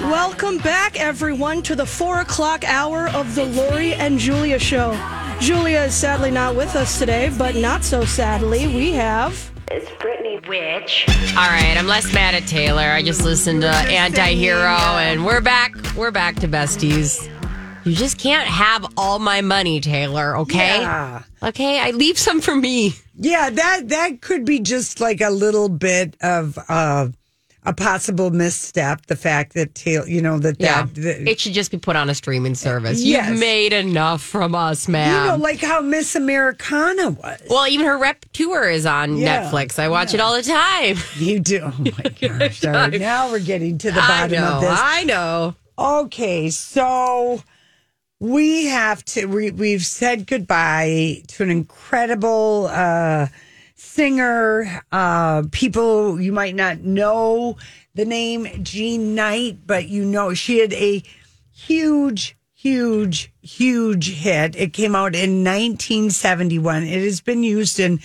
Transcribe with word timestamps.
Welcome 0.00 0.58
back, 0.58 0.98
everyone, 0.98 1.62
to 1.62 1.76
the 1.76 1.86
four 1.86 2.20
o'clock 2.20 2.64
hour 2.64 3.08
of 3.10 3.34
the 3.34 3.44
Lori 3.44 3.94
and 3.94 4.18
Julia 4.18 4.58
show. 4.58 4.92
Julia 5.40 5.82
is 5.82 5.94
sadly 5.94 6.30
not 6.30 6.56
with 6.56 6.74
us 6.74 6.98
today, 6.98 7.32
but 7.38 7.54
not 7.54 7.84
so 7.84 8.04
sadly, 8.04 8.66
we 8.66 8.92
have. 8.92 9.52
It's 9.70 9.90
Brittany. 10.00 10.24
Witch. 10.48 11.06
All 11.08 11.48
right, 11.48 11.74
I'm 11.76 11.86
less 11.86 12.12
mad 12.12 12.34
at 12.34 12.46
Taylor. 12.46 12.82
I 12.82 13.02
just 13.02 13.22
listened 13.22 13.62
to 13.62 13.68
Anti-Hero, 13.68 14.58
and 14.58 15.24
we're 15.24 15.40
back. 15.40 15.74
We're 15.96 16.10
back 16.10 16.36
to 16.36 16.48
besties. 16.48 17.30
You 17.84 17.94
just 17.94 18.18
can't 18.18 18.46
have 18.46 18.86
all 18.96 19.18
my 19.18 19.40
money, 19.40 19.80
Taylor. 19.80 20.36
Okay. 20.38 20.80
Yeah. 20.80 21.22
Okay. 21.42 21.80
I 21.80 21.92
leave 21.92 22.18
some 22.18 22.40
for 22.40 22.54
me. 22.54 22.94
Yeah, 23.16 23.50
that 23.50 23.88
that 23.88 24.20
could 24.20 24.44
be 24.44 24.60
just 24.60 25.00
like 25.00 25.20
a 25.20 25.30
little 25.30 25.68
bit 25.68 26.16
of 26.20 26.58
uh, 26.68 27.08
a 27.66 27.72
possible 27.72 28.30
misstep. 28.30 29.06
The 29.06 29.16
fact 29.16 29.54
that 29.54 29.74
Taylor, 29.74 30.06
you 30.06 30.20
know, 30.20 30.38
that 30.38 30.56
Yeah. 30.60 30.82
that, 30.82 30.94
that 30.96 31.28
it 31.28 31.40
should 31.40 31.52
just 31.54 31.70
be 31.70 31.78
put 31.78 31.96
on 31.96 32.10
a 32.10 32.14
streaming 32.14 32.54
service. 32.54 33.02
Yes. 33.02 33.30
You've 33.30 33.38
made 33.40 33.72
enough 33.72 34.22
from 34.22 34.54
us, 34.54 34.86
man. 34.88 35.08
you 35.24 35.30
know, 35.30 35.36
like 35.36 35.60
how 35.60 35.80
Miss 35.80 36.14
Americana 36.14 37.10
was. 37.10 37.40
well, 37.48 37.66
even 37.68 37.86
her 37.86 37.98
rep 37.98 38.24
tour 38.32 38.68
is 38.68 38.84
on 38.86 39.16
Yeah. 39.16 39.44
Netflix. 39.50 39.78
I 39.78 39.88
watch 39.88 40.12
it 40.14 40.20
all 40.20 40.34
the 40.36 40.42
time. 40.42 40.96
You 41.16 41.40
do. 41.40 41.60
Oh 41.64 41.74
my 41.78 42.10
gosh! 42.38 42.62
Right, 42.64 43.00
now 43.00 43.30
we're 43.30 43.38
getting 43.40 43.78
to 43.78 43.90
the 43.90 44.00
bottom 44.00 44.32
know. 44.40 44.54
of 44.56 44.60
this. 44.60 44.78
I 44.82 45.04
know. 45.04 45.54
Okay, 45.78 46.50
so 46.50 47.42
we 48.20 48.66
have 48.66 49.04
to. 49.06 49.26
We, 49.26 49.50
we've 49.50 49.84
said 49.84 50.26
goodbye 50.26 51.22
to 51.28 51.42
an 51.42 51.50
incredible 51.50 52.68
uh, 52.70 53.26
singer. 53.94 54.82
Uh, 54.90 55.44
people 55.52 56.20
you 56.20 56.32
might 56.32 56.54
not 56.54 56.80
know 56.80 57.56
the 57.94 58.04
name 58.04 58.46
Jean 58.62 59.14
Knight, 59.14 59.58
but 59.66 59.88
you 59.88 60.04
know 60.04 60.34
she 60.34 60.58
had 60.58 60.72
a 60.72 61.02
huge, 61.52 62.36
huge, 62.52 63.32
huge 63.40 64.10
hit. 64.10 64.56
It 64.56 64.72
came 64.72 64.96
out 64.96 65.14
in 65.14 65.44
1971. 65.44 66.82
It 66.82 67.04
has 67.04 67.20
been 67.20 67.44
used 67.44 67.78
in 67.78 68.00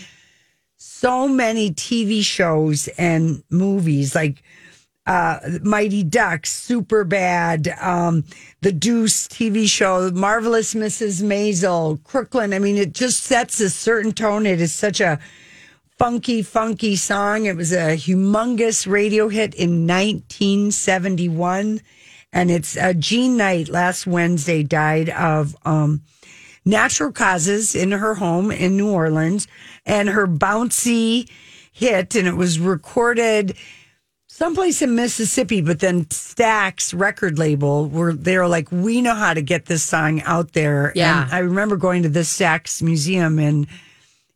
so 0.78 1.28
many 1.28 1.72
TV 1.72 2.22
shows 2.22 2.88
and 2.90 3.44
movies, 3.50 4.14
like 4.14 4.44
uh, 5.08 5.40
Mighty 5.64 6.03
Ducks, 6.03 6.52
Super 6.52 7.03
Bad, 7.03 7.68
um, 7.81 8.26
The 8.62 8.72
Deuce 8.72 9.28
TV 9.28 9.68
show, 9.68 10.12
Marvelous 10.12 10.76
Mrs. 10.76 11.24
Maisel, 11.24 12.03
Crooklyn. 12.03 12.53
I 12.53 12.59
mean, 12.59 12.78
it 12.78 12.94
just 12.94 13.24
sets 13.24 13.59
a 13.59 13.72
certain 13.72 14.12
tone. 14.12 14.46
It 14.46 14.62
is 14.62 14.72
such 14.72 15.02
a 15.02 15.20
funky, 16.00 16.42
funky 16.42 16.95
song. 16.95 17.45
It 17.45 17.58
was 17.58 17.73
a 17.73 17.97
humongous 17.97 18.88
radio 18.88 19.28
hit 19.28 19.53
in 19.53 19.86
1971. 19.86 21.81
And 22.31 22.50
it's 22.50 22.78
uh, 22.78 22.94
Jean 22.94 23.36
Knight 23.36 23.67
last 23.67 24.08
Wednesday 24.08 24.64
died 24.64 25.09
of 25.09 25.58
um, 25.66 26.03
natural 26.64 27.11
causes 27.11 27.75
in 27.75 27.91
her 27.91 28.16
home 28.16 28.50
in 28.50 28.78
New 28.78 28.89
Orleans. 28.89 29.47
And 29.86 30.08
her 30.08 30.25
bouncy 30.25 31.30
hit, 31.73 32.16
and 32.16 32.28
it 32.28 32.36
was 32.36 32.59
recorded 32.59 33.58
someplace 34.28 34.81
in 34.81 34.95
Mississippi, 34.95 35.61
but 35.61 35.81
then 35.81 36.06
Stax 36.06 36.97
record 36.97 37.38
label 37.38 37.89
were 37.89 38.13
they 38.13 38.38
were 38.38 38.47
like, 38.47 38.72
we 38.72 39.02
know 39.02 39.16
how 39.16 39.34
to 39.34 39.41
get 39.41 39.66
this 39.66 39.84
song 39.84 40.22
out 40.22 40.53
there. 40.53 40.94
Yeah. 40.95 41.23
And 41.23 41.34
I 41.34 41.39
remember 41.39 41.75
going 41.75 42.03
to 42.03 42.09
the 42.09 42.22
Stax 42.22 42.81
Museum 42.81 43.38
in 43.38 43.67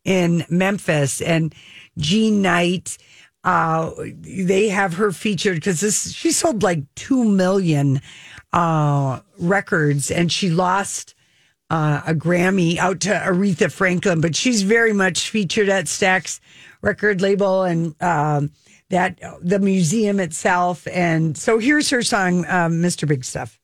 in 0.04 0.46
Memphis 0.50 1.22
and 1.22 1.54
Jean 1.98 2.42
Knight. 2.42 2.98
Uh, 3.44 3.92
they 3.98 4.70
have 4.70 4.94
her 4.96 5.12
featured 5.12 5.56
because 5.56 5.82
this 5.82 6.14
she 6.14 6.32
sold 6.32 6.64
like 6.64 6.82
two 6.96 7.24
million 7.26 8.02
uh, 8.54 9.20
records, 9.38 10.10
and 10.12 10.32
she 10.32 10.50
lost 10.50 11.16
uh, 11.70 12.02
a 12.06 12.14
Grammy 12.14 12.78
out 12.78 13.02
to 13.02 13.10
Aretha 13.10 13.72
Franklin, 13.72 14.22
but 14.22 14.36
she's 14.36 14.62
very 14.62 14.94
much 14.94 15.30
featured 15.30 15.70
at 15.70 15.86
Stax 15.86 16.40
record 16.82 17.22
label 17.22 17.64
and 17.64 18.02
um, 18.02 18.52
that 18.90 19.20
the 19.42 19.60
museum 19.60 20.20
itself. 20.20 20.88
And 20.88 21.38
so 21.38 21.58
here's 21.58 21.90
her 21.90 22.04
song, 22.04 22.46
um, 22.46 22.74
Mr. 22.74 23.08
Big 23.08 23.26
Stuff. 23.26 23.60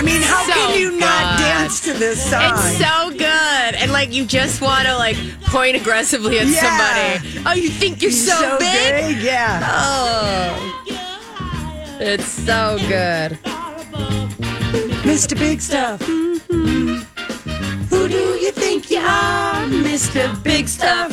I 0.00 0.02
mean, 0.02 0.22
how 0.22 0.46
So 0.46 0.52
can 0.54 0.80
you 0.80 0.92
not 0.98 1.36
good. 1.36 1.44
dance 1.44 1.80
to 1.82 1.92
this 1.92 2.30
song? 2.30 2.54
It's 2.54 2.78
so 2.78 3.10
good. 3.10 3.74
And 3.82 3.92
like 3.92 4.10
you 4.14 4.24
just 4.24 4.62
want 4.62 4.86
to 4.86 4.96
like 4.96 5.14
point 5.42 5.76
aggressively 5.76 6.38
at 6.38 6.46
Yeah. 6.46 7.20
somebody. 7.20 7.42
Oh, 7.46 7.52
you 7.52 7.68
think 7.68 8.00
you're 8.00 8.10
so, 8.10 8.56
big? 8.58 8.94
big? 9.16 9.18
Yeah. 9.22 9.60
Oh. 9.68 10.84
It's 12.00 12.24
so 12.24 12.78
good. 12.88 13.38
Mr. 15.04 15.38
Big 15.38 15.60
Stuff. 15.60 16.00
Mm-hmm. 16.00 17.02
Who 17.90 18.08
do 18.08 18.16
you 18.16 18.52
think 18.52 18.90
you 18.90 19.00
are, 19.00 19.66
Mr. 19.66 20.42
Big 20.42 20.66
Stuff? 20.66 21.12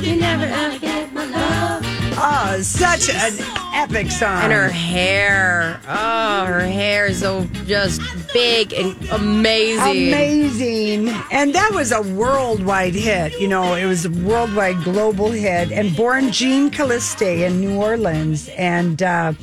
You 0.00 0.14
never 0.14 0.44
ever 0.44 0.78
get 0.78 1.12
my 1.12 1.24
love. 1.24 1.84
Oh, 2.30 2.60
such 2.62 3.10
an 3.10 3.34
epic 3.74 4.10
song. 4.10 4.42
And 4.42 4.52
her 4.52 4.68
hair. 4.68 5.80
Oh, 5.86 6.46
her 6.46 6.60
hair 6.60 7.06
is 7.06 7.20
so 7.20 7.44
just 7.66 8.00
big 8.32 8.72
and 8.72 8.96
amazing. 9.10 10.08
Amazing. 10.08 11.08
And 11.30 11.54
that 11.54 11.70
was 11.72 11.92
a 11.92 12.02
worldwide 12.02 12.94
hit. 12.94 13.38
You 13.40 13.46
know, 13.46 13.74
it 13.74 13.84
was 13.84 14.04
a 14.04 14.10
worldwide 14.10 14.82
global 14.82 15.30
hit. 15.30 15.70
And 15.70 15.94
born 15.94 16.32
Jean 16.32 16.70
Calliste 16.70 17.46
in 17.46 17.60
New 17.60 17.76
Orleans. 17.76 18.48
And 18.48 19.00
uh, 19.00 19.34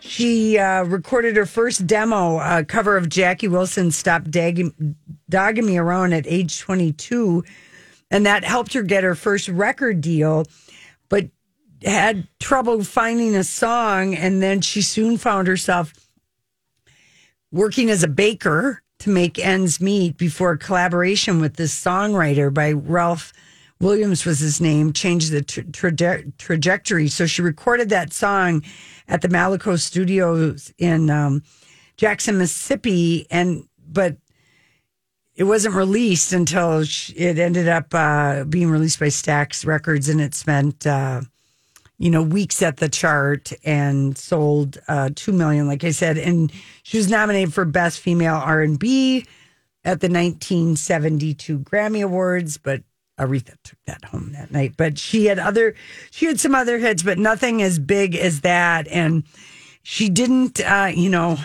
she 0.00 0.58
uh, 0.58 0.84
recorded 0.84 1.36
her 1.36 1.46
first 1.46 1.86
demo, 1.86 2.40
a 2.40 2.64
cover 2.64 2.96
of 2.96 3.08
Jackie 3.08 3.48
Wilson's 3.48 3.94
Stop 3.94 4.24
Dogging 4.24 4.74
Me 5.66 5.78
Around 5.78 6.14
at 6.14 6.26
age 6.26 6.58
22. 6.58 7.44
And 8.10 8.26
that 8.26 8.42
helped 8.42 8.72
her 8.72 8.82
get 8.82 9.04
her 9.04 9.14
first 9.14 9.48
record 9.48 10.00
deal. 10.00 10.46
But 11.08 11.28
had 11.84 12.26
trouble 12.40 12.82
finding 12.84 13.34
a 13.34 13.44
song. 13.44 14.14
And 14.14 14.42
then 14.42 14.60
she 14.60 14.82
soon 14.82 15.16
found 15.16 15.48
herself 15.48 15.92
working 17.50 17.90
as 17.90 18.02
a 18.02 18.08
baker 18.08 18.82
to 19.00 19.10
make 19.10 19.38
ends 19.38 19.80
meet 19.80 20.16
before 20.16 20.52
a 20.52 20.58
collaboration 20.58 21.40
with 21.40 21.56
this 21.56 21.78
songwriter 21.78 22.52
by 22.52 22.72
Ralph 22.72 23.32
Williams 23.80 24.24
was 24.24 24.40
his 24.40 24.60
name 24.60 24.92
changed 24.92 25.30
the 25.30 25.42
tra- 25.42 25.62
traje- 25.64 26.36
trajectory. 26.36 27.08
So 27.08 27.26
she 27.26 27.42
recorded 27.42 27.90
that 27.90 28.12
song 28.12 28.64
at 29.06 29.22
the 29.22 29.28
Malaco 29.28 29.78
Studios 29.78 30.72
in 30.78 31.10
um, 31.10 31.42
Jackson, 31.96 32.38
Mississippi, 32.38 33.26
and 33.30 33.68
but 33.86 34.16
it 35.36 35.44
wasn't 35.44 35.76
released 35.76 36.32
until 36.32 36.84
sh- 36.84 37.12
it 37.14 37.38
ended 37.38 37.68
up 37.68 37.94
uh, 37.94 38.44
being 38.44 38.70
released 38.70 38.98
by 38.98 39.06
Stax 39.06 39.64
Records, 39.64 40.08
and 40.08 40.20
it 40.20 40.34
spent. 40.34 40.86
Uh, 40.86 41.22
you 41.98 42.10
know, 42.10 42.22
weeks 42.22 42.62
at 42.62 42.76
the 42.76 42.88
chart 42.88 43.52
and 43.64 44.16
sold 44.16 44.78
uh, 44.88 45.10
two 45.14 45.32
million, 45.32 45.66
like 45.66 45.82
I 45.82 45.90
said, 45.90 46.16
and 46.16 46.52
she 46.84 46.96
was 46.96 47.08
nominated 47.08 47.52
for 47.52 47.64
Best 47.64 48.00
Female 48.00 48.36
R 48.36 48.62
and 48.62 48.78
B 48.78 49.26
at 49.84 50.00
the 50.00 50.08
1972 50.08 51.58
Grammy 51.60 52.04
Awards, 52.04 52.56
but 52.56 52.82
Aretha 53.18 53.56
took 53.64 53.78
that 53.86 54.04
home 54.04 54.32
that 54.32 54.52
night. 54.52 54.74
But 54.76 54.96
she 54.96 55.26
had 55.26 55.40
other, 55.40 55.74
she 56.12 56.26
had 56.26 56.38
some 56.38 56.54
other 56.54 56.78
hits, 56.78 57.02
but 57.02 57.18
nothing 57.18 57.62
as 57.62 57.80
big 57.80 58.14
as 58.14 58.42
that. 58.42 58.86
And 58.88 59.24
she 59.82 60.08
didn't, 60.08 60.60
uh, 60.60 60.92
you 60.94 61.10
know, 61.10 61.38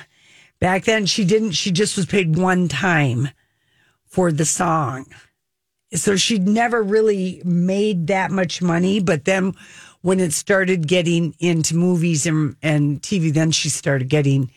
back 0.60 0.84
then 0.84 1.08
she 1.08 1.26
didn't. 1.26 1.52
She 1.52 1.72
just 1.72 1.98
was 1.98 2.06
paid 2.06 2.38
one 2.38 2.68
time 2.68 3.30
for 4.06 4.32
the 4.32 4.46
song 4.46 5.08
so 5.96 6.16
she'd 6.16 6.48
never 6.48 6.82
really 6.82 7.42
made 7.46 8.08
that 8.08 8.32
much 8.32 8.62
money 8.62 9.00
but 9.00 9.26
then 9.26 9.54
when 10.04 10.20
it 10.20 10.32
started 10.32 10.88
getting 10.88 11.36
into 11.40 11.76
movies 11.76 12.26
and, 12.28 12.56
and 12.62 13.02
tv 13.02 13.34
then 13.34 13.52
she 13.52 13.70
started 13.70 14.08
getting 14.08 14.52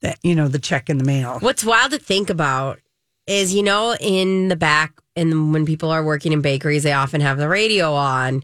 that 0.00 0.18
you 0.22 0.34
know 0.34 0.46
the 0.46 0.58
check 0.60 0.88
in 0.88 0.98
the 0.98 1.04
mail 1.04 1.38
What's 1.40 1.64
wild 1.64 1.90
to 1.90 1.98
think 1.98 2.30
about 2.30 2.78
is, 3.26 3.54
you 3.54 3.62
know, 3.62 3.94
in 4.00 4.48
the 4.48 4.56
back, 4.56 5.00
and 5.16 5.52
when 5.52 5.66
people 5.66 5.90
are 5.90 6.04
working 6.04 6.32
in 6.32 6.40
bakeries, 6.40 6.82
they 6.82 6.92
often 6.92 7.20
have 7.20 7.38
the 7.38 7.48
radio 7.48 7.94
on. 7.94 8.42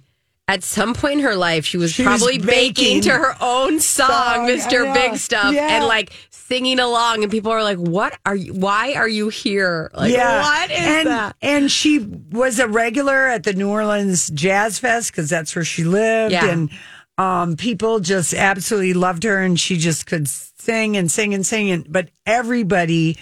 At 0.49 0.65
some 0.65 0.95
point 0.95 1.21
in 1.21 1.25
her 1.27 1.37
life, 1.37 1.67
she 1.67 1.77
was 1.77 1.93
She 1.93 2.03
probably 2.05 2.39
baking, 2.39 2.47
baking 2.75 3.01
to 3.03 3.11
her 3.11 3.37
own 3.41 3.81
song, 3.81 4.09
song, 4.09 4.49
Mr. 4.49 4.93
Big 4.95 5.17
Stuff, 5.17 5.53
Yeah. 5.55 5.77
and 5.77 5.85
like 5.85 6.11
singing 6.31 6.79
along. 6.81 7.23
And 7.23 7.31
people 7.31 7.53
are 7.53 7.63
like, 7.63 7.77
What 7.77 8.19
are 8.25 8.35
you? 8.35 8.55
Why 8.55 8.95
are 8.95 9.07
you 9.09 9.29
here? 9.29 9.91
Like, 9.95 10.15
what 10.17 10.71
is 10.71 10.79
and, 10.79 11.07
that? 11.09 11.37
and 11.43 11.71
she 11.71 11.99
was 12.31 12.59
a 12.59 12.67
regular 12.67 13.27
at 13.29 13.45
the 13.45 13.53
new 13.53 13.69
orleans 13.69 14.31
jazz 14.31 14.79
fest 14.79 15.13
because 15.13 15.29
that's 15.29 15.55
where 15.55 15.65
she 15.67 15.85
lived 15.85 16.33
Yeah. 16.33 16.47
and 16.47 16.71
um, 17.19 17.57
people 17.57 18.01
just 18.01 18.33
absolutely 18.33 18.95
loved 18.95 19.25
her 19.25 19.43
and 19.43 19.59
she 19.61 19.77
just 19.77 20.07
could 20.07 20.29
sing 20.29 20.97
and 20.97 21.11
sing 21.11 21.35
and 21.35 21.45
sing 21.45 21.71
and 21.71 21.93
but 21.93 22.09
everybody 22.25 23.19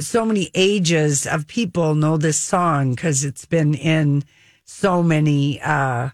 so 0.00 0.26
many 0.26 0.50
ages 0.54 1.26
of 1.26 1.46
people 1.46 1.94
know 1.94 2.16
this 2.18 2.36
song 2.38 2.90
because 2.94 3.24
it's 3.24 3.46
been 3.46 3.72
in 3.74 4.24
so 4.64 5.02
many 5.02 5.60
uh, 5.62 6.10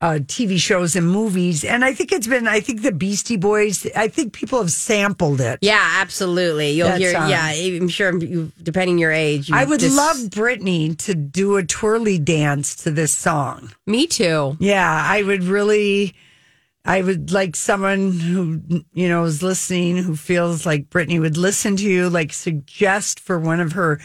uh, 0.00 0.18
TV 0.24 0.58
shows 0.58 0.94
and 0.94 1.10
movies. 1.10 1.64
And 1.64 1.84
I 1.84 1.94
think 1.94 2.12
it's 2.12 2.26
been, 2.26 2.46
I 2.46 2.60
think 2.60 2.82
the 2.82 2.92
Beastie 2.92 3.38
Boys, 3.38 3.86
I 3.96 4.08
think 4.08 4.32
people 4.34 4.58
have 4.58 4.70
sampled 4.70 5.40
it. 5.40 5.58
Yeah, 5.62 5.80
absolutely. 6.00 6.72
You'll 6.72 6.88
That 6.88 7.00
hear. 7.00 7.12
song. 7.12 7.30
Yeah, 7.30 7.46
I'm 7.46 7.88
sure. 7.88 8.16
You, 8.22 8.52
depending 8.62 8.98
your 8.98 9.12
age, 9.12 9.48
you 9.48 9.56
I 9.56 9.64
would 9.64 9.80
just- 9.80 9.96
love 9.96 10.16
Britney 10.30 10.96
to 10.98 11.14
do 11.14 11.56
a 11.56 11.64
twirly 11.64 12.18
dance 12.18 12.74
to 12.84 12.90
this 12.90 13.12
song. 13.12 13.72
Me 13.86 14.06
too. 14.06 14.56
Yeah, 14.60 14.86
I 15.04 15.22
would 15.22 15.44
really. 15.44 16.14
I 16.88 17.02
would 17.02 17.32
like 17.32 17.56
someone 17.56 18.12
who 18.20 18.60
you 18.92 19.08
know 19.08 19.24
is 19.24 19.42
listening 19.42 19.96
who 19.96 20.14
feels 20.14 20.64
like 20.64 20.88
Brittany 20.88 21.18
would 21.18 21.36
listen 21.36 21.74
to 21.78 21.82
you, 21.82 22.08
like 22.08 22.32
suggest 22.32 23.18
for 23.18 23.40
one 23.40 23.58
of 23.58 23.72
her, 23.72 23.98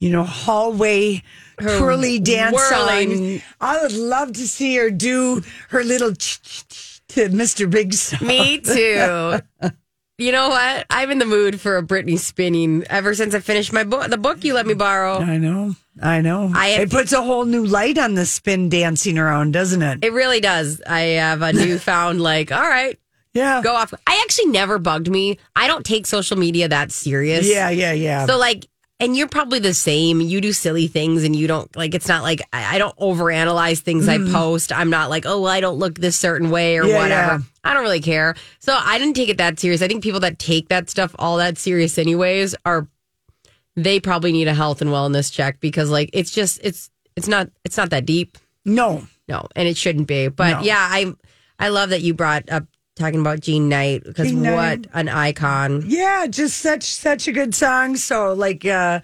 you 0.00 0.10
know, 0.10 0.24
hallway 0.24 1.22
twirly 1.60 2.18
dance 2.18 2.54
whirling- 2.54 3.38
songs. 3.38 3.42
I 3.60 3.82
would 3.82 3.92
love 3.92 4.32
to 4.32 4.48
see 4.48 4.76
her 4.76 4.90
do 4.90 5.42
her 5.68 5.84
little 5.84 6.12
to 6.14 7.28
Mr. 7.28 7.68
Big 7.70 7.92
song. 7.94 8.26
Me 8.26 8.58
too. 8.60 9.38
you 10.18 10.32
know 10.32 10.48
what? 10.48 10.86
I'm 10.90 11.10
in 11.10 11.18
the 11.18 11.26
mood 11.26 11.60
for 11.60 11.76
a 11.76 11.82
Britney 11.82 12.18
spinning 12.18 12.84
ever 12.88 13.14
since 13.14 13.34
I 13.34 13.40
finished 13.40 13.72
my 13.72 13.84
book, 13.84 14.08
the 14.10 14.18
book 14.18 14.42
you 14.44 14.54
let 14.54 14.66
me 14.66 14.74
borrow. 14.74 15.18
I 15.18 15.36
know, 15.38 15.74
I 16.02 16.20
know. 16.20 16.50
I 16.54 16.68
have- 16.68 16.82
it 16.84 16.90
puts 16.90 17.12
a 17.12 17.20
whole 17.22 17.44
new 17.44 17.66
light 17.66 17.98
on 17.98 18.14
the 18.14 18.24
spin 18.26 18.68
dancing 18.68 19.18
around, 19.18 19.52
doesn't 19.52 19.82
it? 19.82 20.04
It 20.04 20.12
really 20.12 20.40
does. 20.40 20.80
I 20.86 21.00
have 21.20 21.42
a 21.42 21.52
newfound 21.52 22.20
like, 22.20 22.52
all 22.52 22.60
right, 22.62 22.98
yeah, 23.34 23.60
go 23.62 23.74
off. 23.74 23.92
I 24.06 24.20
actually 24.24 24.50
never 24.50 24.78
bugged 24.78 25.10
me. 25.10 25.38
I 25.54 25.66
don't 25.68 25.84
take 25.84 26.06
social 26.06 26.36
media 26.38 26.68
that 26.68 26.90
serious. 26.90 27.46
yeah, 27.48 27.70
yeah, 27.70 27.92
yeah. 27.92 28.26
So 28.26 28.38
like, 28.38 28.66
and 29.00 29.16
you're 29.16 29.26
probably 29.28 29.58
the 29.58 29.74
same. 29.74 30.20
You 30.20 30.40
do 30.40 30.52
silly 30.52 30.86
things, 30.86 31.24
and 31.24 31.34
you 31.34 31.46
don't 31.48 31.74
like. 31.74 31.94
It's 31.94 32.06
not 32.08 32.22
like 32.22 32.42
I, 32.52 32.76
I 32.76 32.78
don't 32.78 32.96
overanalyze 32.98 33.80
things 33.80 34.06
I 34.08 34.18
post. 34.18 34.72
I'm 34.72 34.90
not 34.90 35.10
like, 35.10 35.24
oh, 35.26 35.40
well, 35.40 35.50
I 35.50 35.60
don't 35.60 35.78
look 35.78 35.98
this 35.98 36.16
certain 36.16 36.50
way 36.50 36.76
or 36.78 36.84
Mm. 36.84 36.88
Yeah, 36.88 36.98
whatever. 37.02 37.32
yeah. 37.32 37.38
I 37.64 37.74
don't 37.74 37.82
really 37.82 38.00
care. 38.00 38.34
So 38.60 38.76
I 38.78 38.98
didn't 38.98 39.16
take 39.16 39.28
it 39.28 39.38
that 39.38 39.58
serious. 39.58 39.82
I 39.82 39.88
think 39.88 40.02
people 40.02 40.20
that 40.20 40.38
take 40.38 40.68
that 40.68 40.88
stuff 40.90 41.14
all 41.18 41.38
that 41.38 41.58
serious, 41.58 41.98
anyways, 41.98 42.54
are 42.64 42.86
they 43.76 44.00
probably 44.00 44.32
need 44.32 44.48
a 44.48 44.54
health 44.54 44.80
and 44.82 44.90
wellness 44.90 45.32
check 45.32 45.60
because 45.60 45.90
like 45.90 46.10
it's 46.12 46.30
just 46.30 46.60
it's 46.62 46.90
it's 47.16 47.28
not 47.28 47.48
it's 47.64 47.76
not 47.76 47.90
that 47.90 48.04
deep. 48.06 48.36
no, 48.64 49.06
No, 49.28 49.46
and 49.56 49.66
it 49.68 49.76
shouldn't 49.76 50.06
be. 50.08 50.28
But 50.28 50.50
No. 50.58 50.60
yeah, 50.62 50.78
I 50.90 51.12
I 51.58 51.68
love 51.68 51.90
that 51.90 52.02
you 52.02 52.14
brought 52.14 52.50
up 52.50 52.64
talking 53.00 53.20
about 53.20 53.40
Jean 53.40 53.68
Knight 53.68 54.04
because 54.04 54.28
Jean 54.28 54.40
what 54.42 54.54
Knight. 54.80 54.86
an 54.92 55.08
icon. 55.08 55.82
Yeah, 55.86 56.26
just 56.28 56.58
such 56.58 56.84
such 56.84 57.26
a 57.26 57.32
good 57.32 57.54
song. 57.54 57.96
So 57.96 58.32
like 58.34 58.64
uh 58.64 59.00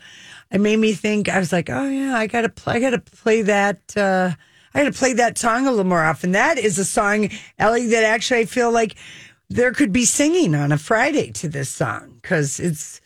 it 0.52 0.60
made 0.60 0.76
me 0.78 0.92
think 0.92 1.28
I 1.28 1.38
was 1.40 1.52
like, 1.52 1.68
oh 1.70 1.88
yeah, 1.88 2.16
I 2.16 2.28
gotta 2.28 2.48
play 2.48 2.74
I 2.74 2.80
gotta 2.80 2.98
play 3.00 3.42
that 3.42 3.96
uh 3.96 4.30
I 4.74 4.80
gotta 4.84 4.92
play 4.96 5.14
that 5.14 5.38
song 5.38 5.66
a 5.66 5.70
little 5.70 5.84
more 5.86 6.04
often. 6.04 6.32
That 6.32 6.58
is 6.58 6.78
a 6.78 6.84
song, 6.84 7.30
Ellie, 7.58 7.86
that 7.88 8.04
actually 8.04 8.40
I 8.40 8.44
feel 8.44 8.70
like 8.70 8.94
there 9.48 9.72
could 9.72 9.92
be 9.92 10.04
singing 10.04 10.54
on 10.54 10.70
a 10.72 10.78
Friday 10.78 11.30
to 11.32 11.48
this 11.48 11.68
song 11.68 12.18
because 12.20 12.60
it's 12.60 13.00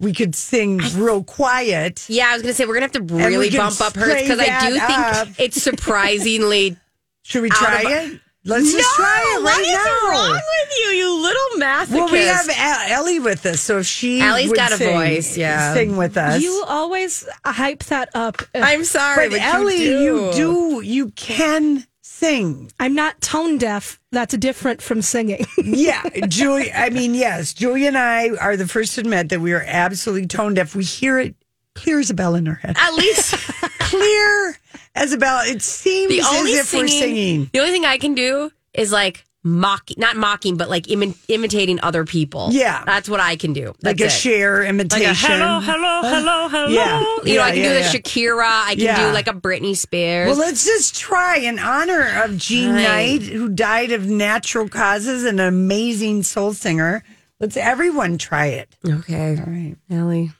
we 0.00 0.12
could 0.12 0.34
sing 0.34 0.78
real 0.96 1.22
quiet. 1.22 2.04
Yeah, 2.08 2.28
I 2.30 2.32
was 2.34 2.42
gonna 2.42 2.54
say 2.54 2.64
we're 2.66 2.74
gonna 2.74 2.86
have 2.86 2.92
to 3.06 3.14
really 3.14 3.50
bump 3.50 3.80
up 3.80 3.94
hers 3.94 4.20
because 4.22 4.40
I 4.40 4.68
do 4.68 4.72
think 4.78 4.98
up. 4.98 5.28
it's 5.38 5.62
surprisingly. 5.62 6.76
Should 7.24 7.42
we 7.42 7.50
try 7.50 7.82
of- 7.82 7.90
it? 8.14 8.20
Let's 8.44 8.72
just 8.72 8.94
try 8.96 9.20
it 9.36 9.42
right 9.42 9.44
what 9.44 9.60
is 9.60 9.72
now. 9.72 10.10
wrong 10.10 10.32
with 10.32 10.78
you, 10.78 10.86
you 10.96 11.22
little 11.22 11.60
masochist? 11.60 11.90
Well, 11.94 12.10
we 12.12 12.24
have 12.26 12.48
A- 12.48 12.92
Ellie 12.92 13.20
with 13.20 13.46
us, 13.46 13.60
so 13.60 13.78
if 13.78 13.86
she 13.86 14.20
Ellie's 14.20 14.48
would 14.48 14.56
got 14.56 14.72
a 14.72 14.76
sing- 14.76 14.92
voice, 14.96 15.36
yeah. 15.36 15.72
sing 15.74 15.96
with 15.96 16.16
us. 16.16 16.42
You 16.42 16.64
always 16.66 17.28
hype 17.44 17.84
that 17.84 18.08
up. 18.14 18.42
I'm 18.54 18.82
sorry, 18.84 19.28
But 19.28 19.38
but, 19.38 19.42
Ellie, 19.42 19.84
you, 19.84 20.26
you 20.26 20.32
do, 20.32 20.80
you 20.84 21.10
can 21.10 21.86
sing. 22.00 22.72
I'm 22.80 22.94
not 22.94 23.20
tone 23.20 23.58
deaf. 23.58 24.00
That's 24.10 24.36
different 24.36 24.82
from 24.82 25.02
singing. 25.02 25.46
Yeah, 25.64 26.02
Julie. 26.26 26.72
I 26.72 26.90
mean, 26.90 27.14
yes, 27.14 27.54
Julie 27.54 27.86
and 27.86 27.96
I 27.96 28.30
are 28.30 28.56
the 28.56 28.66
first 28.66 28.96
to 28.96 29.02
admit 29.02 29.28
that 29.28 29.40
we 29.40 29.52
are 29.52 29.62
absolutely 29.64 30.26
tone 30.26 30.54
deaf. 30.54 30.74
We 30.74 30.82
hear 30.84 31.18
it 31.20 31.36
clear 31.76 32.00
as 32.00 32.10
a 32.10 32.14
bell 32.14 32.34
in 32.34 32.46
our 32.48 32.54
head, 32.56 32.76
At 32.78 32.94
least 32.94 33.34
clear 33.78 34.56
as 34.94 35.12
a 35.12 35.18
bell. 35.18 35.40
It 35.44 35.62
seems 35.62 36.12
the 36.12 36.20
as 36.20 36.26
only 36.38 36.52
if 36.52 36.66
singing, 36.66 36.84
we're 36.84 36.88
singing. 36.88 37.50
The 37.52 37.58
only 37.60 37.70
thing 37.72 37.84
I 37.84 37.98
can 37.98 38.14
do 38.14 38.50
is 38.74 38.92
like 38.92 39.24
mocking, 39.44 39.96
not 39.98 40.16
mocking, 40.16 40.56
but 40.56 40.70
like 40.70 40.84
imi- 40.84 41.16
imitating 41.28 41.80
other 41.82 42.04
people. 42.04 42.50
Yeah. 42.52 42.84
that's 42.86 43.08
what 43.08 43.18
I 43.18 43.34
can 43.34 43.52
do. 43.52 43.74
Like 43.82 44.00
a 44.00 44.04
it. 44.04 44.10
share 44.10 44.60
Like 44.60 44.68
imitation. 44.70 45.04
a 45.06 45.14
hello, 45.14 45.60
hello, 45.60 46.00
uh, 46.00 46.02
hello, 46.20 46.48
hello. 46.48 46.68
Yeah. 46.68 47.00
You 47.24 47.38
know, 47.38 47.42
I 47.42 47.50
can 47.50 47.58
Yeah, 47.58 47.62
do 47.64 47.68
the 47.74 47.80
yeah, 47.80 47.86
yeah. 47.86 47.92
Shakira. 47.92 48.44
I 48.66 48.74
can 48.76 48.84
Yeah. 48.84 49.06
do 49.08 49.12
like 49.12 49.26
a 49.26 49.32
Britney 49.32 49.76
Spears. 49.76 50.28
Well, 50.28 50.38
let's 50.38 50.64
just 50.64 50.94
try 50.96 51.38
in 51.38 51.58
honor 51.58 52.22
of 52.22 52.36
Jean 52.38 52.70
Right. 52.74 52.82
Knight, 52.84 53.22
who 53.22 53.48
died 53.48 53.90
of 53.90 54.06
natural 54.06 54.68
causes, 54.68 55.24
an 55.24 55.40
amazing 55.40 56.22
soul 56.22 56.52
singer. 56.52 57.02
Let's 57.40 57.56
everyone 57.56 58.18
try 58.18 58.46
it. 58.46 58.68
okay, 58.86 59.36
All 59.36 59.44
right. 59.52 59.74
Ellie. 59.90 60.30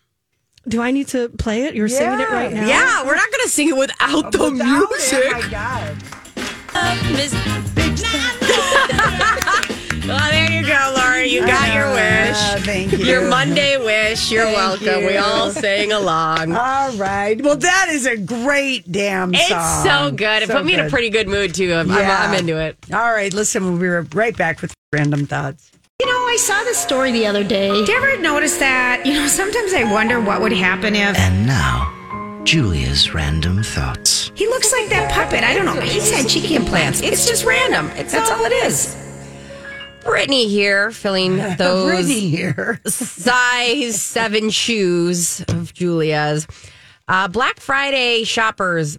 Do 0.69 0.81
I 0.81 0.91
need 0.93 1.09
to 1.09 1.29
play 1.29 1.65
it? 1.65 1.75
You're 1.75 1.89
singing 1.89 2.21
it 2.21 2.31
right 2.31 2.53
now. 2.53 2.67
Yeah, 2.67 3.05
we're 3.05 3.17
not 3.17 3.31
going 3.31 3.43
to 3.45 3.49
sing 3.49 3.69
it 3.69 3.77
without 3.77 4.31
the 4.33 4.51
Without 4.53 4.83
it, 4.83 4.91
music. 4.91 5.25
Oh 5.27 5.41
my 5.43 5.49
God. 5.51 5.97
Miss- 7.13 7.33
well, 10.07 10.31
there 10.31 10.51
you 10.51 10.67
go, 10.67 10.95
Laura. 10.97 11.25
You 11.25 11.41
got 11.47 11.75
your 11.75 11.87
Uh, 11.87 11.95
wish. 11.95 12.65
thank 12.65 12.93
you. 12.93 12.99
Your 12.99 13.29
Monday 13.29 13.77
wish. 13.79 14.31
You're 14.31 14.45
Thank 14.45 14.57
welcome. 14.83 15.07
We 15.07 15.17
all 15.17 15.51
sang 15.51 15.93
along. 15.93 16.55
All 16.55 16.93
right. 16.93 17.41
Well, 17.41 17.57
that 17.57 17.89
is 17.91 18.07
a 18.07 18.17
great 18.17 18.91
damn 18.91 19.35
song. 19.35 19.43
It's 19.51 19.83
so 19.85 20.11
good. 20.11 20.43
It 20.43 20.49
So 20.49 20.55
put 20.57 20.65
me 20.65 20.75
in 20.75 20.81
a 20.81 20.91
pretty 20.91 21.11
good 21.11 21.29
mood 21.29 21.55
too. 21.55 21.73
I'm, 21.75 21.91
I'm- 21.91 22.01
Yeah. 22.01 22.23
I'm 22.29 22.35
into 22.39 22.57
it. 22.59 22.77
All 22.93 23.13
right. 23.13 23.33
Listen, 23.33 23.65
we'll 23.65 23.79
be 24.05 24.09
right 24.17 24.37
back 24.37 24.61
with 24.63 24.75
random 24.93 25.27
thoughts. 25.27 25.71
You 26.03 26.09
know, 26.09 26.27
I 26.27 26.37
saw 26.37 26.65
this 26.65 26.79
story 26.79 27.13
the 27.13 27.27
other 27.29 27.45
day. 27.45 27.71
Did 27.71 27.87
you 27.87 27.95
ever 27.97 28.21
notice 28.21 28.57
that? 28.59 29.07
You 29.07 29.13
know, 29.15 29.29
sometimes 29.29 29.73
I 29.73 29.85
wonder 29.85 30.21
what 30.21 30.41
would 30.41 30.53
happen 30.53 30.97
if 30.97 31.17
And 31.17 31.47
now, 31.47 32.41
Julia's 32.43 33.15
random 33.15 33.63
thoughts. 33.63 34.33
he 34.35 34.49
looks 34.49 34.73
like 34.73 34.89
that 34.89 35.13
puppet. 35.13 35.45
I 35.45 35.55
don't 35.55 35.65
know. 35.65 35.81
He's 35.81 36.11
had 36.11 36.29
cheeky 36.29 36.57
implants. 36.57 37.01
It's 37.03 37.25
just 37.25 37.45
random. 37.45 37.87
That's 37.95 38.31
all 38.33 38.45
it 38.45 38.51
is. 38.53 38.97
Brittany 40.03 40.49
here, 40.49 40.91
filling 40.91 41.37
those 41.57 41.85
Brittany 41.93 42.29
here. 42.29 42.81
size 42.87 44.03
seven 44.03 44.51
shoes 44.51 45.45
of 45.47 45.73
Julia's. 45.73 46.49
Uh, 47.07 47.29
Black 47.29 47.61
Friday 47.61 48.25
shoppers, 48.25 48.99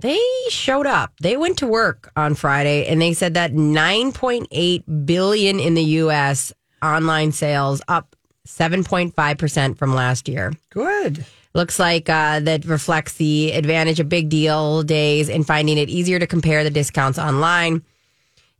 they 0.00 0.20
showed 0.48 0.86
up. 0.86 1.12
They 1.20 1.36
went 1.36 1.58
to 1.58 1.66
work 1.66 2.10
on 2.16 2.34
Friday 2.34 2.86
and 2.86 3.00
they 3.00 3.12
said 3.12 3.34
that 3.34 3.52
9.8 3.52 5.06
billion 5.06 5.60
in 5.60 5.74
the 5.74 5.82
US 5.82 6.52
online 6.82 7.32
sales 7.32 7.82
up 7.88 8.16
7.5% 8.46 9.76
from 9.76 9.94
last 9.94 10.28
year. 10.28 10.52
Good. 10.70 11.24
Looks 11.54 11.78
like 11.78 12.08
uh, 12.08 12.40
that 12.40 12.64
reflects 12.64 13.14
the 13.14 13.52
advantage 13.52 13.98
of 14.00 14.08
big 14.08 14.28
deal 14.28 14.82
days 14.82 15.28
and 15.28 15.46
finding 15.46 15.78
it 15.78 15.88
easier 15.88 16.18
to 16.18 16.26
compare 16.26 16.62
the 16.62 16.70
discounts 16.70 17.18
online. 17.18 17.82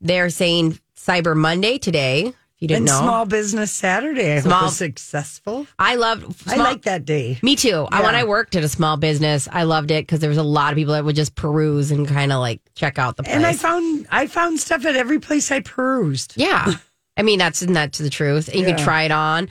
They're 0.00 0.30
saying 0.30 0.78
Cyber 0.97 1.37
Monday 1.37 1.78
today. 1.78 2.35
You 2.61 2.69
didn't 2.69 2.76
And 2.83 2.87
know, 2.88 2.99
Small 3.00 3.25
Business 3.25 3.73
Saturday. 3.73 4.35
I 4.37 4.40
Small- 4.40 4.55
hope 4.59 4.64
was 4.67 4.76
successful. 4.76 5.67
I 5.79 5.95
love. 5.95 6.23
I 6.47 6.55
small- 6.55 6.67
like 6.67 6.83
that 6.83 7.07
day. 7.07 7.38
Me 7.43 7.57
too. 7.57 7.88
I, 7.90 8.02
when 8.02 8.14
I 8.14 8.25
worked 8.25 8.55
at 8.55 8.62
a 8.62 8.69
small 8.69 8.99
business, 8.99 9.49
I 9.50 9.62
loved 9.62 9.90
it 9.90 10.02
because 10.07 10.21
there 10.21 10.29
was 10.29 10.37
a 10.38 10.43
lot 10.43 10.71
of 10.73 10.76
people 10.76 10.93
that 10.93 11.05
would 11.05 11.17
just 11.17 11.35
peruse 11.35 11.90
and 11.90 12.07
kind 12.07 12.33
of 12.33 12.40
like 12.40 12.61
check 12.75 12.99
out 12.99 13.17
the 13.17 13.23
place. 13.23 13.35
And 13.35 13.47
I 13.47 13.55
found 13.55 14.07
I 14.11 14.26
found 14.26 14.61
stuff 14.61 14.85
at 14.85 14.95
every 14.95 15.19
place 15.19 15.50
I 15.50 15.61
perused. 15.61 16.35
yeah, 16.37 16.75
I 17.17 17.23
mean 17.23 17.38
that's 17.38 17.61
that's 17.61 17.99
the 17.99 18.11
truth. 18.11 18.49
And 18.49 18.57
you 18.59 18.64
can 18.67 18.76
Yeah. 18.79 18.85
try 18.85 19.02
it 19.05 19.11
on. 19.11 19.49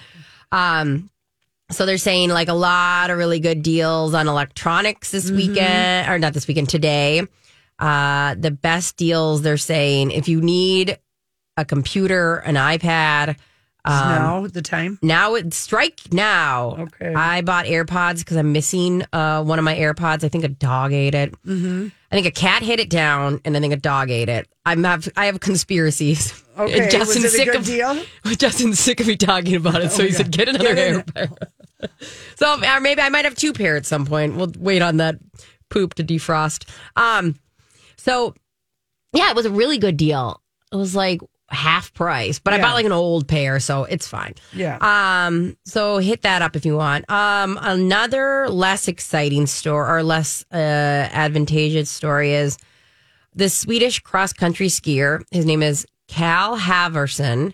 Um, 0.52 1.10
so 1.72 1.86
they're 1.88 1.98
saying 1.98 2.30
like 2.30 2.48
a 2.48 2.54
lot 2.54 3.10
of 3.10 3.18
really 3.18 3.40
good 3.40 3.64
deals 3.64 4.14
on 4.14 4.28
electronics 4.28 5.10
this 5.12 5.26
Mm-hmm. 5.28 5.36
weekend, 5.36 6.10
or 6.12 6.20
not 6.20 6.34
this 6.34 6.48
weekend 6.48 6.70
today. 6.70 7.24
Uh, 7.80 8.36
the 8.38 8.52
best 8.52 8.98
deals 8.98 9.42
they're 9.42 9.58
saying 9.58 10.12
if 10.12 10.28
you 10.28 10.42
need 10.42 10.98
a 11.60 11.66
computer, 11.66 12.38
an 12.38 12.56
iPad. 12.56 13.36
Um, 13.86 14.10
now 14.10 14.48
the 14.48 14.62
time. 14.62 15.00
Now 15.02 15.36
it's 15.36 15.56
strike 15.56 16.12
now. 16.12 16.76
Okay. 16.80 17.14
I 17.14 17.42
bought 17.42 17.66
AirPods 17.66 18.20
because 18.20 18.38
I'm 18.38 18.52
missing 18.52 19.04
uh, 19.14 19.44
one 19.44 19.58
of 19.58 19.66
my 19.66 19.76
AirPods. 19.76 20.24
I 20.24 20.30
think 20.30 20.44
a 20.44 20.50
dog 20.50 20.92
ate 20.92 21.16
it. 21.16 21.32
Mm-hmm. 21.44 21.88
I 22.12 22.16
think 22.16 22.28
a 22.28 22.32
cat 22.32 22.62
hit 22.62 22.80
it 22.80 22.90
down, 22.90 23.40
and 23.46 23.56
I 23.56 23.60
think 23.60 23.74
a 23.74 23.78
dog 23.78 24.10
ate 24.10 24.30
it. 24.30 24.48
I'm 24.66 24.84
have 24.84 25.08
I 25.16 25.26
have 25.26 25.40
conspiracies. 25.40 26.44
Okay. 26.60 26.78
And 26.78 26.92
Justin's 26.92 27.24
was 27.24 27.24
it 27.24 27.28
a 27.28 27.30
sick 27.38 27.46
good 27.46 27.56
of 27.56 27.66
deal? 27.66 28.04
Justin's 28.38 28.82
sick 28.82 29.00
of 29.00 29.08
me 29.08 29.16
talking 29.16 29.56
about 29.56 29.82
it, 29.82 29.94
so 29.94 30.04
he 30.04 30.12
said, 30.12 30.30
"Get 30.30 30.50
another 30.50 30.76
Get. 30.76 31.06
AirPod." 31.06 31.38
so 32.36 32.54
or 32.62 32.80
maybe 32.82 33.00
I 33.00 33.08
might 33.08 33.24
have 33.24 33.36
two 33.36 33.54
pair 33.54 33.78
at 33.78 33.86
some 33.86 34.06
point. 34.06 34.36
We'll 34.36 34.52
wait 34.58 34.82
on 34.82 34.98
that 34.98 35.16
poop 35.70 35.94
to 35.94 36.04
defrost. 36.04 36.70
Um, 36.98 37.36
so 37.96 38.36
yeah, 39.14 39.30
it 39.30 39.38
was 39.38 39.46
a 39.46 39.52
really 39.52 39.78
good 39.78 39.96
deal. 39.96 40.42
It 40.74 40.76
was 40.76 40.96
like 40.96 41.22
half 41.52 41.94
price, 41.94 42.40
but 42.40 42.54
I 42.54 42.62
bought 42.62 42.74
like 42.74 42.86
an 42.86 42.92
old 42.92 43.28
pair, 43.28 43.60
so 43.60 43.84
it's 43.84 44.08
fine. 44.08 44.36
Yeah. 44.54 44.78
Um, 44.82 45.58
so 45.66 45.98
hit 45.98 46.22
that 46.22 46.42
up 46.42 46.56
if 46.56 46.66
you 46.66 46.76
want. 46.76 47.10
Um, 47.10 47.58
another 47.62 48.50
less 48.50 48.88
exciting 48.88 49.48
store 49.48 49.88
or 49.90 50.04
less 50.04 50.46
uh, 50.52 50.56
advantageous 50.56 51.90
story 51.90 52.34
is 52.34 52.58
the 53.36 53.50
Swedish 53.50 54.00
cross 54.00 54.34
country 54.34 54.68
skier. 54.68 55.24
His 55.32 55.46
name 55.46 55.64
is 55.64 55.86
Calle 56.08 56.58
Halfvarsson. 56.58 57.54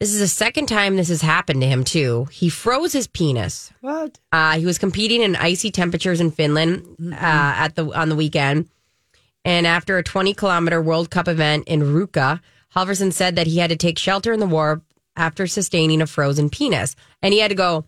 This 0.00 0.12
is 0.12 0.20
the 0.20 0.28
second 0.28 0.66
time 0.66 0.96
this 0.96 1.08
has 1.08 1.22
happened 1.22 1.60
to 1.62 1.66
him 1.66 1.84
too. 1.84 2.26
He 2.30 2.48
froze 2.48 2.92
his 2.92 3.06
penis. 3.06 3.72
What? 3.80 4.18
Uh, 4.32 4.58
he 4.58 4.66
was 4.66 4.76
competing 4.76 5.22
in 5.22 5.36
icy 5.36 5.70
temperatures 5.70 6.20
in 6.20 6.30
Finland 6.30 6.96
uh, 7.12 7.14
at 7.14 7.76
the 7.76 7.86
on 7.86 8.08
the 8.08 8.16
weekend, 8.16 8.68
and 9.44 9.66
after 9.66 9.96
a 9.96 10.02
20 10.02 10.34
kilometer 10.34 10.82
World 10.82 11.10
Cup 11.10 11.28
event 11.28 11.68
in 11.68 11.80
Ruka, 11.80 12.40
Halfvarsson 12.74 13.12
said 13.12 13.36
that 13.36 13.46
he 13.46 13.58
had 13.58 13.70
to 13.70 13.76
take 13.76 13.98
shelter 13.98 14.32
in 14.32 14.40
the 14.40 14.46
war 14.46 14.82
after 15.16 15.46
sustaining 15.46 16.02
a 16.02 16.06
frozen 16.06 16.50
penis, 16.50 16.96
and 17.22 17.32
he 17.32 17.40
had 17.40 17.48
to 17.50 17.54
go. 17.54 17.84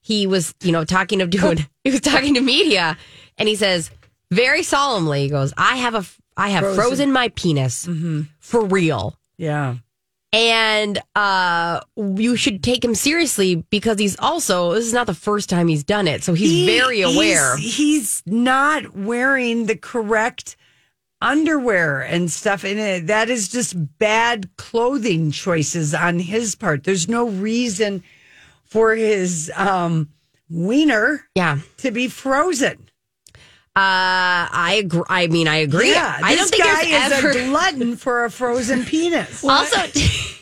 He 0.00 0.26
was, 0.26 0.54
you 0.62 0.72
know, 0.72 0.84
talking 0.84 1.20
of 1.20 1.30
doing. 1.38 1.66
He 1.84 1.90
was 1.90 2.00
talking 2.00 2.34
to 2.34 2.40
media, 2.40 2.96
and 3.36 3.48
he 3.48 3.56
says 3.56 3.90
very 4.30 4.62
solemnly, 4.62 5.22
he 5.22 5.28
goes, 5.30 5.52
"I 5.56 5.76
have 5.76 5.94
a, 5.94 6.04
I 6.36 6.50
have 6.50 6.74
frozen, 6.74 7.12
my 7.12 7.28
penis 7.28 7.88
for 8.40 8.64
real." 8.64 9.16
Yeah. 9.38 9.76
and 10.32 10.98
uh 11.14 11.80
you 11.96 12.36
should 12.36 12.62
take 12.62 12.84
him 12.84 12.94
seriously 12.94 13.64
because 13.70 13.98
he's 13.98 14.14
also 14.18 14.74
this 14.74 14.84
is 14.86 14.92
not 14.92 15.06
the 15.06 15.14
first 15.14 15.48
time 15.48 15.68
he's 15.68 15.84
done 15.84 16.06
it 16.06 16.22
so 16.22 16.34
he's 16.34 16.50
He- 16.50 16.66
very 16.66 17.00
aware 17.00 17.56
He's, 17.56 17.76
he's 17.76 18.22
not 18.26 18.94
wearing 18.94 19.64
the 19.66 19.76
correct 19.76 20.56
underwear 21.20 22.00
and 22.00 22.30
stuff 22.30 22.64
in 22.64 22.78
it. 22.78 23.06
That 23.08 23.28
is 23.30 23.48
just 23.48 23.74
bad 23.98 24.48
clothing 24.56 25.30
choices 25.30 25.94
on 25.94 26.18
his 26.18 26.54
part. 26.54 26.84
There's 26.84 27.08
no 27.08 27.28
reason 27.28 28.02
for 28.64 28.94
his 28.94 29.50
um 29.56 30.10
wiener 30.50 31.24
yeah 31.34 31.58
to 31.78 31.90
be 31.90 32.08
frozen. 32.08 32.76
uh 33.76 34.48
i 34.52 34.76
agree 34.78 35.02
i 35.08 35.26
mean 35.26 35.46
i 35.48 35.56
agree 35.56 35.90
Yeah, 35.92 36.18
i 36.22 36.34
don't 36.36 36.48
think 36.50 36.64
guy 36.64 36.84
there's 36.84 37.12
is 37.12 37.18
ever 37.24 37.30
a 37.30 37.46
glutton 37.48 37.96
for 37.96 38.24
a 38.24 38.30
frozen 38.30 38.84
penis. 38.86 39.42
also 39.44 39.76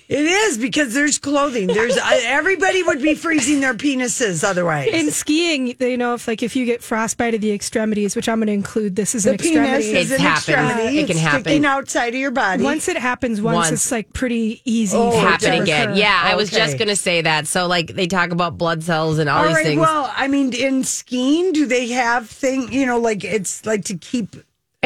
It 0.08 0.24
is 0.24 0.56
because 0.58 0.94
there's 0.94 1.18
clothing. 1.18 1.66
There's 1.66 1.96
uh, 1.96 2.20
everybody 2.24 2.82
would 2.84 3.02
be 3.02 3.14
freezing 3.14 3.60
their 3.60 3.74
penises 3.74 4.44
otherwise. 4.44 4.88
In 4.92 5.10
skiing, 5.10 5.74
they 5.78 5.96
know 5.96 6.14
if 6.14 6.28
like 6.28 6.42
if 6.44 6.54
you 6.54 6.64
get 6.64 6.82
frostbite 6.82 7.34
of 7.34 7.40
the 7.40 7.50
extremities, 7.50 8.14
which 8.14 8.28
I'm 8.28 8.38
going 8.38 8.46
to 8.46 8.52
include 8.52 8.94
this 8.94 9.14
as 9.16 9.24
the 9.24 9.32
an 9.32 9.38
penis 9.38 9.56
extremity. 9.56 9.96
is 9.96 10.10
It's 10.12 10.20
an 10.20 10.26
happened. 10.26 10.68
extremity. 10.68 10.98
It 10.98 11.06
can 11.08 11.16
It's 11.16 11.20
happen. 11.20 11.40
sticking 11.42 11.64
outside 11.64 12.14
of 12.14 12.20
your 12.20 12.30
body. 12.30 12.62
once 12.62 12.86
it 12.88 12.96
happens 12.96 13.40
once, 13.42 13.54
Once. 13.56 13.72
it's 13.72 13.90
like 13.90 14.12
pretty 14.12 14.62
easy. 14.64 14.96
Oh, 14.96 15.10
for 15.10 15.16
it 15.16 15.20
to 15.20 15.26
happen 15.28 15.50
recur. 15.50 15.62
again 15.64 15.96
yeah 15.96 16.20
i 16.24 16.34
was 16.36 16.50
just 16.50 16.74
Okay. 16.74 16.84
gonna 16.84 16.94
say 16.96 17.22
that 17.22 17.46
so 17.48 17.66
like 17.66 17.88
they 17.94 18.06
talk 18.06 18.30
about 18.30 18.56
blood 18.56 18.82
cells 18.84 19.18
and 19.18 19.28
all, 19.28 19.38
All 19.40 19.46
these 19.48 19.54
right. 19.56 19.64
things 19.66 19.80
Well, 19.80 20.12
I 20.16 20.28
mean, 20.28 20.52
in 20.54 20.84
skiing, 20.84 21.52
do 21.52 21.66
they 21.66 21.88
have 21.88 22.28
thing? 22.28 22.72
You 22.72 22.86
know, 22.86 22.98
like 22.98 23.24
it's 23.24 23.66
like 23.66 23.84
to 23.86 23.96
keep 23.96 24.36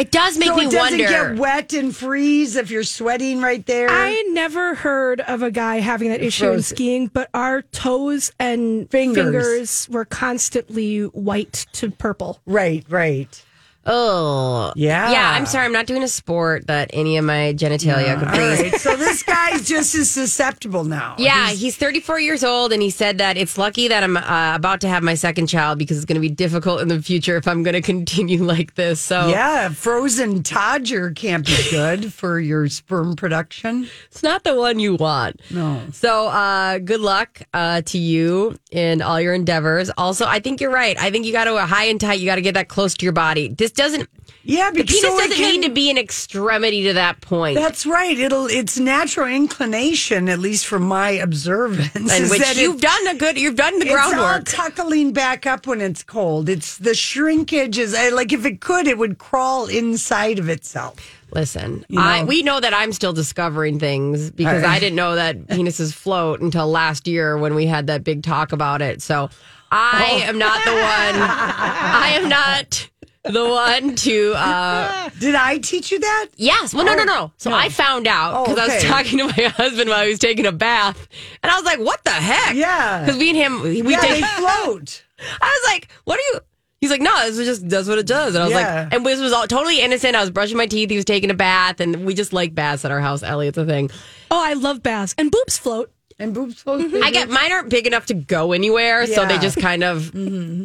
it 0.01 0.11
does 0.11 0.39
make 0.39 0.49
so 0.49 0.57
me 0.57 0.63
it 0.65 0.71
doesn't 0.71 0.99
wonder 0.99 1.33
get 1.33 1.37
wet 1.37 1.73
and 1.75 1.95
freeze 1.95 2.57
if 2.57 2.71
you're 2.71 2.83
sweating 2.83 3.41
right 3.41 3.65
there. 3.67 3.89
I 3.91 4.23
never 4.33 4.75
heard 4.75 5.21
of 5.21 5.43
a 5.43 5.51
guy 5.51 5.81
having 5.81 6.09
that 6.09 6.23
issue 6.23 6.51
in 6.51 6.63
skiing, 6.63 7.09
but 7.09 7.29
our 7.35 7.63
toes 7.63 8.33
and 8.39 8.91
Fingers. 8.91 9.25
fingers 9.25 9.89
were 9.91 10.05
constantly 10.07 11.03
white 11.03 11.67
to 11.73 11.91
purple. 11.91 12.41
right, 12.47 12.85
right. 12.89 13.45
Oh 13.87 14.73
Yeah. 14.77 15.11
yeah 15.11 15.31
i'm 15.31 15.47
sorry 15.47 15.65
i'm 15.67 15.73
not 15.73 15.87
doing 15.87 16.03
a 16.03 16.09
sport 16.09 16.67
that 16.67 16.91
any 16.93 17.17
of 17.17 17.25
my 17.25 17.55
genitalia 17.57 18.19
could 18.19 18.29
All 18.29 18.35
right. 18.35 18.75
So 18.81 18.97
this 18.97 19.23
guy's 19.23 19.67
just 19.67 19.95
as 19.95 20.11
susceptible 20.11 20.85
now. 20.85 21.17
Yeah, 21.31 21.51
he's 21.51 21.77
34 21.77 22.21
years 22.21 22.43
old, 22.45 22.73
and 22.73 22.81
he 22.83 22.91
said 22.91 23.19
that 23.19 23.37
it's 23.37 23.57
lucky 23.59 23.89
that 23.89 24.03
I'm 24.03 24.17
uh, 24.17 24.55
about 24.55 24.81
to 24.83 24.89
have 24.89 25.03
my 25.03 25.15
second 25.15 25.47
child 25.49 25.79
because 25.79 25.97
it's 25.99 26.07
going 26.07 26.15
to 26.17 26.21
be 26.21 26.29
difficult 26.29 26.81
in 26.81 26.89
the 26.89 27.01
future 27.03 27.37
if 27.37 27.47
I'm 27.47 27.63
going 27.63 27.75
to 27.81 27.83
continue 27.83 28.43
like 28.43 28.75
this. 28.75 29.01
So 29.01 29.29
Yeah, 29.29 29.69
frozen 29.71 30.43
Todger 30.43 31.15
can't 31.15 31.45
be 31.47 31.57
good 31.71 32.13
for 32.13 32.39
your 32.41 32.69
sperm 32.69 33.17
production. 33.17 33.89
it's 34.11 34.23
not 34.23 34.45
the 34.45 34.55
one 34.57 34.79
you 34.79 34.95
want. 34.97 35.41
No. 35.51 35.81
So 35.93 36.29
uh, 36.29 36.79
good 36.79 37.01
luck 37.01 37.43
uh, 37.53 37.83
to 37.83 37.99
you 37.99 38.57
in 38.71 39.03
all 39.03 39.21
your 39.21 39.35
endeavors. 39.35 39.91
Also, 39.99 40.25
I 40.27 40.41
think 40.41 40.61
you're 40.61 40.71
right. 40.73 40.99
I 40.99 41.11
think 41.11 41.27
you 41.27 41.33
got 41.33 41.45
to 41.45 41.59
high 41.67 41.85
and 41.87 42.01
tight. 42.01 42.21
You 42.21 42.27
got 42.27 42.37
to 42.37 42.43
get 42.43 42.55
that 42.55 42.69
close 42.69 42.95
to 42.95 43.05
your 43.05 43.13
body. 43.13 43.49
This 43.49 43.70
doesn't. 43.75 44.09
Yeah, 44.43 44.71
The 44.71 44.83
because 44.83 44.97
penis 45.01 45.11
so 45.11 45.19
doesn't 45.19 45.37
can- 45.37 45.61
need 45.61 45.67
to 45.67 45.73
be 45.73 45.91
an 45.91 45.99
extremity 45.99 46.85
to 46.85 46.95
that 46.95 47.21
point. 47.21 47.57
That's 47.57 47.85
right. 47.85 48.19
It'll 48.19 48.47
it's 48.47 48.79
natural 48.79 49.29
inclination, 49.29 50.29
at 50.29 50.39
least 50.39 50.67
from 50.67 50.83
my 50.85 51.11
observance, 51.11 51.95
and 52.11 52.31
which 52.31 52.57
you've 52.57 52.81
done 52.81 53.07
a 53.09 53.15
good. 53.15 53.39
You've 53.39 53.57
done 53.57 53.79
the 53.79 53.87
It's 53.87 53.95
all 53.95 54.13
groundwork. 54.13 54.47
tuckling 54.49 55.13
back 55.13 55.47
up 55.47 55.67
when 55.67 55.81
it's 55.81 56.03
cold. 56.03 56.49
It's 56.49 56.79
the 56.79 56.95
shrinkage 56.95 57.79
is 57.79 57.93
like 58.13 58.33
if 58.33 58.45
it 58.47 58.61
could, 58.61 58.87
it 58.87 58.97
would 58.99 59.19
crawl 59.19 59.67
inside 59.67 60.39
of 60.39 60.49
itself. 60.49 60.97
Listen, 61.33 61.85
You 61.89 62.01
I, 62.01 62.25
we 62.25 62.43
know 62.43 62.59
that 62.59 62.75
I'm 62.75 62.93
still 62.93 63.13
discovering 63.13 63.79
things 63.79 64.31
because 64.33 64.65
I- 64.65 64.75
I 64.77 64.79
didn't 64.81 64.97
know 64.97 65.15
that 65.15 65.39
penises 65.49 65.93
float 65.93 66.41
until 66.41 66.67
last 66.67 67.07
year 67.07 67.39
when 67.39 67.55
we 67.55 67.67
had 67.67 67.87
that 67.89 68.03
big 68.05 68.23
talk 68.25 68.51
about 68.53 68.83
it. 68.83 69.01
So 69.03 69.29
I 69.71 70.23
Oh. 70.25 70.29
am 70.29 70.39
not 70.39 70.65
the 70.65 70.73
one. 70.73 70.81
I 70.83 72.13
am 72.21 72.29
not 72.29 72.90
the 73.25 73.45
one 73.49 73.95
to. 73.97 74.33
uh 74.35 75.11
Did 75.21 75.35
I 75.35 75.59
teach 75.59 75.93
you 75.93 75.99
that? 76.01 76.27
Yes. 76.37 76.73
Well, 76.75 76.85
no, 76.85 76.95
no, 76.95 77.05
no. 77.05 77.33
So 77.37 77.53
I 77.53 77.69
found 77.69 78.07
out 78.07 78.35
Oh, 78.35 78.45
because 78.45 78.59
I 78.59 78.67
was 78.75 78.77
okay. 78.85 78.89
talking 78.89 79.19
to 79.19 79.25
my 79.27 79.49
husband 79.57 79.91
while 79.91 80.05
he 80.05 80.11
was 80.11 80.19
taking 80.19 80.47
a 80.47 80.53
bath, 80.53 81.09
and 81.43 81.51
I 81.53 81.57
was 81.57 81.65
like, 81.65 81.79
"What 81.81 82.03
the 82.05 82.11
heck?" 82.11 82.55
Yeah. 82.57 83.01
Because 83.05 83.19
me 83.19 83.29
and 83.31 83.37
him, 83.39 83.63
we 83.63 83.83
yeah, 83.93 84.01
take. 84.01 84.21
they 84.21 84.23
float. 84.39 85.05
I 85.41 85.61
was 85.63 85.73
like, 85.73 85.89
"What 86.05 86.19
are 86.19 86.23
you?" 86.35 86.41
He's 86.81 86.91
like, 86.91 87.03
"No, 87.03 87.15
this 87.27 87.37
is 87.39 87.47
just 87.47 87.69
does 87.69 87.89
what 87.91 87.99
it 87.99 88.07
does." 88.07 88.35
And 88.35 88.43
I 88.43 88.47
was 88.47 88.55
Yeah. 88.55 88.85
like, 88.85 88.95
and 88.95 89.05
this 89.05 89.21
was 89.21 89.33
all 89.35 89.47
totally 89.47 89.81
innocent. 89.83 90.17
I 90.17 90.21
was 90.21 90.31
brushing 90.31 90.57
my 90.57 90.67
teeth. 90.67 90.89
He 90.89 90.97
was 90.97 91.05
taking 91.05 91.31
a 91.31 91.35
bath, 91.35 91.81
and 91.81 92.07
we 92.07 92.15
just 92.15 92.33
like 92.33 92.55
baths 92.55 92.87
at 92.87 92.91
our 92.91 93.01
house. 93.01 93.23
Elliot's 93.23 93.59
a 93.59 93.67
thing. 93.67 93.91
Oh, 94.31 94.43
I 94.43 94.55
love 94.55 94.83
baths 94.83 95.15
and 95.19 95.31
boobs 95.31 95.59
float. 95.59 95.93
And 96.19 96.33
boobs 96.35 96.61
float. 96.63 96.93
I 97.03 97.11
get 97.11 97.29
mine 97.31 97.51
aren't 97.53 97.69
big 97.71 97.87
enough 97.87 98.07
to 98.07 98.15
go 98.15 98.53
anywhere, 98.53 99.07
so 99.07 99.27
they 99.27 99.35
Yeah. 99.35 99.41
just 99.41 99.59
kind 99.59 99.83
of 99.85 100.11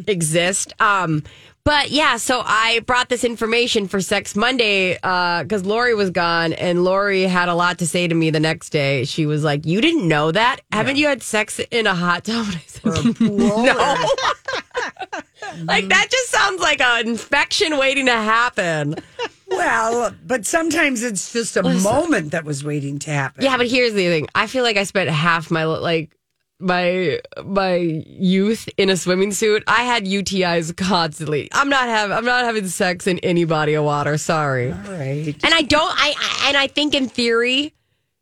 exist. 0.08 0.72
Um, 0.80 1.22
but 1.66 1.90
yeah, 1.90 2.16
so 2.16 2.42
I 2.44 2.78
brought 2.86 3.08
this 3.08 3.24
information 3.24 3.88
for 3.88 4.00
Sex 4.00 4.36
Monday 4.36 4.96
uh, 5.02 5.42
because 5.42 5.66
Lori 5.66 5.96
was 5.96 6.10
gone, 6.10 6.52
and 6.52 6.84
Lori 6.84 7.24
had 7.24 7.48
a 7.48 7.56
lot 7.56 7.80
to 7.80 7.88
say 7.88 8.06
to 8.06 8.14
me 8.14 8.30
the 8.30 8.38
next 8.38 8.70
day. 8.70 9.04
She 9.04 9.26
was 9.26 9.42
like, 9.42 9.66
"You 9.66 9.80
didn't 9.80 10.06
know 10.06 10.30
that? 10.30 10.60
Haven't 10.70 10.94
you 10.94 11.08
had 11.08 11.24
sex 11.24 11.58
in 11.72 11.88
a 11.88 11.94
hot 11.94 12.22
tub?" 12.22 12.46
And 12.46 12.56
I 12.94 13.00
said, 13.00 13.20
"No." 13.20 13.74
like 15.64 15.88
that 15.88 16.06
just 16.08 16.30
sounds 16.30 16.60
like 16.60 16.80
an 16.80 17.08
infection 17.08 17.78
waiting 17.78 18.06
to 18.06 18.12
happen. 18.12 18.94
Well, 19.48 20.14
but 20.24 20.46
sometimes 20.46 21.02
it's 21.02 21.32
just 21.32 21.56
a 21.56 21.64
moment 21.64 22.30
that 22.30 22.44
was 22.44 22.62
waiting 22.62 23.00
to 23.00 23.10
happen. 23.10 23.42
Yeah, 23.42 23.56
but 23.56 23.66
here's 23.66 23.92
the 23.92 24.06
thing. 24.06 24.28
I 24.36 24.46
feel 24.46 24.62
like 24.62 24.76
I 24.76 24.84
spent 24.84 25.10
half 25.10 25.50
my 25.50 25.64
like 25.64 26.16
my 26.58 27.20
my 27.44 27.74
youth 27.74 28.68
in 28.76 28.88
a 28.90 28.96
swimming 28.96 29.32
suit. 29.32 29.62
I 29.66 29.82
had 29.84 30.04
UTIs 30.04 30.76
constantly. 30.76 31.48
I'm 31.52 31.68
not 31.68 31.84
have 31.88 32.10
I'm 32.10 32.24
not 32.24 32.44
having 32.44 32.66
sex 32.68 33.06
in 33.06 33.18
any 33.20 33.44
body 33.44 33.74
of 33.74 33.84
water. 33.84 34.16
Sorry. 34.18 34.72
All 34.72 34.78
right. 34.78 35.34
And 35.44 35.54
I 35.54 35.62
don't 35.62 35.92
I, 35.94 36.14
I 36.16 36.48
and 36.48 36.56
I 36.56 36.66
think 36.66 36.94
in 36.94 37.08
theory 37.08 37.74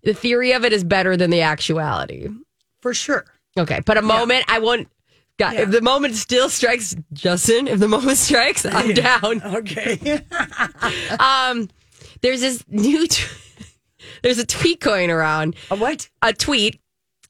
the 0.03 0.15
theory 0.15 0.53
of 0.53 0.65
it 0.65 0.73
is 0.73 0.85
better 0.85 1.17
than 1.17 1.31
the 1.31 1.43
actuality. 1.43 2.29
For 2.83 2.93
sure. 2.93 3.25
Okay, 3.57 3.81
but 3.87 3.97
a 3.97 4.03
moment 4.03 4.45
I 4.49 4.59
won't 4.59 4.89
God, 5.37 5.55
if 5.55 5.71
the 5.71 5.81
moment 5.81 6.15
still 6.15 6.49
strikes 6.49 6.95
Justin, 7.13 7.67
if 7.67 7.81
the 7.81 7.89
moment 7.89 8.19
strikes, 8.19 8.65
I'm 8.71 8.95
down. 8.95 9.43
Okay. 9.43 10.23
Um 11.21 11.69
there's 12.23 12.41
this 12.41 12.65
new 12.69 13.07
t- 13.07 13.25
there's 14.23 14.39
a 14.39 14.47
tweet 14.47 14.81
going 14.81 15.11
around. 15.11 15.57
a 15.71 15.77
what? 15.77 16.09
A 16.23 16.33
tweet, 16.33 16.81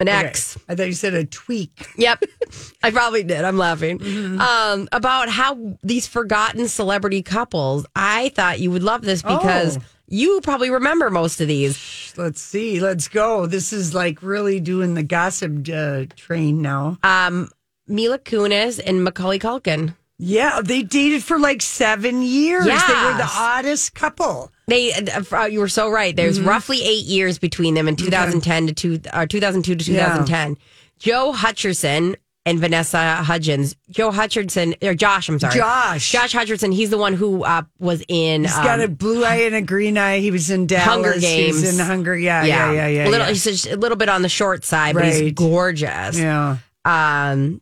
an 0.00 0.08
Okay. 0.08 0.16
X. 0.26 0.58
I 0.68 0.74
thought 0.74 0.86
you 0.86 0.92
said 0.92 1.14
a 1.14 1.24
tweak. 1.24 1.86
Yep. 1.96 2.24
I 2.82 2.90
probably 2.90 3.22
did. 3.22 3.44
I'm 3.44 3.58
laughing. 3.58 3.98
Mm-hmm. 3.98 4.40
Um, 4.40 4.88
about 4.92 5.28
how 5.28 5.78
these 5.82 6.06
forgotten 6.06 6.68
celebrity 6.68 7.22
couples. 7.22 7.86
I 7.94 8.30
thought 8.30 8.60
you 8.60 8.70
would 8.70 8.82
love 8.82 9.02
this 9.02 9.22
because 9.22 9.78
Oh. 9.78 9.80
you 10.08 10.40
probably 10.42 10.70
remember 10.70 11.10
most 11.10 11.40
of 11.40 11.48
these. 11.48 12.12
Let's 12.16 12.40
see. 12.40 12.80
Let's 12.80 13.08
go. 13.08 13.46
This 13.46 13.72
is 13.72 13.94
like 13.94 14.22
really 14.22 14.60
doing 14.60 14.94
the 14.94 15.02
gossip 15.02 15.68
uh, 15.72 16.04
train 16.16 16.60
now. 16.62 16.98
Um, 17.02 17.48
Mila 17.86 18.18
Kunis 18.18 18.80
and 18.84 19.04
Macaulay 19.04 19.38
Culkin. 19.38 19.94
Yeah, 20.18 20.60
they 20.62 20.82
dated 20.82 21.22
for 21.24 21.38
like 21.38 21.60
seven 21.60 22.22
years. 22.22 22.64
They 22.64 22.70
were 22.72 23.16
the 23.16 23.30
oddest 23.36 23.94
couple. 23.94 24.50
They, 24.66 24.92
uh, 24.92 25.44
you 25.46 25.60
were 25.60 25.68
so 25.68 25.90
right. 25.90 26.14
There's 26.14 26.38
Mm-hmm. 26.38 26.48
roughly 26.48 26.82
eight 26.82 27.04
years 27.04 27.38
between 27.38 27.74
them 27.74 27.88
in 27.88 27.96
2010 27.96 28.68
to 28.68 28.72
two, 28.72 29.00
uh, 29.12 29.26
2002 29.26 29.74
to 29.76 29.84
2010. 29.84 30.56
Joe 30.98 31.32
Hutcherson 31.36 32.14
and 32.46 32.58
Vanessa 32.60 33.16
Hudgens. 33.16 33.74
Joe 33.90 34.10
Hutcherson 34.10 34.76
or 34.82 34.94
Josh, 34.94 35.28
I'm 35.28 35.38
sorry, 35.38 35.54
Josh. 35.56 36.12
Josh 36.12 36.32
Hutcherson. 36.34 36.72
He's 36.72 36.90
the 36.90 36.98
one 36.98 37.14
who 37.14 37.42
uh, 37.42 37.62
was 37.78 38.02
in. 38.08 38.42
He's 38.44 38.54
got 38.54 38.80
a 38.80 38.84
um, 38.84 38.94
blue 38.94 39.24
eye 39.24 39.36
and 39.42 39.54
a 39.54 39.62
green 39.62 39.98
eye. 39.98 40.20
He 40.20 40.30
was 40.30 40.50
in 40.50 40.66
Dallas. 40.66 40.84
Hunger 40.86 41.18
Games. 41.18 41.62
in 41.78 41.84
Hunger. 41.84 42.16
Yeah, 42.16 42.44
yeah, 42.44 42.70
yeah, 42.72 42.86
yeah. 42.86 43.04
a 43.06 43.10
little, 43.10 43.26
yeah. 43.26 43.32
He's 43.32 43.66
a 43.66 43.76
little 43.76 43.96
bit 43.96 44.08
on 44.08 44.22
the 44.22 44.28
short 44.28 44.64
side, 44.64 44.94
but 44.94 45.04
he's 45.06 45.32
gorgeous. 45.32 46.18
yeah. 46.18 46.58
Um, 46.84 47.60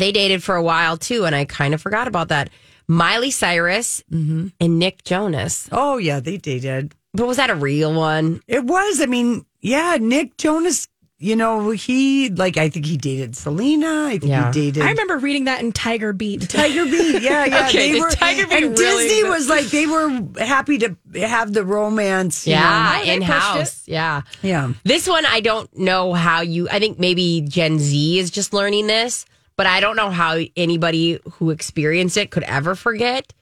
they 0.00 0.12
dated 0.12 0.42
for 0.42 0.54
a 0.54 0.62
while 0.62 0.96
too, 0.96 1.24
and 1.26 1.34
I 1.34 1.44
kind 1.44 1.74
of 1.74 1.82
forgot 1.82 2.08
about 2.08 2.28
that. 2.28 2.50
Miley 2.86 3.30
Cyrus 3.30 4.02
Mm-hmm. 4.10 4.48
and 4.60 4.78
Nick 4.78 5.04
Jonas. 5.04 5.68
Oh 5.72 5.98
yeah, 5.98 6.20
they 6.20 6.36
dated. 6.38 6.94
But 7.14 7.26
was 7.26 7.36
that 7.36 7.50
a 7.50 7.54
real 7.54 7.92
one? 7.94 8.42
It 8.46 8.64
was. 8.64 9.00
I 9.00 9.06
mean, 9.06 9.44
yeah, 9.60 9.98
Nick 10.00 10.36
Jonas. 10.38 10.88
You 11.20 11.34
know, 11.34 11.70
he 11.70 12.30
like 12.30 12.56
I 12.56 12.68
think 12.68 12.86
he 12.86 12.96
dated 12.96 13.36
Selena. 13.36 14.04
I 14.06 14.18
think 14.18 14.30
Yeah. 14.30 14.52
he 14.52 14.70
dated. 14.70 14.84
I 14.84 14.90
remember 14.90 15.18
reading 15.18 15.44
that 15.46 15.60
in 15.60 15.72
Tiger 15.72 16.12
Beat. 16.12 16.48
Tiger 16.48 16.84
Beat. 16.84 17.22
Yeah, 17.22 17.44
yeah. 17.46 17.66
Okay, 17.66 17.92
they 17.92 17.98
were. 18.00 18.08
Tiger 18.08 18.46
Beat 18.46 18.62
and 18.62 18.78
really 18.78 19.08
Disney 19.08 19.28
was 19.28 19.48
like 19.48 19.66
they 19.66 19.86
were 19.88 20.22
happy 20.38 20.78
to 20.78 20.96
have 21.14 21.52
the 21.52 21.64
romance. 21.64 22.46
Yeah, 22.46 22.92
they 22.92 22.98
pushed 23.00 23.10
in 23.16 23.22
house. 23.22 23.82
Yeah. 23.88 24.22
Yeah. 24.42 24.72
This 24.84 25.08
one, 25.08 25.26
I 25.26 25.40
don't 25.40 25.76
know 25.76 26.12
how 26.14 26.42
you. 26.42 26.68
I 26.70 26.78
think 26.78 27.00
maybe 27.00 27.40
Gen 27.48 27.80
Z 27.80 28.18
is 28.20 28.30
just 28.30 28.52
learning 28.54 28.86
this, 28.86 29.26
but 29.58 29.66
I 29.66 29.80
don't 29.80 29.96
know 29.96 30.08
how 30.10 30.38
anybody 30.56 31.20
who 31.32 31.50
experienced 31.50 32.16
it 32.16 32.30
could 32.30 32.44
ever 32.44 32.74
forget 32.74 33.34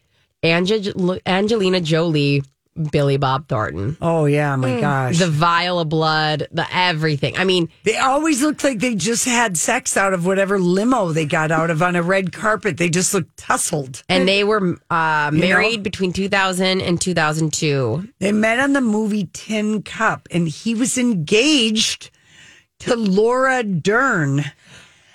Ange- 0.42 0.92
Angelina 1.26 1.80
Jolie, 1.80 2.42
Billy 2.92 3.16
Bob 3.16 3.48
Thornton, 3.48 3.96
Oh 4.02 4.26
yeah. 4.26 4.54
My 4.56 4.78
gosh. 4.80 5.18
the 5.18 5.28
vial 5.28 5.80
of 5.80 5.88
blood, 5.88 6.46
the 6.52 6.66
everything. 6.70 7.36
I 7.38 7.44
mean, 7.44 7.70
They 7.84 7.96
always 7.96 8.42
looked 8.42 8.62
like 8.64 8.80
they 8.80 8.94
just 8.94 9.24
had 9.24 9.56
sex 9.56 9.96
out 9.96 10.12
of 10.12 10.26
whatever 10.26 10.58
limo 10.58 11.12
they 11.12 11.24
got 11.24 11.50
out 11.50 11.70
of 11.70 11.80
on 11.82 11.96
a 11.96 12.02
red 12.02 12.32
carpet. 12.34 12.76
They 12.76 12.90
just 12.90 13.14
looked 13.14 13.34
tussled. 13.38 14.02
and 14.10 14.28
they 14.28 14.44
were 14.44 14.76
uh, 14.90 15.30
You 15.32 15.38
know? 15.40 15.46
married 15.48 15.82
between 15.82 16.12
2000 16.12 16.82
and 16.82 17.00
2002. 17.00 18.08
They 18.18 18.32
met 18.32 18.58
on 18.58 18.74
the 18.74 18.82
movie 18.82 19.30
Tin 19.32 19.82
Cup, 19.82 20.28
and 20.30 20.46
he 20.46 20.74
was 20.74 20.98
engaged 20.98 22.10
to 22.80 22.94
Laura 22.94 23.62
Dern. 23.62 24.44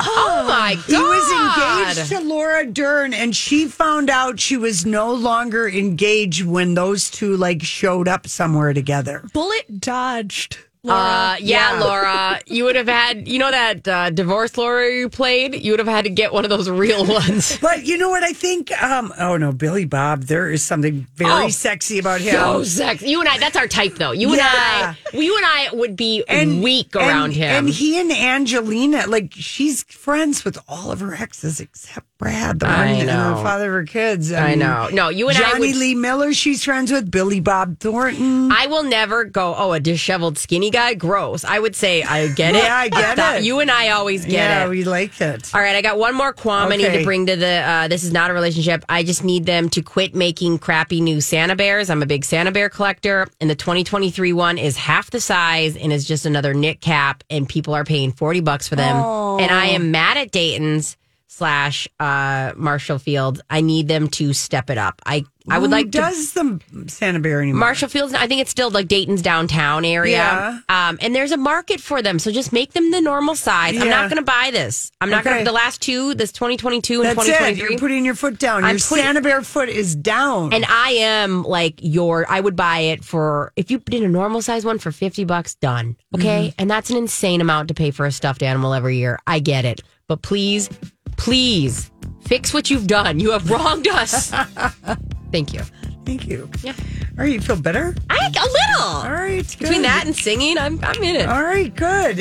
Oh 0.03 0.45
my 0.47 0.75
god! 0.75 0.83
He 0.87 0.95
was 0.95 1.95
engaged 1.97 2.11
to 2.11 2.19
Laura 2.21 2.65
Dern, 2.65 3.13
and 3.13 3.35
she 3.35 3.67
found 3.67 4.09
out 4.09 4.39
she 4.39 4.57
was 4.57 4.85
no 4.85 5.11
longer 5.13 5.67
engaged 5.67 6.43
when 6.45 6.73
those 6.73 7.09
two 7.09 7.35
like 7.37 7.63
showed 7.63 8.07
up 8.07 8.27
somewhere 8.27 8.73
together. 8.73 9.23
Bullet 9.33 9.79
dodged. 9.79 10.57
Uh, 10.83 11.35
yeah, 11.39 11.73
Yeah. 11.77 11.79
Laura, 11.79 12.39
you 12.47 12.63
would 12.63 12.75
have 12.75 12.87
had, 12.87 13.27
you 13.27 13.37
know, 13.37 13.51
that 13.51 13.87
uh, 13.87 14.09
divorce 14.09 14.57
Laura 14.57 14.89
you 14.91 15.09
played. 15.09 15.53
You 15.53 15.73
would 15.73 15.79
have 15.79 15.87
had 15.87 16.05
to 16.05 16.09
get 16.09 16.33
one 16.33 16.43
of 16.43 16.49
those 16.49 16.67
real 16.69 17.05
ones. 17.07 17.59
But 17.59 17.85
you 17.85 17.97
know 17.99 18.09
what? 18.09 18.23
I 18.23 18.33
think. 18.33 18.71
Um, 18.81 19.13
oh 19.19 19.37
no, 19.37 19.51
Billy 19.51 19.85
Bob. 19.85 20.23
There 20.23 20.49
is 20.49 20.63
something 20.63 21.05
very 21.15 21.31
Oh, 21.45 21.49
sexy 21.49 21.99
about 21.99 22.21
him. 22.21 22.33
So 22.33 22.63
sexy. 22.63 23.09
You 23.09 23.19
and 23.19 23.29
I, 23.29 23.37
that's 23.37 23.55
our 23.57 23.67
type, 23.67 23.95
though. 23.95 24.11
You 24.11 24.35
Yeah. 24.35 24.47
and 24.87 24.97
I, 25.13 25.17
you 25.17 25.35
and 25.37 25.45
I 25.45 25.69
would 25.73 25.95
be 25.95 26.23
and, 26.27 26.63
weak 26.63 26.95
around 26.95 27.25
and, 27.25 27.33
him. 27.33 27.55
And 27.65 27.69
he 27.69 27.99
and 28.01 28.11
Angelina, 28.11 29.05
like 29.07 29.33
she's 29.35 29.83
friends 29.83 30.43
with 30.43 30.57
all 30.67 30.91
of 30.91 30.99
her 31.01 31.13
exes 31.13 31.59
except 31.59 32.07
Brad, 32.21 32.59
the 32.59 32.67
one 32.67 32.75
I 32.75 32.85
and 32.91 33.09
the 33.09 33.13
know. 33.13 33.41
father 33.43 33.65
of 33.65 33.71
her 33.73 33.83
kids. 33.83 34.31
I 34.31 34.51
mean, 34.51 34.59
know. 34.59 34.89
No, 34.93 35.09
you 35.09 35.27
and 35.27 35.35
I 35.39 35.41
Jonny 35.53 35.73
Lee 35.73 35.95
Miller, 35.95 36.33
she's 36.33 36.63
friends 36.63 36.91
with 36.91 37.09
Billy 37.09 37.39
Bob 37.39 37.79
Thornton. 37.79 38.51
I 38.51 38.67
will 38.67 38.83
never 38.83 39.23
go, 39.23 39.55
oh, 39.57 39.73
a 39.73 39.79
disheveled 39.79 40.37
skinny 40.37 40.69
guy? 40.69 40.93
Gross. 40.93 41.43
I 41.43 41.57
would 41.57 41.75
say, 41.75 42.03
I 42.03 42.27
get 42.27 42.53
it. 42.53 42.63
Yeah, 42.63 42.75
I 42.77 42.89
get 42.89 43.15
That- 43.15 43.37
it. 43.37 43.43
You 43.43 43.59
and 43.59 43.71
I 43.71 43.89
always 43.89 44.23
get 44.23 44.33
yeah, 44.33 44.65
it. 44.65 44.69
we 44.69 44.83
like 44.83 45.19
it. 45.19 45.49
All 45.55 45.59
right, 45.59 45.75
I 45.75 45.81
got 45.81 45.97
one 45.97 46.13
more 46.13 46.31
qualm 46.31 46.71
I 46.71 46.75
need 46.75 46.91
to 46.91 47.03
bring 47.03 47.25
to 47.25 47.35
the. 47.35 47.47
Uh, 47.47 47.87
this 47.87 48.03
is 48.03 48.13
not 48.13 48.29
a 48.29 48.33
relationship. 48.35 48.85
I 48.87 49.01
just 49.01 49.23
need 49.23 49.47
them 49.47 49.69
to 49.71 49.81
quit 49.81 50.13
making 50.13 50.59
crappy 50.59 51.01
new 51.01 51.21
Santa 51.21 51.55
bears. 51.55 51.89
I'm 51.89 52.03
a 52.03 52.05
big 52.05 52.23
Santa 52.23 52.51
bear 52.51 52.69
collector, 52.69 53.27
and 53.39 53.49
the 53.49 53.55
2023 53.55 54.31
one 54.31 54.59
is 54.59 54.77
half 54.77 55.09
the 55.09 55.19
size 55.19 55.75
and 55.75 55.91
is 55.91 56.05
just 56.07 56.27
another 56.27 56.53
knit 56.53 56.81
cap, 56.81 57.23
and 57.31 57.49
people 57.49 57.73
are 57.73 57.83
paying 57.83 58.11
40 58.11 58.41
bucks 58.41 58.67
for 58.67 58.75
them. 58.75 58.95
And 58.95 59.49
I 59.49 59.67
am 59.69 59.89
mad 59.89 60.17
at 60.17 60.29
Dayton's 60.29 60.97
slash 61.31 61.87
uh, 61.99 62.51
Marshall 62.57 62.99
Field. 62.99 63.41
I 63.49 63.61
need 63.61 63.87
them 63.87 64.09
to 64.09 64.33
step 64.33 64.69
it 64.69 64.77
up. 64.77 65.01
I 65.05 65.23
I 65.47 65.57
would 65.57 65.69
Who 65.69 65.75
like 65.77 65.85
to. 65.93 65.97
does 65.97 66.33
the 66.33 66.59
Santa 66.87 67.19
Bear 67.19 67.41
anymore? 67.41 67.61
Marshall 67.61 67.89
Fields, 67.89 68.13
I 68.13 68.27
think 68.27 68.41
it's 68.41 68.51
still 68.51 68.69
like 68.69 68.87
Dayton's 68.87 69.23
downtown 69.23 69.85
area. 69.85 70.17
Yeah. 70.17 70.59
Um, 70.69 70.99
and 71.01 71.15
there's 71.15 71.31
a 71.31 71.37
market 71.37 71.79
for 71.81 72.03
them. 72.03 72.19
So 72.19 72.31
just 72.31 72.53
make 72.53 72.73
them 72.73 72.91
the 72.91 73.01
normal 73.01 73.33
size. 73.33 73.75
I'm 73.81 73.89
not 73.89 74.09
going 74.11 74.17
to 74.19 74.23
buy 74.25 74.49
this. 74.51 74.91
I'm 75.01 75.09
not 75.09 75.23
going 75.23 75.37
Okay. 75.37 75.43
to, 75.45 75.49
the 75.49 75.53
last 75.55 75.81
two, 75.81 76.13
this 76.13 76.31
2022 76.31 77.01
and 77.01 77.17
That's 77.17 77.27
it. 77.27 77.31
2023. 77.31 77.69
You're 77.71 77.79
putting 77.79 78.05
your 78.05 78.13
foot 78.13 78.37
down. 78.37 78.63
I'm 78.63 78.75
your 78.75 78.79
putting- 78.87 79.03
Santa 79.03 79.21
Bear 79.21 79.41
foot 79.41 79.69
is 79.69 79.95
down. 79.95 80.53
and 80.53 80.63
I 80.69 80.91
am 80.91 81.41
like 81.43 81.79
your, 81.81 82.29
I 82.29 82.39
would 82.39 82.55
buy 82.55 82.79
it 82.79 83.03
for, 83.03 83.51
if 83.55 83.71
you 83.71 83.79
did 83.79 84.03
a 84.03 84.07
normal 84.09 84.43
size 84.43 84.63
one 84.63 84.77
for 84.77 84.91
50 84.91 85.23
bucks, 85.23 85.55
done. 85.55 85.95
Okay. 86.13 86.49
Mm-hmm. 86.49 86.55
And 86.61 86.69
that's 86.69 86.91
an 86.91 86.97
insane 86.97 87.41
amount 87.41 87.69
to 87.69 87.73
pay 87.73 87.89
for 87.89 88.05
a 88.05 88.11
stuffed 88.11 88.43
animal 88.43 88.75
every 88.75 88.97
year. 88.97 89.17
I 89.25 89.39
get 89.39 89.65
it. 89.65 89.81
But 90.07 90.21
please, 90.21 90.69
please 91.17 91.91
fix 92.21 92.53
what 92.53 92.69
you've 92.69 92.87
done. 92.87 93.19
You 93.19 93.31
have 93.31 93.49
wronged 93.49 93.87
us. 93.87 94.31
Thank 95.31 95.53
you. 95.53 95.61
Thank 96.05 96.27
you. 96.27 96.49
Yeah. 96.61 96.73
All 97.17 97.25
right, 97.25 97.33
you 97.33 97.41
feel 97.41 97.61
better? 97.61 97.95
I, 98.09 98.17
a 98.27 98.29
little. 98.29 98.87
All 98.87 99.11
right. 99.11 99.47
Good. 99.47 99.59
Between 99.59 99.81
that 99.83 100.05
and 100.05 100.15
singing, 100.15 100.57
I'm, 100.57 100.79
I'm 100.83 101.01
in 101.03 101.15
it. 101.15 101.29
All 101.29 101.43
right, 101.43 101.73
good. 101.75 102.19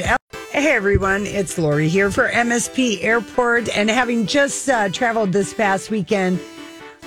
Hey, 0.53 0.73
everyone. 0.73 1.27
It's 1.27 1.57
Lori 1.59 1.89
here 1.89 2.11
for 2.11 2.29
MSP 2.29 3.03
Airport. 3.03 3.75
And 3.77 3.89
having 3.89 4.27
just 4.27 4.69
uh, 4.69 4.89
traveled 4.91 5.33
this 5.33 5.55
past 5.55 5.91
weekend, 5.91 6.41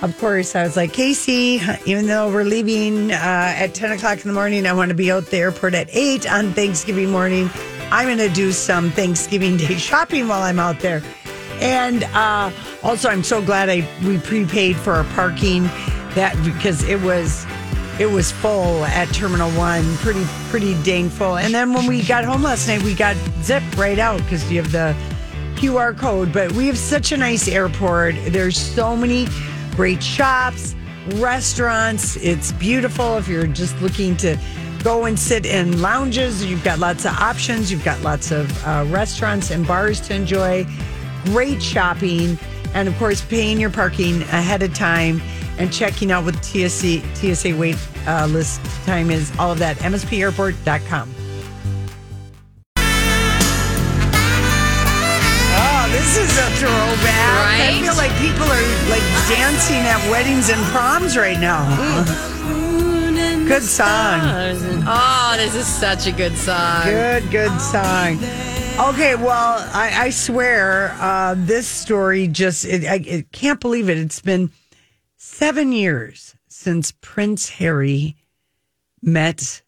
of 0.02 0.18
course, 0.18 0.56
I 0.56 0.64
was 0.64 0.76
like, 0.76 0.94
Casey, 0.94 1.62
even 1.86 2.08
though 2.08 2.32
we're 2.32 2.44
leaving 2.44 3.12
uh, 3.12 3.16
at 3.16 3.74
10 3.74 3.92
o'clock 3.92 4.20
in 4.22 4.28
the 4.28 4.34
morning, 4.34 4.66
I 4.66 4.74
want 4.74 4.90
to 4.90 4.96
be 4.96 5.12
out 5.12 5.24
at 5.24 5.30
the 5.30 5.38
airport 5.38 5.76
at 5.76 5.88
8 5.92 6.30
on 6.32 6.54
Thanksgiving 6.54 7.12
morning. 7.12 7.50
I'm 7.92 8.06
going 8.06 8.18
to 8.18 8.34
do 8.34 8.52
some 8.52 8.92
Thanksgiving 8.92 9.58
Day 9.58 9.76
shopping 9.78 10.28
while 10.28 10.42
I'm 10.42 10.60
out 10.60 10.80
there. 10.80 11.02
And 11.60 12.04
uh, 12.06 12.52
also, 12.82 13.10
I'm 13.10 13.24
so 13.24 13.42
glad 13.42 13.70
I 13.70 13.88
we 14.06 14.18
prepaid 14.18 14.76
for 14.76 14.94
our 14.94 15.04
parking 15.16 15.64
that 16.16 16.38
because 16.44 16.84
it 16.84 17.02
was 17.02 17.46
it 18.00 18.08
was 18.08 18.32
full 18.32 18.84
at 18.86 19.08
Terminal 19.14 19.52
One, 19.52 19.84
pretty 19.98 20.26
pretty 20.50 20.82
dang 20.84 21.10
full. 21.10 21.38
And 21.38 21.54
then 21.54 21.74
when 21.74 21.86
we 21.88 22.04
got 22.04 22.26
home 22.26 22.44
last 22.44 22.68
night, 22.68 22.82
we 22.82 22.96
got 22.96 23.16
zip 23.42 23.64
right 23.78 24.00
out 24.00 24.18
because 24.20 24.52
you 24.52 24.62
have 24.62 24.72
the 24.72 24.96
QR 25.56 25.98
code. 25.98 26.34
But 26.34 26.52
we 26.54 26.68
have 26.68 26.78
such 26.78 27.12
a 27.12 27.18
nice 27.18 27.48
airport. 27.48 28.16
There's 28.28 28.58
so 28.58 28.96
many 28.96 29.28
great 29.76 30.04
shops, 30.04 30.76
restaurants. 31.16 32.16
It's 32.18 32.52
beautiful 32.54 33.18
if 33.18 33.28
you're 33.28 33.48
just 33.48 33.80
looking 33.82 34.18
to 34.18 34.38
go 34.84 35.06
and 35.06 35.18
sit 35.18 35.46
in 35.46 35.82
lounges. 35.82 36.46
You've 36.46 36.64
got 36.64 36.80
lots 36.80 37.06
of 37.06 37.14
options. 37.14 37.72
You've 37.72 37.86
got 37.86 38.02
lots 38.02 38.32
of 38.32 38.66
uh, 38.66 38.86
restaurants 38.90 39.50
and 39.50 39.66
bars 39.66 40.02
to 40.02 40.14
enjoy. 40.14 40.66
Great 41.26 41.64
shopping, 41.64 42.38
and 42.74 42.90
of 42.90 42.98
course, 42.98 43.24
paying 43.24 43.60
your 43.60 43.70
parking 43.70 44.22
ahead 44.24 44.62
of 44.62 44.74
time 44.74 45.22
and 45.58 45.72
checking 45.72 46.12
out 46.12 46.26
what 46.26 46.36
TSC, 46.36 47.02
TSA 47.16 47.56
wait 47.56 47.78
uh, 48.08 48.28
list 48.30 48.64
time 48.86 49.10
is. 49.10 49.32
All 49.40 49.52
of 49.52 49.60
that. 49.60 49.78
MSPAirport.com. 49.78 51.14
Oh, 55.56 55.90
this 55.92 56.18
is 56.18 56.38
a 56.38 56.50
throwback. 56.58 57.60
I 57.60 57.80
feel 57.82 57.96
like 57.96 58.12
people 58.20 58.44
are 58.44 58.90
like 58.90 59.04
dancing 59.30 59.78
at 59.78 60.12
weddings 60.12 60.50
and 60.50 60.62
proms 60.74 61.16
right 61.16 61.40
now. 61.40 62.33
Good 63.54 63.62
song. 63.62 64.20
Oh, 64.88 65.36
this 65.38 65.54
is 65.54 65.68
such 65.68 66.08
a 66.08 66.12
good 66.12 66.36
song. 66.36 66.86
Good, 66.86 67.30
good 67.30 67.62
song. 67.62 68.16
Okay, 68.90 69.14
well, 69.14 69.60
I, 69.72 69.92
I 69.96 70.10
swear 70.10 70.90
uh, 71.00 71.36
this 71.38 71.68
story 71.68 72.28
just, 72.28 72.66
it, 72.66 72.84
I, 72.84 72.96
I 72.96 73.26
can't 73.32 73.60
believe 73.60 73.90
it. 73.90 74.00
It's 74.00 74.22
been 74.22 74.50
seven 75.18 75.72
years 75.72 76.36
since 76.48 76.94
Prince 77.00 77.50
Harry 77.50 78.16
met 79.04 79.62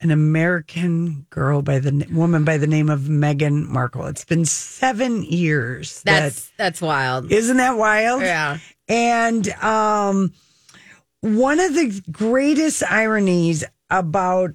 an 0.00 0.10
American 0.10 1.26
girl 1.28 1.60
by 1.60 1.78
the 1.78 2.06
woman 2.10 2.42
by 2.42 2.56
the 2.56 2.66
name 2.66 2.88
of 2.88 3.00
Meghan 3.00 3.68
Markle. 3.68 4.06
It's 4.06 4.24
been 4.24 4.46
seven 4.46 5.24
years. 5.24 6.00
That's 6.06 6.50
that's 6.56 6.80
wild. 6.80 7.30
Isn't 7.30 7.58
that 7.58 7.76
wild? 7.76 8.22
Yeah. 8.22 8.56
And 8.88 9.46
um, 9.62 10.32
one 11.22 11.58
of 11.60 11.74
the 11.74 12.02
greatest 12.12 12.82
ironies 12.90 13.64
about 13.88 14.50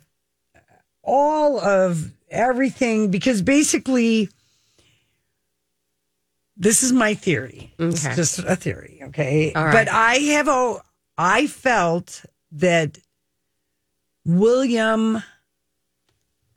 all 1.02 1.60
of 1.60 2.12
everything, 2.30 3.10
because 3.10 3.42
basically, 3.42 4.30
this 6.58 6.84
is 6.84 6.92
my 6.92 7.14
theory. 7.14 7.74
It's 7.80 8.06
Okay. 8.06 8.16
just 8.16 8.40
a 8.40 8.56
theory, 8.56 9.00
okay? 9.04 9.52
Right. 9.56 9.72
But 9.72 9.90
I 9.90 10.16
have 10.16 10.48
a, 10.48 10.82
I 11.18 11.48
felt 11.48 12.26
that 12.52 12.98
William, 14.26 15.24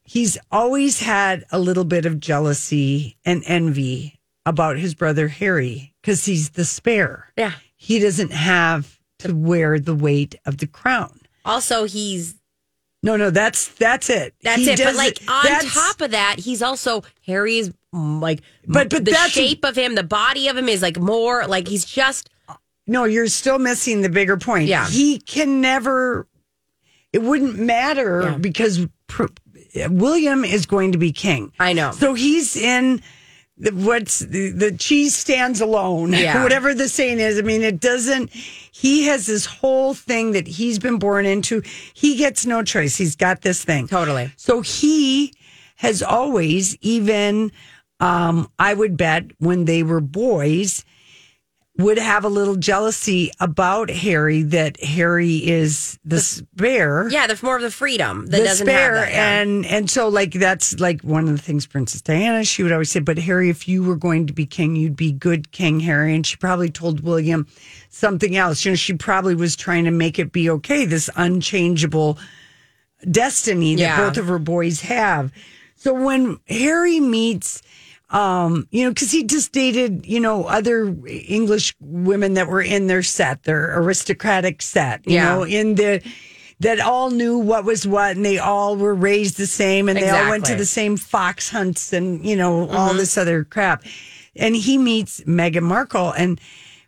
he's 0.03 0.37
always 0.51 1.01
had 1.01 1.45
a 1.53 1.59
little 1.59 1.85
bit 1.85 2.05
of 2.07 2.19
jealousy 2.19 3.17
and 3.25 3.43
envy 3.47 4.19
about 4.45 4.77
his 4.79 4.95
brother 4.95 5.29
Harry 5.29 5.95
because 6.03 6.25
he's 6.25 6.51
the 6.51 6.65
spare 6.65 7.27
Yeah. 7.37 7.53
he 7.77 8.01
doesn't 8.01 8.33
have 8.33 8.99
to 9.21 9.35
wear 9.35 9.79
the 9.79 9.95
weight 9.95 10.35
of 10.47 10.59
the 10.59 10.67
crown. 10.67 11.21
Also, 11.45 11.85
he's 11.85 12.35
No, 13.03 13.17
no, 13.17 13.31
that's 13.31 13.69
that's 13.69 14.11
it. 14.11 14.35
that's 14.43 14.61
He 14.63 14.71
it. 14.71 14.79
But 14.83 14.95
like 14.97 15.19
on 15.29 15.45
that's- 15.45 15.73
top 15.73 16.01
of 16.01 16.11
that, 16.11 16.37
he's 16.39 16.61
also 16.63 17.03
Harry's 17.27 17.71
mm, 17.95 18.21
like 18.21 18.41
But- 18.67 18.91
but 18.91 19.05
the 19.05 19.15
shape 19.31 19.65
of 19.65 19.77
him, 19.77 19.95
the 19.95 20.03
body 20.03 20.49
of 20.49 20.57
him 20.57 20.69
is 20.69 20.83
like 20.83 20.99
more 20.99 21.47
like 21.47 21.67
he's 21.69 21.85
just 21.85 22.29
no, 22.87 23.05
you're 23.05 23.29
still 23.29 23.59
missing 23.61 24.01
the 24.03 24.09
bigger 24.09 24.37
point. 24.37 24.67
Yeah. 24.67 24.89
He 24.89 25.19
can 25.21 25.61
never, 25.61 26.27
it 27.13 27.23
wouldn't 27.23 27.57
matter 27.57 28.23
Yeah. 28.25 28.37
because 28.39 28.85
pr- 29.07 29.27
William 29.89 30.45
is 30.45 30.67
going 30.67 30.91
to 30.93 30.99
be 30.99 31.13
king. 31.13 31.53
I 31.61 31.73
know. 31.73 31.93
So 31.93 32.15
he's 32.15 32.57
in 32.57 33.01
the, 33.61 33.71
what's 33.73 34.19
the, 34.21 34.51
the 34.51 34.73
cheese 34.73 35.15
stands 35.15 35.61
alone, 35.61 36.13
Yeah. 36.15 36.43
whatever 36.43 36.75
the 36.75 36.89
saying 36.89 37.21
is. 37.21 37.39
I 37.39 37.43
mean, 37.43 37.63
it 37.63 37.79
doesn't, 37.79 38.31
he 38.33 39.05
has 39.07 39.27
this 39.27 39.47
whole 39.47 39.95
thing 39.95 40.33
that 40.33 40.47
he's 40.49 40.79
been 40.79 40.99
born 40.99 41.27
into. 41.27 41.63
He 41.95 42.17
gets 42.17 42.47
no 42.47 42.63
choice. 42.63 42.97
He's 42.97 43.17
got 43.17 43.43
this 43.43 43.63
thing. 43.65 43.87
Totally. 43.87 44.33
So 44.37 44.63
he 44.63 45.33
has 45.77 46.03
always, 46.03 46.77
even 46.81 47.53
um, 48.01 48.51
I 48.59 48.75
would 48.75 48.97
bet 48.97 49.25
when 49.39 49.67
they 49.67 49.83
were 49.83 50.01
boys, 50.01 50.85
would 51.83 51.99
have 51.99 52.25
a 52.25 52.29
little 52.29 52.57
jealousy 52.57 53.31
about 53.41 53.91
Harry 53.91 54.43
that 54.43 54.81
Harry 54.83 55.37
is 55.37 55.99
the 56.05 56.21
spare. 56.21 57.09
Yeah, 57.11 57.27
there's 57.27 57.43
more 57.43 57.57
of 57.57 57.63
the 57.63 57.71
freedom 57.71 58.27
that 58.27 58.39
The 58.39 58.45
doesn't 58.45 58.67
spare, 58.67 58.97
have 58.97 59.07
that. 59.07 59.13
yeah. 59.13 59.41
and 59.41 59.67
and 59.67 59.91
so 59.91 60.09
like 60.09 60.33
that's 60.33 60.79
like 60.81 61.01
one 61.03 61.25
of 61.29 61.37
the 61.37 61.43
things 61.43 61.67
Princess 61.67 62.01
Diana 62.03 62.45
she 62.45 62.63
would 62.63 62.73
always 62.73 62.91
say. 62.91 63.01
But 63.01 63.19
Harry, 63.19 63.51
if 63.51 63.67
you 63.69 63.83
were 63.83 63.97
going 63.97 64.27
to 64.27 64.33
be 64.33 64.47
king, 64.47 64.77
you'd 64.77 64.97
be 64.97 65.13
good 65.13 65.53
King 65.53 65.81
Harry. 65.81 66.15
And 66.15 66.27
she 66.27 66.37
probably 66.37 66.71
told 66.71 67.01
William 67.01 67.47
something 67.89 68.37
else. 68.37 68.65
You 68.65 68.73
know, 68.73 68.77
she 68.77 68.95
probably 68.95 69.35
was 69.35 69.57
trying 69.57 69.85
to 69.85 69.91
make 69.91 70.19
it 70.19 70.33
be 70.33 70.49
okay. 70.51 70.85
This 70.85 71.09
unchangeable 71.17 72.19
destiny 73.11 73.75
that 73.77 73.81
Yeah. 73.81 73.97
both 74.09 74.19
of 74.19 74.27
her 74.27 74.39
boys 74.39 74.81
have. 74.83 75.33
So 75.77 75.95
when 75.95 76.39
Harry 76.49 77.01
meets, 77.01 77.63
um, 78.11 78.67
you 78.71 78.85
know, 78.85 78.91
because 78.91 79.11
he 79.13 79.25
just 79.25 79.53
dated, 79.53 80.05
you 80.07 80.21
know, 80.21 80.45
other 80.45 80.95
English 81.07 81.75
women 81.81 82.35
that 82.35 82.49
were 82.49 82.63
in 82.63 82.87
their 82.89 83.03
set, 83.03 83.45
their 83.45 83.79
aristocratic 83.79 84.63
set, 84.63 85.07
you 85.07 85.15
Yeah. 85.15 85.25
know, 85.35 85.43
in 85.45 85.75
the 85.77 86.03
that 86.59 86.79
all 86.79 87.11
knew 87.11 87.39
what 87.39 87.65
was 87.65 87.87
what 87.87 88.17
and 88.17 88.25
they 88.25 88.37
all 88.39 88.77
were 88.77 88.95
raised 88.95 89.39
the 89.39 89.47
same 89.47 89.89
and 89.89 89.97
they 89.97 90.11
all 90.11 90.29
went 90.29 90.45
to 90.45 90.55
the 90.55 90.67
same 90.67 90.97
fox 90.99 91.49
hunts 91.49 91.93
and, 91.95 92.23
you 92.25 92.37
know, 92.37 92.69
all 92.69 92.93
this 92.93 93.17
other 93.17 93.45
crap. 93.45 93.83
And 94.37 94.55
he 94.55 94.77
meets 94.77 95.23
Meghan 95.23 95.63
Markle 95.63 96.13
and 96.13 96.39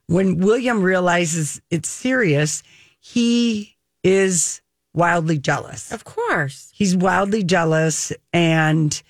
when 0.09 0.39
William 0.39 0.83
realizes 0.83 1.63
it's 1.71 1.89
serious, 1.89 2.63
he 3.01 3.77
is 4.03 4.61
wildly 4.93 5.39
jealous. 5.39 5.91
Of 5.91 6.05
course. 6.05 6.71
He's 6.75 6.95
wildly 6.95 7.43
jealous 7.43 8.13
and 8.33 9.01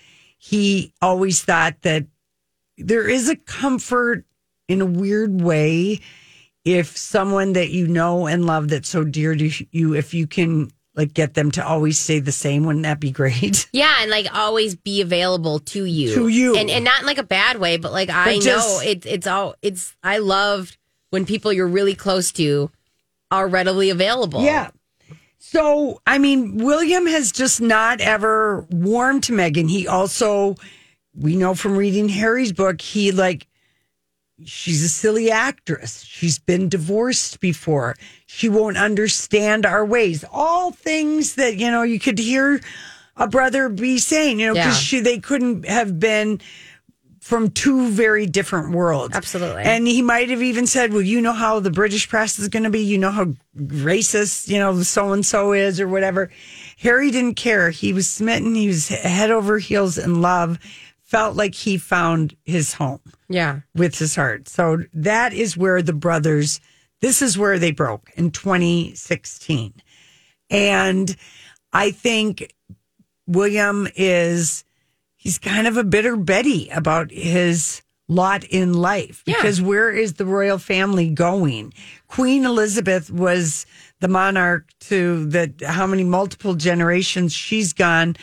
he 0.45 0.93
always 1.01 1.41
thought 1.41 1.81
that 1.83 2.05
there 2.77 3.09
is 3.09 3.29
a 3.29 3.37
comfort 3.37 4.25
in 4.67 4.81
a 4.81 4.87
weird 4.87 5.41
way 5.41 6.01
if 6.65 6.97
someone 6.97 7.53
that 7.53 7.71
you 7.71 7.87
know 7.87 8.27
and 8.27 8.45
love 8.45 8.69
that's 8.69 8.89
so 8.89 9.05
dear 9.05 9.37
to 9.37 9.51
you 9.71 9.95
if 9.95 10.13
you 10.15 10.27
can 10.27 10.69
like 10.97 11.15
get 11.15 11.35
them 11.35 11.53
to 11.53 11.65
always 11.65 11.97
say 11.97 12.19
the 12.19 12.33
same 12.33 12.65
wouldn't 12.67 12.83
that 12.83 12.99
be 12.99 13.13
great 13.13 13.69
Yeah, 13.73 13.95
and 14.01 14.11
like 14.11 14.27
always 14.35 14.75
be 14.75 15.01
available 15.01 15.61
to 15.61 15.85
you. 15.85 16.13
To 16.17 16.27
you. 16.29 16.57
And 16.57 16.69
and 16.69 16.85
not 16.85 17.01
in 17.01 17.07
like 17.07 17.19
a 17.19 17.23
bad 17.23 17.59
way, 17.59 17.77
but 17.77 17.93
like 17.93 18.11
I 18.11 18.25
But 18.25 18.35
know 18.35 18.41
just- 18.41 18.85
it, 18.85 19.07
it's 19.07 19.27
all 19.29 19.55
it's 19.63 19.95
I 20.03 20.19
loved 20.19 20.77
when 21.11 21.25
people 21.25 21.53
you're 21.53 21.69
really 21.69 21.95
close 21.95 22.33
to 22.33 22.71
are 23.31 23.47
readily 23.47 23.91
available. 23.91 24.43
yeah 24.43 24.71
so 25.53 26.01
i 26.07 26.17
mean 26.19 26.57
william 26.57 27.07
has 27.07 27.31
just 27.31 27.61
not 27.61 28.01
ever 28.01 28.67
warmed 28.71 29.23
to 29.23 29.33
meghan 29.33 29.69
he 29.69 29.87
also 29.87 30.55
we 31.15 31.37
know 31.37 31.55
from 31.55 31.77
reading 31.77 32.09
harry's 32.09 32.53
book 32.53 32.81
he 32.81 33.13
like 33.13 33.47
she's 34.45 34.83
a 34.83 34.89
silly 34.89 35.31
actress. 35.31 36.03
She's 36.03 36.37
been 36.41 36.69
divorced 36.69 37.39
before. 37.39 37.95
She 38.27 38.49
won't 38.49 38.77
understand 38.77 39.65
our 39.65 39.85
ways. 39.85 40.25
All 40.33 40.73
things 40.73 41.37
that, 41.37 41.57
you 41.59 41.71
know, 41.71 41.83
you 41.83 42.01
could 42.01 42.19
hear 42.19 42.61
a 43.17 43.29
brother 43.29 43.69
be 43.69 43.99
saying, 43.99 44.41
you 44.41 44.49
know, 44.49 44.55
Yeah. 44.55 44.65
because 44.65 44.81
she 44.81 44.99
they 44.99 45.21
couldn't 45.21 45.65
have 45.69 46.01
been 46.01 46.41
from 47.23 47.51
two 47.51 47.89
very 47.89 48.27
different 48.27 48.75
worlds. 48.75 49.15
Absolutely. 49.15 49.63
And 49.63 49.87
he 49.87 50.03
might 50.03 50.29
have 50.29 50.43
even 50.43 50.67
said, 50.67 50.93
Well, 50.93 51.03
you 51.03 51.21
know 51.21 51.33
how 51.33 51.61
the 51.61 51.71
British 51.71 52.09
press 52.09 52.37
is 52.41 52.49
gonna 52.49 52.69
be, 52.69 52.81
you 52.81 52.99
know 52.99 53.13
how 53.13 53.33
racist, 53.57 54.49
you 54.49 54.59
know, 54.59 54.83
so 54.83 55.13
and 55.13 55.25
so 55.25 55.53
is 55.53 55.81
or 55.81 55.87
whatever. 55.87 56.31
Harry 56.81 57.13
didn't 57.13 57.37
care. 57.37 57.71
He 57.71 57.93
was 57.93 58.09
smitten, 58.09 58.57
he 58.57 58.67
was 58.67 58.89
head 58.89 59.31
over 59.31 59.59
heels 59.59 59.99
in 59.99 60.21
love, 60.21 60.59
felt 61.05 61.37
like 61.37 61.55
he 61.55 61.79
found 61.79 62.35
his 62.45 62.75
home 62.75 62.99
Yeah. 63.29 63.61
with 63.73 63.99
his 63.99 64.17
heart. 64.17 64.49
So 64.49 64.79
that 64.93 65.33
is 65.33 65.57
where 65.57 65.81
the 65.81 65.93
brothers, 65.93 66.59
this 67.03 67.23
is 67.23 67.39
where 67.39 67.57
they 67.61 67.71
broke 67.71 68.11
in 68.17 68.33
2016. 68.33 69.75
And 70.51 71.15
I 71.73 71.93
think 71.93 72.53
William 73.29 73.87
is, 73.95 74.65
he's 75.23 75.39
kind 75.39 75.69
of 75.69 75.77
a 75.77 75.85
bitter 75.85 76.17
Betty 76.17 76.69
about 76.71 77.13
his 77.13 77.81
lot 78.09 78.43
in 78.45 78.73
life 78.75 79.23
Yeah. 79.25 79.37
because 79.37 79.63
where 79.63 79.91
is 79.91 80.15
the 80.15 80.27
royal 80.27 80.59
family 80.59 81.09
going? 81.09 81.73
Queen 82.09 82.45
Elizabeth 82.45 83.09
was 83.11 83.65
the 84.01 84.09
monarch 84.09 84.67
to 84.81 85.25
that 85.27 85.63
how 85.65 85.87
many 85.87 86.03
multiple 86.03 86.55
generations 86.55 87.33
she's 87.33 87.73
gone. 87.73 88.17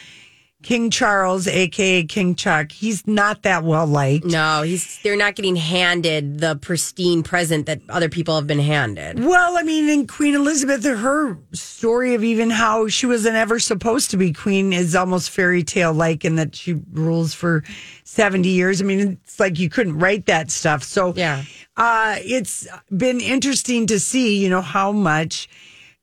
King 0.61 0.89
Charles, 0.89 1.47
aka 1.47 2.03
King 2.03 2.35
Chuck, 2.35 2.73
he's 2.73 3.07
not 3.07 3.43
that 3.43 3.63
well 3.63 3.87
liked. 3.87 4.25
No, 4.25 4.61
he's 4.61 4.99
they're 5.03 5.15
not 5.15 5.35
getting 5.35 5.55
handed 5.55 6.39
the 6.39 6.57
pristine 6.57 7.23
present 7.23 7.65
that 7.67 7.79
other 7.87 8.09
people 8.09 8.35
have 8.35 8.45
been 8.45 8.59
handed. 8.59 9.23
Well, 9.23 9.57
I 9.57 9.63
mean, 9.63 9.87
in 9.87 10.05
Queen 10.05 10.35
Elizabeth, 10.35 10.83
her 10.83 11.37
story 11.53 12.13
of 12.13 12.25
even 12.25 12.49
how 12.49 12.89
she 12.89 13.05
wasn't 13.05 13.37
ever 13.37 13.57
supposed 13.57 14.11
to 14.11 14.17
be 14.17 14.33
queen 14.33 14.73
is 14.73 14.95
almost 14.97 15.29
fairy 15.29 15.63
tale 15.63 15.93
like, 15.93 16.25
in 16.25 16.35
that 16.35 16.55
she 16.55 16.73
rules 16.91 17.33
for 17.33 17.63
70 18.03 18.49
years. 18.49 18.81
I 18.81 18.85
mean, 18.85 19.17
it's 19.23 19.39
like 19.39 19.59
you 19.59 19.69
couldn't 19.69 19.97
write 19.97 20.25
that 20.25 20.51
stuff. 20.51 20.83
So, 20.83 21.13
Yeah. 21.15 21.43
uh, 21.77 22.17
it's 22.19 22.67
been 22.95 23.21
interesting 23.21 23.87
to 23.87 23.97
see, 23.99 24.43
you 24.43 24.49
know, 24.49 24.61
how 24.61 24.91
much 24.91 25.47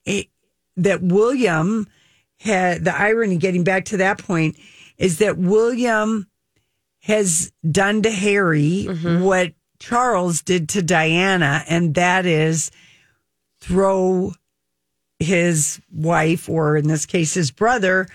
it, 0.07 0.29
that 0.79 1.03
William 1.03 1.87
had 2.41 2.85
the 2.85 2.97
irony 2.97 3.37
getting 3.37 3.65
back 3.65 3.87
to 3.87 3.97
that 3.99 4.19
point 4.19 4.57
is 4.99 5.19
that 5.19 5.39
William 5.39 6.27
has 7.01 7.53
done 7.71 8.03
to 8.03 8.11
Harry 8.11 8.87
mm-hmm. 8.89 9.23
what 9.23 9.53
Charles 9.79 10.43
did 10.43 10.69
to 10.71 10.83
Diana, 10.83 11.63
and 11.69 11.95
that 11.95 12.27
is 12.27 12.71
throw 13.61 14.33
his 15.19 15.81
wife, 15.93 16.49
or 16.49 16.77
in 16.77 16.89
this 16.89 17.07
case, 17.07 17.35
his 17.35 17.51
brother, 17.51 18.09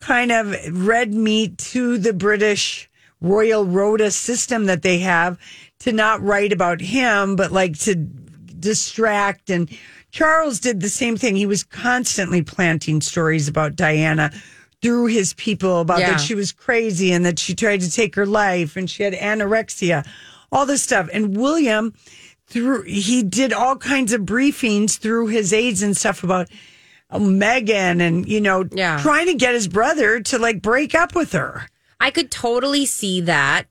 kind 0.00 0.30
of 0.30 0.54
red 0.86 1.12
meat 1.12 1.58
to 1.58 1.98
the 1.98 2.12
British 2.12 2.88
royal 3.20 3.64
rota 3.64 4.10
system 4.10 4.66
that 4.66 4.82
they 4.82 4.98
have 4.98 5.38
to 5.80 5.92
not 5.92 6.22
write 6.22 6.52
about 6.52 6.80
him, 6.80 7.36
but 7.36 7.50
like 7.50 7.78
to 7.78 7.94
distract. 7.94 9.50
And 9.50 9.70
Charles 10.16 10.60
did 10.60 10.80
the 10.80 10.88
same 10.88 11.16
thing. 11.18 11.36
He 11.36 11.44
was 11.44 11.62
constantly 11.62 12.40
planting 12.40 13.02
stories 13.02 13.48
about 13.48 13.76
Diana 13.76 14.32
through 14.80 15.06
his 15.06 15.34
people 15.34 15.80
about 15.80 15.98
Yeah. 16.00 16.12
that 16.12 16.20
she 16.20 16.34
was 16.34 16.52
crazy 16.52 17.12
and 17.12 17.26
that 17.26 17.38
she 17.38 17.54
tried 17.54 17.82
to 17.82 17.90
take 17.90 18.14
her 18.14 18.24
life 18.24 18.76
and 18.76 18.88
she 18.88 19.02
had 19.02 19.12
anorexia, 19.12 20.06
all 20.50 20.64
this 20.64 20.82
stuff. 20.82 21.10
And 21.12 21.36
William, 21.36 21.92
through 22.46 22.82
he 22.84 23.22
did 23.22 23.52
all 23.52 23.76
kinds 23.76 24.14
of 24.14 24.22
briefings 24.22 24.96
through 24.96 25.26
his 25.26 25.52
aides 25.52 25.82
and 25.82 25.94
stuff 25.94 26.24
about 26.24 26.48
uh, 27.10 27.18
Meghan 27.18 28.00
and 28.00 28.26
you 28.26 28.40
know 28.40 28.64
Yeah. 28.72 28.98
trying 29.02 29.26
to 29.26 29.34
get 29.34 29.52
his 29.52 29.68
brother 29.68 30.20
to 30.20 30.38
like 30.38 30.62
break 30.62 30.94
up 30.94 31.14
with 31.14 31.32
her. 31.32 31.68
I 32.00 32.10
could 32.10 32.30
totally 32.30 32.86
see 32.86 33.20
that 33.22 33.66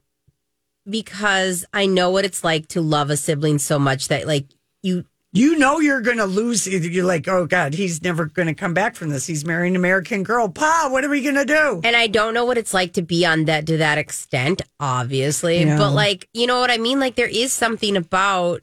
because 0.88 1.66
I 1.74 1.86
know 1.88 2.12
what 2.12 2.26
it's 2.26 2.44
like 2.44 2.68
to 2.70 2.82
love 2.82 3.10
a 3.10 3.18
sibling 3.18 3.58
so 3.58 3.80
much 3.80 4.10
that 4.10 4.28
like 4.28 4.46
you 4.84 5.06
You 5.36 5.58
know 5.58 5.82
you're 5.82 6.00
going 6.00 6.18
to 6.18 6.26
lose. 6.26 6.66
You're 6.66 7.04
like, 7.04 7.28
oh 7.28 7.46
God, 7.46 7.74
he's 7.74 8.02
never 8.02 8.24
going 8.26 8.48
to 8.48 8.54
come 8.54 8.74
back 8.74 8.96
from 8.96 9.10
this. 9.10 9.28
He's 9.28 9.44
marrying 9.44 9.74
an 9.74 9.82
American 9.82 10.24
girl. 10.24 10.48
Pa, 10.48 10.88
what 10.90 11.04
are 11.04 11.10
we 11.10 11.22
going 11.22 11.36
to 11.36 11.44
do? 11.44 11.82
and 11.84 11.94
I 11.94 12.08
don't 12.08 12.34
know 12.34 12.46
what 12.46 12.58
it's 12.58 12.74
like 12.74 12.94
to 12.94 13.02
be 13.02 13.26
on 13.26 13.44
that 13.46 13.68
to 13.68 13.76
that 13.78 13.98
extent, 13.98 14.62
obviously. 14.80 15.66
But 15.66 15.92
like, 15.92 16.30
you 16.34 16.48
know 16.48 16.62
what 16.62 16.72
I 16.72 16.78
mean? 16.78 17.02
Like 17.02 17.16
there 17.16 17.28
is 17.28 17.52
something 17.52 17.98
about 17.98 18.62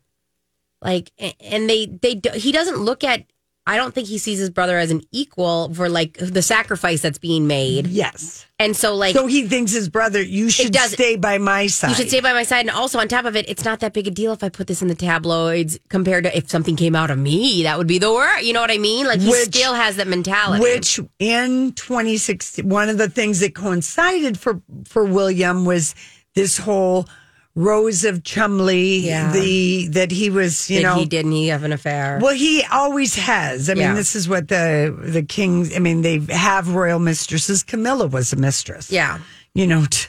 like 0.80 1.12
and 1.18 1.68
they 1.68 1.86
they 1.86 2.20
he 2.34 2.50
doesn't 2.52 2.78
look 2.78 3.04
at 3.04 3.24
I 3.64 3.76
don't 3.76 3.94
think 3.94 4.08
he 4.08 4.18
sees 4.18 4.40
his 4.40 4.50
brother 4.50 4.76
as 4.76 4.90
an 4.90 5.02
equal 5.12 5.72
for 5.72 5.88
like 5.88 6.14
the 6.18 6.42
sacrifice 6.42 7.00
that's 7.00 7.18
being 7.18 7.46
made. 7.46 7.86
Yes. 7.86 8.44
And 8.58 8.76
so 8.76 8.94
like 8.96 9.14
So 9.14 9.26
he 9.26 9.46
thinks 9.46 9.72
his 9.72 9.88
brother, 9.88 10.20
you 10.20 10.50
should 10.50 10.74
stay 10.74 11.14
by 11.16 11.38
my 11.38 11.68
side. 11.68 11.90
You 11.90 11.94
should 11.94 12.08
stay 12.08 12.20
by 12.20 12.32
my 12.32 12.42
side. 12.42 12.60
And 12.60 12.70
also, 12.70 12.98
on 12.98 13.06
top 13.06 13.24
of 13.24 13.36
it, 13.36 13.48
it's 13.48 13.64
not 13.64 13.78
that 13.80 13.92
big 13.92 14.08
a 14.08 14.10
deal 14.10 14.32
if 14.32 14.42
I 14.42 14.48
put 14.48 14.66
this 14.66 14.82
in 14.82 14.88
the 14.88 14.96
tabloids 14.96 15.78
compared 15.88 16.24
to 16.24 16.36
if 16.36 16.50
something 16.50 16.74
came 16.74 16.96
out 16.96 17.10
of 17.10 17.18
me. 17.18 17.62
That 17.62 17.78
would 17.78 17.86
be 17.86 17.98
the 17.98 18.12
worst. 18.12 18.44
You 18.44 18.52
know 18.52 18.60
what 18.60 18.70
I 18.72 18.78
mean? 18.78 19.06
Like, 19.06 19.20
he 19.20 19.30
Which- 19.30 19.44
still 19.44 19.74
has 19.74 19.96
that 19.96 20.08
mentality. 20.08 20.60
Which 20.62 20.98
in 21.20 21.72
2016, 21.74 22.68
one 22.68 22.88
of 22.88 22.98
the 22.98 23.08
things 23.08 23.40
that 23.40 23.54
coincided 23.54 24.38
for 24.38 24.60
for 24.86 25.04
William 25.04 25.64
was 25.64 25.94
this 26.34 26.58
whole 26.58 27.06
Rose 27.54 28.04
of 28.04 28.22
Cholmondeley, 28.22 29.02
Yeah. 29.02 29.30
the 29.32 29.88
that 29.88 30.10
he 30.10 30.30
was, 30.30 30.70
you 30.70 30.78
Did 30.78 30.82
know, 30.84 30.94
he 30.94 31.04
didn't 31.06 31.32
he 31.32 31.48
have 31.48 31.64
an 31.64 31.72
affair? 31.72 32.18
well, 32.22 32.34
he 32.34 32.64
always 32.72 33.14
has. 33.16 33.68
I 33.68 33.74
mean, 33.74 33.94
this 33.94 34.16
is 34.16 34.26
what 34.28 34.48
the 34.48 34.96
the 34.98 35.22
kings. 35.22 35.74
I 35.76 35.78
mean, 35.78 36.00
they 36.02 36.18
have 36.30 36.74
royal 36.74 36.98
mistresses. 36.98 37.62
Camilla 37.62 38.06
was 38.06 38.32
a 38.32 38.36
mistress. 38.36 38.90
yeah. 38.90 39.18
you 39.54 39.66
know, 39.66 39.84
t- 39.90 40.08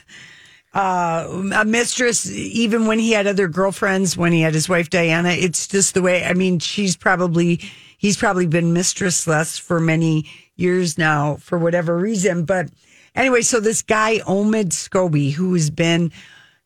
uh, 0.73 1.27
a 1.55 1.65
mistress. 1.65 2.31
Even 2.31 2.87
when 2.87 2.97
he 2.97 3.11
had 3.11 3.27
other 3.27 3.47
girlfriends, 3.49 4.15
when 4.15 4.31
he 4.31 4.39
had 4.41 4.53
his 4.53 4.69
wife 4.69 4.89
Diana, 4.89 5.29
it's 5.31 5.67
just 5.67 5.93
the 5.95 6.01
way. 6.01 6.23
I 6.23 6.33
mean, 6.33 6.59
she's 6.59 6.95
probably 6.95 7.59
he's 7.97 8.15
probably 8.17 8.47
been 8.47 8.73
mistressless 8.73 9.59
for 9.59 9.79
many 9.81 10.25
years 10.55 10.97
now 10.97 11.35
for 11.41 11.57
whatever 11.57 11.97
reason. 11.97 12.45
But 12.45 12.69
anyway, 13.15 13.41
so 13.41 13.59
this 13.59 13.81
guy 13.81 14.19
Omid 14.19 14.69
Scobie, 14.69 15.33
who 15.33 15.53
has 15.55 15.69
been 15.69 16.11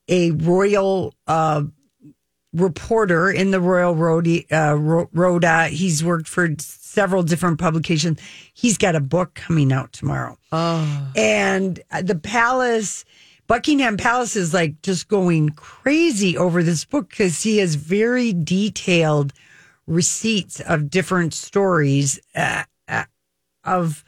a 0.08 0.32
royal. 0.32 1.14
Uh, 1.26 1.64
reporter 2.54 3.30
in 3.30 3.52
the 3.52 3.60
Royal 3.60 3.96
Rhode, 3.96 4.46
uh, 4.52 4.76
Rota. 4.76 5.68
He's 5.68 6.04
worked 6.04 6.28
for 6.28 6.50
several 6.60 7.24
different 7.24 7.60
publications. 7.60 8.20
He's 8.54 8.78
got 8.78 8.96
a 8.96 9.00
book 9.00 9.36
coming 9.36 9.72
out 9.72 9.94
tomorrow. 9.94 10.38
Oh. 10.52 11.12
And 11.16 11.80
the 12.02 12.16
palace, 12.16 13.06
Buckingham 13.48 13.98
Palace 13.98 14.36
is 14.36 14.54
like 14.54 14.82
just 14.82 15.08
going 15.08 15.50
crazy 15.50 16.38
over 16.38 16.64
this 16.64 16.86
book 16.86 17.10
because 17.10 17.44
he 17.44 17.60
has 17.60 17.76
very 17.76 18.34
detailed 18.34 19.34
receipts 19.86 20.60
of 20.60 20.90
different 20.90 21.34
stories 21.34 22.20
uh, 22.36 22.64
uh, 22.88 23.06
of 23.64 24.04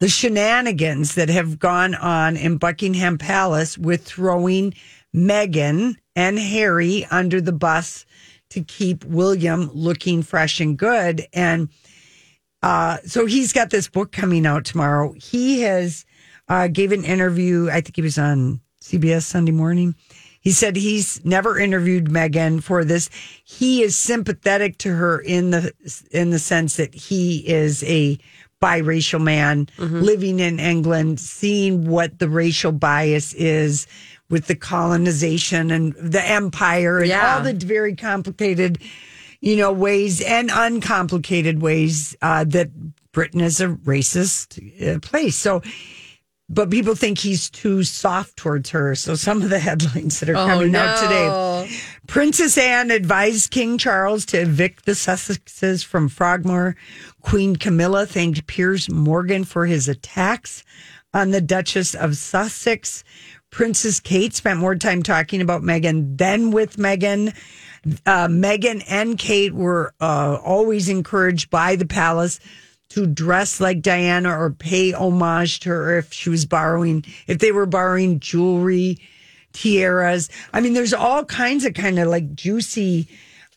the 0.00 0.08
shenanigans 0.08 1.14
that 1.14 1.28
have 1.28 1.58
gone 1.58 1.94
on 1.94 2.36
in 2.36 2.58
Buckingham 2.58 3.16
Palace 3.16 3.78
with 3.78 4.04
throwing 4.04 4.74
Meghan 5.14 5.96
and 6.16 6.38
Harry 6.38 7.06
under 7.10 7.40
the 7.40 7.52
bus 7.52 8.04
to 8.50 8.62
keep 8.62 9.04
William 9.04 9.70
looking 9.72 10.22
fresh 10.22 10.60
and 10.60 10.76
good. 10.76 11.26
And 11.32 11.68
uh, 12.62 12.98
so 13.06 13.26
he's 13.26 13.52
got 13.52 13.70
this 13.70 13.88
book 13.88 14.12
coming 14.12 14.46
out 14.46 14.64
tomorrow. 14.64 15.12
He 15.12 15.62
has 15.62 16.04
uh, 16.48 16.68
gave 16.68 16.92
an 16.92 17.04
interview. 17.04 17.68
I 17.68 17.80
think 17.80 17.96
he 17.96 18.02
was 18.02 18.18
on 18.18 18.60
CBS 18.82 19.22
Sunday 19.22 19.52
Morning. 19.52 19.94
He 20.40 20.52
said 20.52 20.76
he's 20.76 21.24
never 21.24 21.58
interviewed 21.58 22.06
Meghan 22.06 22.62
for 22.62 22.84
this. 22.84 23.08
He 23.44 23.82
is 23.82 23.96
sympathetic 23.96 24.76
to 24.78 24.94
her 24.94 25.18
in 25.18 25.50
the 25.50 25.72
in 26.10 26.30
the 26.30 26.38
sense 26.38 26.76
that 26.76 26.94
he 26.94 27.38
is 27.48 27.82
a 27.84 28.18
biracial 28.62 29.22
man 29.22 29.68
living 30.02 30.40
in 30.40 30.60
England, 30.60 31.20
seeing 31.20 31.86
what 31.86 32.18
the 32.18 32.28
racial 32.28 32.72
bias 32.72 33.32
is 33.34 33.86
with 34.30 34.46
the 34.46 34.54
colonization 34.54 35.70
and 35.70 35.94
the 35.94 36.22
empire 36.24 36.98
and 37.00 37.08
Yeah. 37.08 37.36
all 37.36 37.42
the 37.42 37.52
very 37.52 37.94
complicated, 37.94 38.78
you 39.40 39.56
know, 39.56 39.72
ways 39.72 40.20
and 40.20 40.50
uncomplicated 40.52 41.60
ways 41.60 42.16
uh, 42.22 42.44
that 42.44 42.70
Britain 43.12 43.40
is 43.40 43.60
a 43.60 43.68
racist 43.68 44.58
uh, 44.82 44.98
place. 45.00 45.36
So, 45.36 45.62
but 46.48 46.70
people 46.70 46.94
think 46.94 47.18
he's 47.18 47.48
too 47.48 47.84
soft 47.84 48.36
towards 48.36 48.70
her. 48.70 48.94
So 48.94 49.14
some 49.14 49.40
of 49.42 49.50
the 49.50 49.58
headlines 49.68 50.20
that 50.20 50.28
are 50.28 50.34
coming 50.34 50.74
out 50.76 50.98
today. 51.00 51.76
Princess 52.06 52.58
Anne 52.58 52.90
advised 52.90 53.50
King 53.50 53.78
Charles 53.78 54.26
to 54.26 54.40
evict 54.42 54.84
the 54.84 54.92
Sussexes 54.92 55.84
from 55.84 56.08
Frogmore. 56.08 56.76
Queen 57.22 57.56
Camilla 57.56 58.04
thanked 58.06 58.46
Piers 58.46 58.90
Morgan 58.90 59.44
for 59.44 59.64
his 59.66 59.88
attacks 59.88 60.62
on 61.14 61.30
the 61.30 61.40
Duchess 61.40 61.94
of 61.94 62.16
Sussex. 62.16 63.04
Princess 63.54 64.00
Kate 64.00 64.34
spent 64.34 64.58
more 64.58 64.74
time 64.74 65.00
talking 65.00 65.40
about 65.40 65.62
Meghan 65.62 66.18
than 66.18 66.50
with 66.50 66.76
Meghan. 66.76 67.32
Uh, 68.04 68.26
Meghan 68.26 68.82
and 68.88 69.16
Kate 69.16 69.54
were 69.54 69.94
uh, 70.00 70.40
always 70.44 70.88
encouraged 70.88 71.50
by 71.50 71.76
the 71.76 71.86
palace 71.86 72.40
to 72.88 73.06
dress 73.06 73.60
like 73.60 73.80
Diana 73.80 74.36
or 74.36 74.50
pay 74.50 74.92
homage 74.92 75.60
to 75.60 75.68
her 75.68 75.98
if 75.98 76.12
she 76.12 76.30
was 76.30 76.44
borrowing, 76.44 77.04
if 77.28 77.38
they 77.38 77.52
were 77.52 77.64
borrowing 77.64 78.18
jewelry, 78.18 78.98
tiaras. 79.52 80.30
I 80.52 80.60
mean, 80.60 80.72
there's 80.72 80.92
all 80.92 81.24
kinds 81.24 81.64
of 81.64 81.74
kind 81.74 82.00
of 82.00 82.08
like 82.08 82.34
juicy 82.34 83.06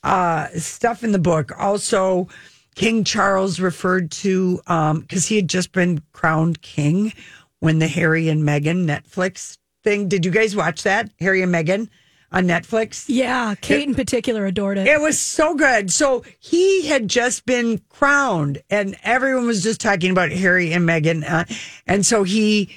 uh, 0.04 0.50
stuff 0.50 1.04
in 1.04 1.12
the 1.12 1.18
book. 1.18 1.52
Also, 1.58 2.28
King 2.76 3.04
Charles 3.04 3.60
referred 3.60 4.12
to, 4.12 4.58
because 4.58 5.26
he 5.26 5.38
had 5.38 5.50
just 5.50 5.72
been 5.72 6.04
crowned 6.14 6.62
king 6.62 7.14
when 7.62 7.80
the 7.80 7.88
Harry 7.88 8.30
and 8.30 8.44
Meghan 8.44 8.86
Netflix 8.86 9.58
thing. 9.88 10.10
Did 10.10 10.26
you 10.26 10.32
guys 10.32 10.56
watch 10.56 10.84
that? 10.84 11.10
Harry 11.20 11.42
and 11.42 11.54
Meghan 11.54 11.88
on 12.32 12.46
Netflix? 12.46 13.06
Yeah, 13.08 13.56
Kate 13.62 13.88
in 13.88 13.96
particular 13.96 14.46
adored 14.46 14.78
it. 14.78 14.88
It 14.88 15.00
was 15.00 15.18
so 15.18 15.56
good. 15.56 15.92
So 15.92 16.26
he 16.40 16.88
had 16.88 17.08
just 17.08 17.46
been 17.46 17.80
crowned, 17.90 18.62
and 18.70 18.98
everyone 19.04 19.48
was 19.48 19.64
just 19.64 19.80
talking 19.80 20.12
about 20.12 20.32
Harry 20.32 20.74
and 20.74 20.88
Meghan. 20.88 21.24
Uh, 21.30 21.46
and 21.86 22.06
so 22.06 22.24
he 22.24 22.76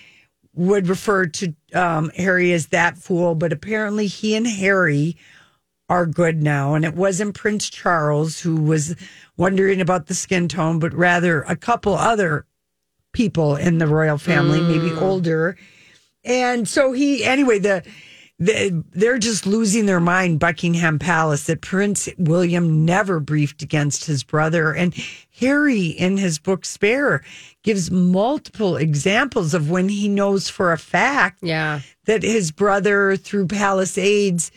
would 0.55 0.89
refer 0.89 1.27
to 1.27 1.55
um, 1.75 2.11
Harry 2.17 2.53
as 2.53 2.69
that 2.69 2.97
fool, 2.97 3.35
but 3.35 3.53
apparently 3.53 4.07
he 4.07 4.37
and 4.37 4.47
Harry 4.47 5.17
are 5.89 6.07
good 6.07 6.43
now. 6.43 6.75
And 6.75 6.85
it 6.85 6.95
wasn't 6.95 7.35
Prince 7.35 7.69
Charles 7.69 8.39
who 8.39 8.55
was 8.55 8.95
wondering 9.37 9.81
about 9.81 10.07
the 10.07 10.15
skin 10.15 10.47
tone, 10.47 10.79
but 10.79 10.95
rather 10.95 11.43
a 11.43 11.57
couple 11.57 11.95
other 11.95 12.47
people 13.13 13.57
in 13.57 13.79
the 13.79 13.89
royal 13.89 14.19
family, 14.19 14.61
maybe 14.61 14.93
older. 14.93 15.57
And 16.31 16.69
so 16.69 16.93
he, 16.93 17.25
anyway, 17.25 17.59
the, 17.59 17.83
the 18.39 18.85
they're 18.93 19.19
just 19.19 19.47
losing 19.47 19.87
their 19.87 19.99
mind, 19.99 20.39
Buckingham 20.39 21.01
Palace, 21.01 21.45
that 21.47 21.61
Prince 21.61 22.09
William 22.19 22.85
never 22.85 23.19
briefed 23.19 23.63
against 23.63 24.05
his 24.05 24.23
brother. 24.23 24.73
And 24.73 24.95
Harry, 25.41 25.87
in 25.87 26.19
his 26.19 26.39
book 26.39 26.65
Spare, 26.65 27.25
gives 27.65 27.91
multiple 27.91 28.77
examples 28.77 29.55
of 29.55 29.69
when 29.71 29.89
he 29.89 30.09
knows 30.09 30.49
for 30.49 30.73
a 30.73 30.79
fact 30.79 31.41
Yeah. 31.43 31.81
that 32.05 32.23
his 32.23 32.53
brother, 32.53 33.17
through 33.17 33.49
palace 33.49 33.99
aides, 33.99 34.53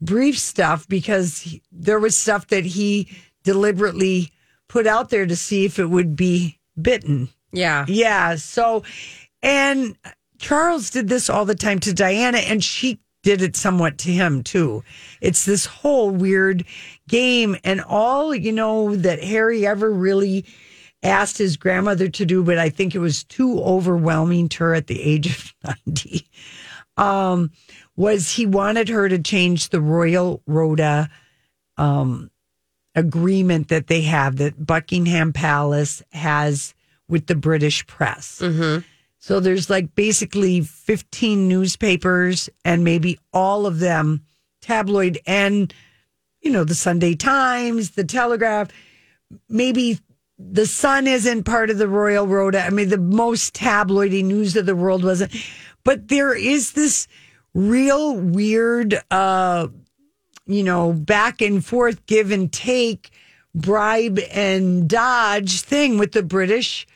briefed 0.00 0.38
stuff 0.38 0.86
because 0.86 1.40
he- 1.40 1.62
there 1.72 1.98
was 1.98 2.16
stuff 2.16 2.46
that 2.48 2.64
he 2.64 3.08
deliberately 3.42 4.30
put 4.68 4.86
out 4.86 5.10
there 5.10 5.26
to 5.26 5.34
see 5.34 5.64
if 5.64 5.80
it 5.80 5.90
would 5.90 6.14
be 6.14 6.60
bitten. 6.80 7.30
Yeah. 7.52 7.84
Yeah. 7.88 8.36
So, 8.36 8.84
and 9.42 9.96
Charles 10.38 10.90
did 10.90 11.08
this 11.08 11.28
all 11.30 11.44
the 11.44 11.54
time 11.54 11.78
to 11.80 11.92
Diana, 11.92 12.38
and 12.38 12.62
she 12.62 13.00
did 13.22 13.42
it 13.42 13.56
somewhat 13.56 13.98
to 13.98 14.10
him 14.10 14.42
too. 14.42 14.84
It's 15.20 15.44
this 15.44 15.66
whole 15.66 16.10
weird 16.10 16.64
game, 17.08 17.56
and 17.64 17.80
all 17.80 18.34
you 18.34 18.52
know 18.52 18.94
that 18.96 19.22
Harry 19.22 19.66
ever 19.66 19.90
really 19.90 20.44
asked 21.02 21.38
his 21.38 21.56
grandmother 21.56 22.08
to 22.08 22.24
do, 22.24 22.42
but 22.42 22.58
I 22.58 22.68
think 22.68 22.94
it 22.94 22.98
was 22.98 23.24
too 23.24 23.60
overwhelming 23.60 24.48
to 24.50 24.64
her 24.64 24.74
at 24.74 24.86
the 24.86 25.00
age 25.00 25.26
of 25.26 25.54
90. 25.86 26.28
Um, 26.96 27.50
was 27.96 28.30
he 28.32 28.46
wanted 28.46 28.88
her 28.88 29.08
to 29.08 29.18
change 29.18 29.68
the 29.68 29.80
Royal 29.80 30.42
Rota 30.46 31.08
um, 31.76 32.30
agreement 32.94 33.68
that 33.68 33.86
they 33.86 34.02
have 34.02 34.36
that 34.36 34.64
Buckingham 34.66 35.32
Palace 35.32 36.02
has 36.12 36.74
with 37.08 37.26
the 37.26 37.34
British 37.34 37.86
press. 37.86 38.40
So 39.26 39.40
there's 39.40 39.68
like 39.68 39.96
basically 39.96 40.60
15 40.60 41.48
newspapers 41.48 42.48
and 42.64 42.84
maybe 42.84 43.18
all 43.32 43.66
of 43.66 43.80
them 43.80 44.24
tabloid 44.60 45.18
and, 45.26 45.74
you 46.42 46.52
know, 46.52 46.62
the 46.62 46.76
Sunday 46.76 47.16
Times, 47.16 47.90
the 47.90 48.04
Telegraph, 48.04 48.68
maybe 49.48 49.98
the 50.38 50.64
Sun 50.64 51.08
isn't 51.08 51.42
part 51.42 51.70
of 51.70 51.78
the 51.78 51.88
Royal 51.88 52.28
Road. 52.28 52.54
I 52.54 52.70
mean, 52.70 52.88
the 52.88 52.98
most 52.98 53.52
tabloidy 53.52 54.22
news 54.22 54.54
of 54.54 54.64
the 54.64 54.76
world 54.76 55.02
wasn't. 55.02 55.34
But 55.82 56.06
there 56.06 56.32
is 56.32 56.74
this 56.74 57.08
real 57.52 58.14
weird, 58.14 58.96
uh, 59.10 59.66
you 60.46 60.62
know, 60.62 60.92
back 60.92 61.42
and 61.42 61.66
forth, 61.66 62.06
give 62.06 62.30
and 62.30 62.52
take, 62.52 63.10
bribe 63.56 64.20
and 64.30 64.88
dodge 64.88 65.62
thing 65.62 65.98
with 65.98 66.12
the 66.12 66.22
British 66.22 66.86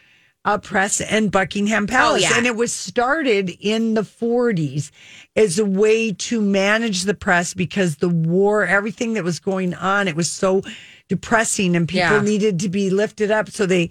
uh, 0.44 0.58
press 0.58 1.00
and 1.00 1.30
Buckingham 1.30 1.86
Palace. 1.86 2.22
yeah. 2.22 2.36
And 2.36 2.46
it 2.46 2.56
was 2.56 2.72
started 2.72 3.50
in 3.60 3.94
the 3.94 4.02
40s 4.02 4.90
as 5.36 5.58
a 5.58 5.64
way 5.66 6.12
to 6.12 6.40
manage 6.40 7.02
the 7.02 7.14
press 7.14 7.52
because 7.52 7.96
the 7.96 8.08
war, 8.08 8.64
everything 8.64 9.14
that 9.14 9.24
was 9.24 9.38
going 9.38 9.74
on, 9.74 10.08
it 10.08 10.16
was 10.16 10.30
so 10.30 10.62
depressing 11.08 11.76
and 11.76 11.86
people 11.88 12.08
Yeah. 12.16 12.22
needed 12.22 12.60
to 12.60 12.68
be 12.68 12.88
lifted 12.88 13.30
up. 13.30 13.50
So 13.50 13.66
they 13.66 13.90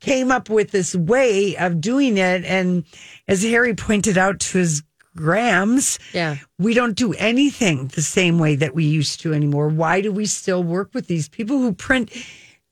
came 0.00 0.30
up 0.30 0.48
with 0.48 0.70
this 0.70 0.94
way 0.94 1.56
of 1.56 1.80
doing 1.80 2.16
it. 2.16 2.44
And 2.44 2.84
as 3.26 3.42
Harry 3.42 3.74
pointed 3.74 4.16
out 4.16 4.38
to 4.40 4.58
his 4.58 4.82
Grams, 5.16 5.98
Yeah. 6.14 6.36
we 6.60 6.74
don't 6.74 6.94
do 6.94 7.12
anything 7.14 7.88
the 7.88 8.02
same 8.02 8.38
way 8.38 8.54
that 8.54 8.72
we 8.72 8.84
used 8.84 9.18
to 9.22 9.34
anymore. 9.34 9.66
Why 9.68 10.00
do 10.00 10.12
we 10.12 10.26
still 10.26 10.62
work 10.62 10.90
with 10.94 11.08
these 11.08 11.28
people 11.28 11.58
who 11.58 11.72
print 11.72 12.12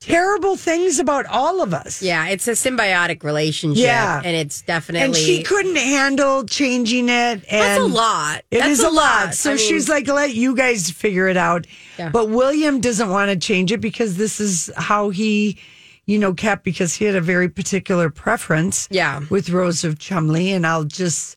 terrible 0.01 0.57
things 0.57 0.99
about 0.99 1.27
all 1.27 1.63
of 1.63 1.73
us. 1.75 2.03
Yeah, 2.03 2.29
it's 2.29 2.47
a 2.49 2.53
symbiotic 2.53 3.25
relationship. 3.25 3.83
Yeah. 3.85 4.21
And 4.25 4.37
it's 4.37 4.63
definitely. 4.63 5.05
And 5.07 5.17
she 5.17 5.43
couldn't 5.43 5.77
handle 5.77 6.45
changing 6.45 7.09
it. 7.09 7.13
And 7.13 7.45
That's 7.51 7.81
a 7.81 7.87
lot. 7.87 8.43
It 8.51 8.59
That's 8.61 8.71
is 8.79 8.81
a 8.85 8.91
lot. 8.91 9.35
So 9.35 9.53
I 9.53 9.55
mean, 9.57 9.69
she's 9.69 9.89
like, 9.89 10.07
let 10.09 10.35
you 10.35 10.55
guys 10.55 10.91
figure 10.91 11.29
it 11.29 11.37
out. 11.37 11.67
Yeah. 11.99 12.11
But 12.11 12.29
William 12.29 12.81
doesn't 12.81 13.09
want 13.09 13.31
to 13.31 13.37
change 13.37 13.73
it 13.73 13.81
because 13.81 14.17
this 14.17 14.39
is 14.41 14.71
how 14.77 15.11
he, 15.11 15.59
you 16.05 16.19
know, 16.19 16.35
kept 16.35 16.63
because 16.63 16.95
he 16.95 17.05
had 17.05 17.17
a 17.17 17.21
very 17.21 17.49
particular 17.49 18.11
preference 18.11 18.87
Yeah. 18.91 19.23
with 19.31 19.51
Rose 19.51 19.83
of 19.83 19.97
Cholmondeley. 19.97 20.49
And 20.51 20.67
I'll 20.67 20.85
just 20.85 21.37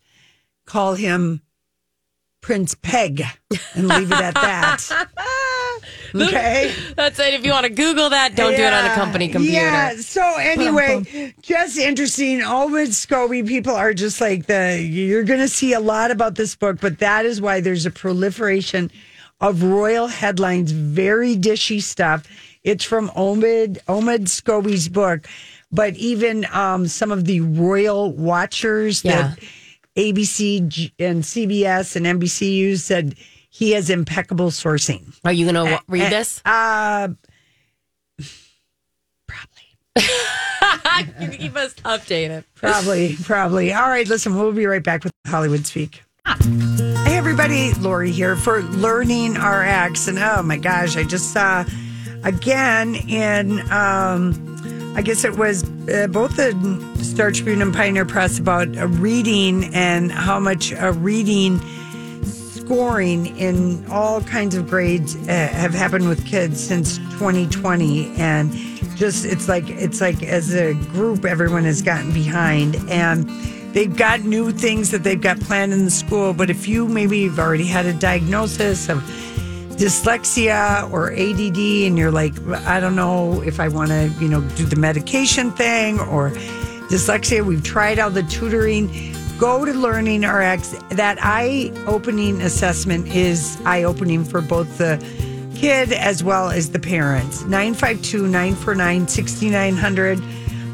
call 0.66 0.94
him 0.96 1.42
Prince 2.42 2.76
Peg 2.76 3.24
and 3.74 3.88
leave 3.88 4.12
it 4.12 4.20
at 4.22 4.34
that. 4.36 5.08
okay. 6.16 6.74
That's 6.96 7.20
it. 7.20 7.34
If 7.34 7.46
you 7.46 7.52
want 7.52 7.66
to 7.66 7.72
Google 7.72 8.10
that, 8.10 8.36
don't 8.36 8.56
do 8.56 8.62
it 8.64 8.74
on 8.74 8.86
a 8.86 8.94
company 8.96 9.28
computer. 9.30 9.56
Yeah. 9.58 9.96
So 9.98 10.22
anyway, 10.38 11.34
just 11.42 11.78
interesting. 11.78 12.44
Always 12.44 12.92
Scobie. 13.06 13.48
People 13.48 13.74
are 13.76 13.94
just 13.94 14.20
like 14.22 14.46
the. 14.48 14.82
You're 14.82 15.24
going 15.24 15.40
to 15.40 15.48
see 15.48 15.74
a 15.74 15.80
lot 15.80 16.12
about 16.12 16.36
this 16.36 16.56
book, 16.56 16.80
but 16.82 17.00
that 17.00 17.26
is 17.26 17.42
why 17.42 17.62
there's 17.62 17.86
a 17.86 17.92
proliferation 17.92 18.92
of 19.42 19.64
royal 19.64 20.08
headlines. 20.08 20.72
Very 20.72 21.36
dishy 21.36 21.82
stuff. 21.82 22.26
It's 22.64 22.84
from 22.84 23.10
Omid 23.10 23.78
Omid 23.86 24.26
Scobie's 24.26 24.90
book, 24.90 25.28
but 25.72 25.96
even 25.96 26.46
um, 26.52 26.88
some 26.88 27.12
of 27.12 27.26
the 27.26 27.40
royal 27.42 28.12
watchers 28.14 29.04
Yeah. 29.04 29.34
that 29.36 29.40
ABC 29.96 30.68
G- 30.68 30.94
and 31.00 31.24
CBS 31.24 31.96
and 31.96 32.06
NBC 32.06 32.52
use 32.54 32.84
said 32.84 33.16
he 33.60 33.72
has 33.72 33.90
impeccable 33.90 34.52
sourcing. 34.52 35.14
Are 35.26 35.34
you 35.34 35.52
going 35.52 35.68
to 35.68 35.84
read 35.90 36.10
this? 36.10 36.42
Uh, 36.46 37.10
you 41.20 41.28
keep 41.28 41.58
us 41.58 41.74
updated. 41.84 42.46
Probably, 42.56 43.18
probably. 43.22 43.74
All 43.74 43.90
right, 43.90 44.08
listen, 44.08 44.34
we'll 44.34 44.54
be 44.54 44.66
right 44.66 44.82
back 44.82 45.04
with 45.04 45.12
Hollywood 45.28 45.66
Speak. 45.66 46.04
Hey, 46.26 47.18
everybody, 47.18 47.74
Lori 47.74 48.12
here 48.12 48.38
for 48.38 48.62
Learning 48.62 49.34
RX. 49.34 50.08
And 50.08 50.20
oh 50.20 50.42
my 50.42 50.56
gosh, 50.56 50.96
I 50.96 51.04
just 51.04 51.34
saw 51.34 51.66
again 52.24 52.96
in, 52.96 53.60
um, 53.72 54.94
I 54.96 55.02
guess 55.02 55.26
it 55.26 55.36
was 55.38 55.66
uh, 55.90 56.08
both 56.10 56.38
the 56.38 56.54
Star 57.04 57.32
Tribune 57.32 57.62
and 57.62 57.74
Pioneer 57.74 58.06
Press 58.06 58.40
about 58.40 58.78
uh, 58.78 58.88
reading 58.88 59.76
and 59.76 60.14
how 60.14 60.40
much 60.40 60.72
uh, 60.72 60.94
reading 60.94 61.60
scoring 62.70 63.36
in 63.38 63.84
all 63.90 64.22
kinds 64.22 64.54
of 64.54 64.70
grades 64.70 65.16
uh, 65.16 65.50
have 65.52 65.74
happened 65.74 66.08
with 66.08 66.24
kids 66.24 66.64
since 66.64 67.00
2020 67.18 68.16
and 68.18 68.54
just 68.96 69.26
it's 69.26 69.50
like 69.50 69.68
it's 69.72 70.00
like 70.02 70.22
as 70.22 70.54
a 70.54 70.76
group 70.92 71.26
everyone 71.26 71.64
has 71.64 71.82
gotten 71.82 72.14
behind 72.14 72.76
and 72.88 73.28
they've 73.74 73.98
got 73.98 74.22
new 74.22 74.52
things 74.52 74.92
that 74.92 75.04
they've 75.04 75.20
got 75.20 75.40
planned 75.40 75.74
in 75.74 75.84
the 75.84 75.90
school 75.90 76.32
but 76.32 76.52
if 76.52 76.68
you 76.68 76.88
maybe 76.88 77.18
you've 77.18 77.40
already 77.40 77.66
had 77.66 77.88
a 77.88 77.94
diagnosis 77.94 78.88
of 78.88 79.00
dyslexia 79.80 80.88
or 80.92 81.12
ADD 81.12 81.58
and 81.88 81.98
you're 81.98 82.12
like 82.12 82.40
I 82.68 82.80
don't 82.80 82.96
know 82.96 83.42
if 83.42 83.60
I 83.60 83.68
want 83.68 83.90
to 83.90 84.14
you 84.20 84.28
know 84.28 84.42
do 84.50 84.66
the 84.66 84.76
medication 84.76 85.50
thing 85.54 86.00
or 86.02 86.30
dyslexia 86.92 87.44
we've 87.44 87.64
tried 87.64 87.98
all 87.98 88.12
the 88.12 88.22
tutoring 88.22 89.16
go 89.40 89.64
to 89.66 89.72
learning 89.74 90.24
rx 90.26 90.76
that 90.90 91.18
eye 91.22 91.72
opening 91.88 92.42
assessment 92.42 93.08
is 93.08 93.58
eye 93.66 93.84
opening 93.84 94.24
for 94.26 94.42
both 94.42 94.78
the 94.78 94.98
kid 95.56 95.92
as 95.94 96.22
well 96.24 96.50
as 96.50 96.72
the 96.72 96.80
parents 96.80 97.44
952-949-6900 97.44 100.22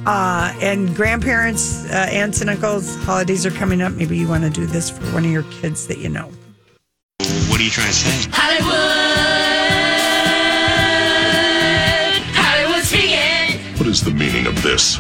uh, 0.08 0.54
and 0.62 0.96
grandparents 0.96 1.86
uh, 1.92 2.08
aunts 2.12 2.42
and 2.42 2.50
uncles 2.50 2.96
holidays 3.04 3.46
are 3.46 3.52
coming 3.52 3.82
up 3.82 3.94
maybe 3.94 4.18
you 4.18 4.28
want 4.28 4.44
to 4.44 4.50
do 4.50 4.66
this 4.66 4.90
for 4.90 5.04
one 5.14 5.24
of 5.24 5.32
your 5.32 5.44
kids 5.44 5.86
that 5.88 6.00
you 6.00 6.10
know 6.10 6.30
What 7.50 7.60
are 7.60 7.64
you 7.64 7.70
trying 7.70 7.88
to 7.88 7.94
say? 7.94 8.30
Hollywood! 8.34 8.76
Hollywood 12.34 12.84
speaking! 12.84 13.60
What 13.78 13.88
is 13.88 14.02
the 14.02 14.12
meaning 14.12 14.48
of 14.48 14.62
this? 14.62 15.00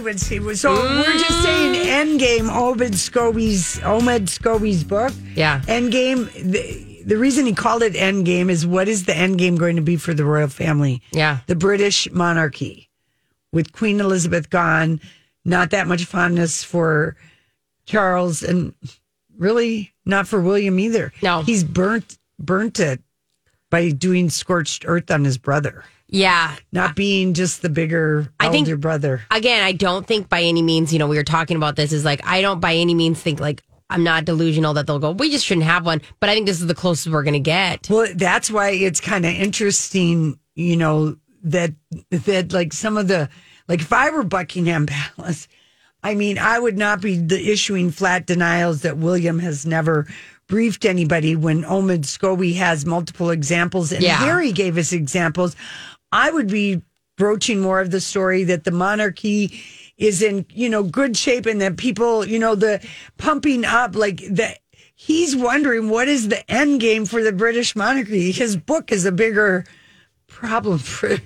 Hollywood 0.00 0.18
Steve. 0.20 0.58
So 0.58 0.72
we're 0.72 1.18
just 1.18 1.42
saying 1.42 1.74
mm. 1.74 2.18
Endgame, 2.18 2.48
Omid 2.48 2.92
Scobie's 2.92 3.78
Omid 3.80 4.30
Scobie's 4.30 4.82
book. 4.82 5.12
Yeah. 5.34 5.60
Endgame. 5.66 6.32
The, 6.32 7.02
the 7.04 7.18
reason 7.18 7.44
he 7.44 7.52
called 7.52 7.82
it 7.82 7.92
Endgame 7.92 8.48
is 8.48 8.66
what 8.66 8.88
is 8.88 9.04
the 9.04 9.12
endgame 9.12 9.58
going 9.58 9.76
to 9.76 9.82
be 9.82 9.96
for 9.96 10.14
the 10.14 10.24
royal 10.24 10.48
family? 10.48 11.02
Yeah. 11.12 11.40
The 11.48 11.54
British 11.54 12.10
monarchy, 12.10 12.88
with 13.52 13.72
Queen 13.72 14.00
Elizabeth 14.00 14.48
gone, 14.48 15.02
not 15.44 15.70
that 15.70 15.86
much 15.86 16.06
fondness 16.06 16.64
for 16.64 17.16
Charles, 17.84 18.42
and 18.42 18.72
really 19.36 19.92
not 20.06 20.26
for 20.26 20.40
William 20.40 20.78
either. 20.78 21.12
No. 21.22 21.42
he's 21.42 21.62
burnt 21.62 22.16
burnt 22.38 22.80
it 22.80 23.02
by 23.68 23.90
doing 23.90 24.30
scorched 24.30 24.84
earth 24.86 25.10
on 25.10 25.24
his 25.24 25.36
brother, 25.36 25.84
Yeah. 26.10 26.56
not 26.72 26.96
being 26.96 27.34
just 27.34 27.62
the 27.62 27.68
bigger 27.68 28.32
I 28.38 28.48
think- 28.50 28.66
older 28.66 28.76
brother. 28.76 29.22
Again, 29.30 29.62
I 29.62 29.72
don't 29.72 30.06
think 30.06 30.28
by 30.28 30.42
any 30.42 30.62
means, 30.62 30.92
you 30.92 30.98
know, 30.98 31.06
we 31.08 31.16
were 31.16 31.22
talking 31.24 31.56
about 31.56 31.76
this 31.76 31.92
is 31.92 32.04
like, 32.04 32.20
I 32.26 32.40
don't 32.42 32.60
by 32.60 32.74
any 32.74 32.94
means 32.94 33.20
think 33.20 33.40
like, 33.40 33.62
I'm 33.88 34.04
not 34.04 34.24
delusional 34.24 34.74
that 34.74 34.86
they'll 34.86 34.98
go, 35.00 35.10
we 35.10 35.30
just 35.30 35.44
shouldn't 35.44 35.66
have 35.66 35.84
one. 35.84 36.00
But 36.20 36.28
I 36.30 36.34
think 36.34 36.46
this 36.46 36.60
is 36.60 36.66
the 36.68 36.74
closest 36.76 37.08
we're 37.08 37.24
going 37.24 37.34
to 37.34 37.40
get. 37.40 37.88
Well, 37.90 38.06
that's 38.14 38.48
why 38.50 38.70
it's 38.70 39.00
kind 39.00 39.24
of 39.26 39.32
interesting, 39.32 40.38
you 40.54 40.76
know, 40.76 41.16
that 41.42 41.72
that 42.10 42.52
like 42.52 42.72
some 42.72 42.96
of 42.96 43.08
the 43.08 43.28
like 43.66 43.80
if 43.80 43.92
I 43.92 44.10
were 44.10 44.22
Buckingham 44.22 44.86
Palace, 45.16 45.48
I 46.04 46.14
mean, 46.14 46.38
I 46.38 46.58
would 46.58 46.78
not 46.78 47.00
be 47.00 47.16
the 47.18 47.50
issuing 47.50 47.90
flat 47.90 48.26
denials 48.26 48.82
that 48.82 48.96
William 48.96 49.38
has 49.40 49.66
never 49.66 50.06
briefed 50.48 50.84
anybody 50.84 51.36
when 51.36 51.62
Omid 51.62 52.00
Scobie 52.00 52.56
has 52.56 52.84
multiple 52.86 53.30
examples 53.30 53.92
and 53.92 54.02
Yeah. 54.02 54.16
Harry 54.16 54.50
gave 54.52 54.76
us 54.78 54.92
examples. 54.92 55.54
I 56.12 56.30
would 56.30 56.48
be 56.48 56.82
broaching 57.16 57.60
more 57.60 57.80
of 57.80 57.90
the 57.90 58.00
story 58.00 58.44
that 58.44 58.64
the 58.64 58.70
monarchy 58.70 59.60
is 59.98 60.22
in, 60.22 60.46
you 60.50 60.68
know, 60.68 60.82
good 60.82 61.16
shape 61.16 61.46
and 61.46 61.60
that 61.60 61.76
people, 61.76 62.26
you 62.26 62.38
know, 62.38 62.54
the 62.54 62.84
pumping 63.18 63.64
up 63.64 63.94
like 63.94 64.22
that 64.30 64.58
he's 64.94 65.36
wondering 65.36 65.88
what 65.88 66.08
is 66.08 66.28
the 66.28 66.50
end 66.50 66.80
game 66.80 67.04
for 67.04 67.22
the 67.22 67.32
British 67.32 67.76
monarchy. 67.76 68.32
His 68.32 68.56
book 68.56 68.92
is 68.92 69.04
a 69.04 69.12
bigger 69.12 69.64
problem 70.26 70.78
for 70.78 71.16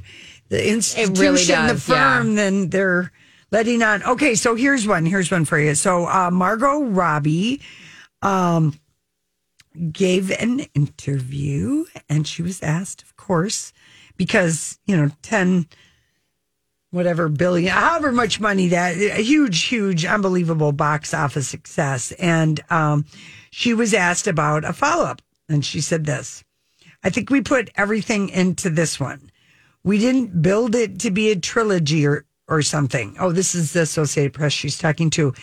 the 0.48 0.68
institution, 0.68 1.66
the 1.66 1.72
does, 1.72 1.88
yeah. 1.88 2.16
firm, 2.18 2.34
than 2.34 2.70
they're 2.70 3.12
letting 3.50 3.82
on. 3.82 4.02
Okay, 4.02 4.34
so 4.34 4.54
here's 4.54 4.86
one. 4.86 5.06
Here's 5.06 5.30
one 5.30 5.44
for 5.44 5.58
you. 5.58 5.74
So 5.74 6.06
uh, 6.06 6.30
Margot 6.32 6.82
Robbie 6.82 7.60
um, 8.22 8.78
gave 9.92 10.30
an 10.30 10.60
interview, 10.74 11.84
and 12.08 12.26
she 12.26 12.42
was 12.42 12.62
asked, 12.62 13.02
of 13.02 13.16
course, 13.16 13.72
because 14.16 14.78
you 14.86 14.96
know 14.96 15.10
ten 15.22 15.66
whatever 16.94 17.28
billion, 17.28 17.72
however 17.72 18.12
much 18.12 18.38
money 18.38 18.68
that 18.68 18.96
a 18.96 19.20
huge, 19.20 19.64
huge, 19.64 20.04
unbelievable 20.04 20.70
box 20.70 21.12
office 21.12 21.48
success. 21.48 22.12
And 22.12 22.60
um, 22.70 23.04
she 23.50 23.74
was 23.74 23.92
asked 23.92 24.28
about 24.28 24.64
a 24.64 24.72
follow 24.72 25.04
up, 25.04 25.20
and 25.48 25.64
she 25.64 25.80
said 25.80 26.06
this 26.06 26.44
I 27.02 27.10
think 27.10 27.30
we 27.30 27.40
put 27.40 27.70
everything 27.74 28.28
into 28.30 28.70
this 28.70 29.00
one. 29.00 29.30
We 29.82 29.98
didn't 29.98 30.40
build 30.40 30.74
it 30.74 31.00
to 31.00 31.10
be 31.10 31.30
a 31.30 31.36
trilogy 31.36 32.06
or, 32.06 32.24
or 32.48 32.62
something. 32.62 33.16
Oh, 33.18 33.32
this 33.32 33.54
is 33.54 33.72
the 33.72 33.82
Associated 33.82 34.32
Press 34.32 34.52
she's 34.52 34.78
talking 34.78 35.10
to. 35.10 35.34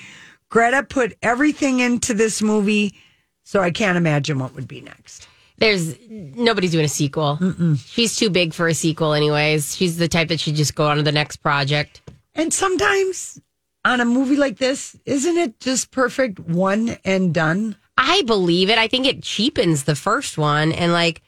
Greta 0.50 0.84
put 0.84 1.18
everything 1.22 1.80
into 1.80 2.14
this 2.14 2.42
movie, 2.42 2.96
so 3.44 3.60
I 3.60 3.72
can't 3.72 3.98
imagine 3.98 4.40
what 4.40 4.56
would 4.56 4.68
be 4.68 4.82
next. 4.82 5.28
There's 5.62 5.96
nobody's 6.10 6.72
doing 6.72 6.86
a 6.86 6.90
sequel. 6.90 7.40
She's 7.86 8.18
too 8.18 8.30
big 8.30 8.54
for 8.54 8.68
a 8.68 8.74
sequel, 8.74 9.14
anyways. 9.14 9.76
She's 9.76 9.96
the 9.98 10.08
type 10.08 10.28
that 10.30 10.40
should 10.40 10.56
just 10.56 10.76
go 10.76 10.88
on 10.88 10.98
to 10.98 11.04
the 11.04 11.12
next 11.12 11.38
project. 11.38 12.02
And 12.36 12.54
sometimes 12.54 13.40
on 13.86 14.02
a 14.02 14.06
movie 14.06 14.38
like 14.38 14.58
this, 14.58 14.98
isn't 15.06 15.38
it 15.38 15.60
just 15.60 15.92
perfect 15.92 16.40
one 16.40 16.98
and 17.06 17.34
done? 17.34 17.76
I 17.98 18.24
believe 18.24 18.70
it. 18.72 18.78
I 18.80 18.88
think 18.88 19.06
it 19.06 19.22
cheapens 19.22 19.84
the 19.84 19.96
first 19.96 20.38
one, 20.38 20.72
and 20.72 20.92
like, 20.92 21.22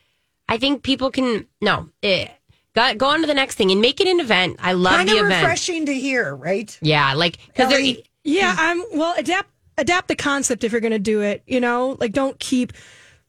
I 0.50 0.58
think 0.58 0.82
people 0.82 1.12
can 1.12 1.46
no, 1.62 1.89
it, 2.02 2.32
go, 2.76 2.96
go 2.96 3.08
on 3.10 3.22
to 3.22 3.28
the 3.28 3.34
next 3.36 3.55
thing 3.55 3.70
and 3.72 3.82
make 3.82 4.01
it 4.01 4.08
an 4.08 4.20
event. 4.20 4.58
I 4.60 4.74
love 4.74 4.93
Kind 4.95 5.10
the 5.10 5.20
of 5.20 5.26
event. 5.28 5.43
refreshing 5.43 5.86
to 5.86 5.93
hear, 5.93 6.36
right? 6.36 6.76
Yeah, 6.82 7.14
like 7.14 7.38
because 7.47 7.72
Ellie? 7.72 8.03
Yeah, 8.24 8.55
I'm 8.58 8.82
well 8.93 9.14
adapt 9.18 9.49
adapt 9.78 10.08
the 10.08 10.16
concept 10.16 10.64
if 10.64 10.72
you're 10.72 10.82
going 10.82 10.91
to 10.91 10.99
do 10.99 11.22
it, 11.22 11.43
you 11.45 11.60
know? 11.60 11.97
Like 11.99 12.14
don't 12.14 12.39
keep 12.39 12.74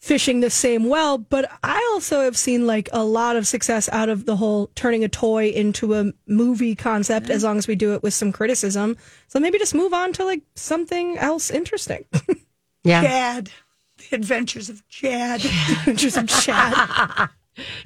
fishing 0.04 0.40
the 0.40 0.50
same 0.50 0.84
well, 0.84 1.16
but 1.16 1.50
I 1.62 1.76
also 1.94 2.20
have 2.24 2.36
seen 2.36 2.66
like 2.66 2.90
a 2.92 3.02
lot 3.02 3.36
of 3.36 3.46
success 3.46 3.88
out 3.90 4.10
of 4.10 4.26
the 4.26 4.36
whole 4.36 4.66
turning 4.74 5.02
a 5.02 5.08
toy 5.08 5.48
into 5.48 5.94
a 5.94 6.12
movie 6.26 6.74
concept 6.74 7.30
as 7.30 7.42
long 7.42 7.56
as 7.56 7.66
we 7.66 7.74
do 7.74 7.94
it 7.94 8.02
with 8.02 8.12
some 8.12 8.30
criticism. 8.30 8.98
So 9.28 9.40
maybe 9.40 9.58
just 9.58 9.74
move 9.74 9.94
on 9.94 10.12
to 10.14 10.24
like 10.26 10.42
something 10.56 11.16
else 11.16 11.50
interesting. 11.50 12.04
yeah, 12.84 13.02
Chad, 13.02 13.50
the 14.10 14.16
adventures 14.16 14.68
of 14.68 14.86
Chad. 14.88 15.40
Just 15.96 16.16
some 16.16 16.26
chat. 16.26 17.30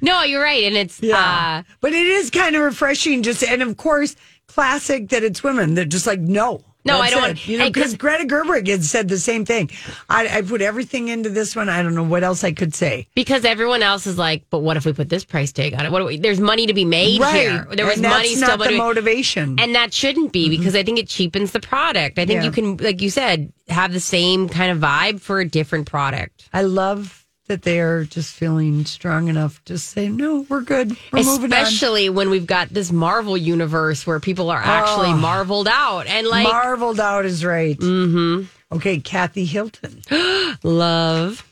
No, 0.01 0.23
you're 0.23 0.41
right, 0.41 0.63
and 0.63 0.75
it's 0.75 0.99
Yeah. 1.01 1.63
uh, 1.63 1.73
but 1.79 1.93
it 1.93 2.05
is 2.05 2.31
kind 2.31 2.55
of 2.55 2.63
refreshing 2.63 3.23
just 3.23 3.43
and 3.43 3.61
of 3.61 3.77
course 3.77 4.15
classic 4.47 5.07
that 5.09 5.23
it's 5.23 5.41
women. 5.41 5.75
They're 5.75 5.85
just 5.85 6.07
like, 6.07 6.19
no. 6.19 6.61
No, 6.85 6.99
I 6.99 7.09
don't 7.09 7.19
it. 7.19 7.27
want- 7.27 7.47
you 7.47 7.57
know, 7.57 7.67
because 7.67 7.95
Greta 7.97 8.23
Gerwig 8.25 8.67
had 8.67 8.83
said 8.85 9.09
the 9.09 9.19
same 9.19 9.43
thing. 9.45 9.69
I, 10.09 10.37
I 10.37 10.41
put 10.41 10.61
everything 10.61 11.09
into 11.09 11.29
this 11.29 11.55
one. 11.55 11.67
I 11.69 11.83
don't 11.83 11.93
know 11.93 12.03
what 12.03 12.23
else 12.23 12.43
I 12.43 12.51
could 12.53 12.73
say. 12.73 13.07
because 13.15 13.43
everyone 13.43 13.83
else 13.83 14.07
is 14.07 14.17
like, 14.17 14.43
but 14.49 14.59
what 14.59 14.77
if 14.77 14.85
we 14.85 14.93
put 14.93 15.09
this 15.09 15.25
price 15.25 15.51
tag 15.51 15.73
on 15.73 15.85
it? 15.85 15.91
What 15.91 15.99
do 15.99 16.05
we, 16.05 16.17
there's 16.17 16.39
money 16.39 16.67
to 16.67 16.73
be 16.73 16.85
made 16.85 17.21
here. 17.21 17.67
There 17.71 17.85
was 17.85 17.95
and 17.95 18.03
money 18.03 18.29
that's 18.29 18.37
still 18.37 18.47
not 18.49 18.59
the 18.59 18.65
to 18.65 18.69
be- 18.71 18.77
motivation. 18.77 19.59
And 19.59 19.75
that 19.75 19.93
shouldn't 19.93 20.31
be 20.31 20.49
because 20.49 20.73
mm-hmm. 20.73 20.77
I 20.77 20.83
think 20.83 20.99
it 20.99 21.07
cheapens 21.09 21.51
the 21.51 21.59
product. 21.59 22.17
I 22.17 22.25
think 22.25 22.39
Yeah. 22.39 22.43
you 22.45 22.51
can, 22.51 22.77
like 22.77 23.01
you 23.01 23.09
said, 23.09 23.51
have 23.67 23.91
the 23.91 23.99
same 23.99 24.47
kind 24.49 24.71
of 24.71 24.79
vibe 24.79 25.19
for 25.19 25.39
a 25.39 25.45
different 25.47 25.85
product. 25.87 26.47
I 26.53 26.61
love 26.61 27.18
that 27.49 27.63
they 27.63 27.79
are 27.79 28.05
just 28.05 28.33
feeling 28.33 28.85
strong 28.85 29.27
enough 29.27 29.61
to 29.65 29.77
say, 29.77 30.07
no, 30.07 30.45
we're 30.47 30.61
good. 30.61 30.95
We're 31.11 31.23
moving 31.23 31.51
on. 31.51 31.63
Especially 31.63 32.09
when 32.09 32.29
we've 32.29 32.45
got 32.45 32.69
this 32.69 32.91
Marvel 32.91 33.35
universe 33.35 34.07
where 34.07 34.19
people 34.19 34.51
are 34.51 34.61
actually 34.61 35.13
marveled 35.13 35.67
out 35.67 36.05
and 36.07 36.27
like 36.27 36.47
Marveled 36.47 36.99
out 36.99 37.25
is 37.25 37.43
right. 37.43 37.77
Mm-hmm. 37.77 38.75
Okay, 38.75 38.99
Kathy 38.99 39.45
Hilton. 39.45 40.01
love. 40.63 41.45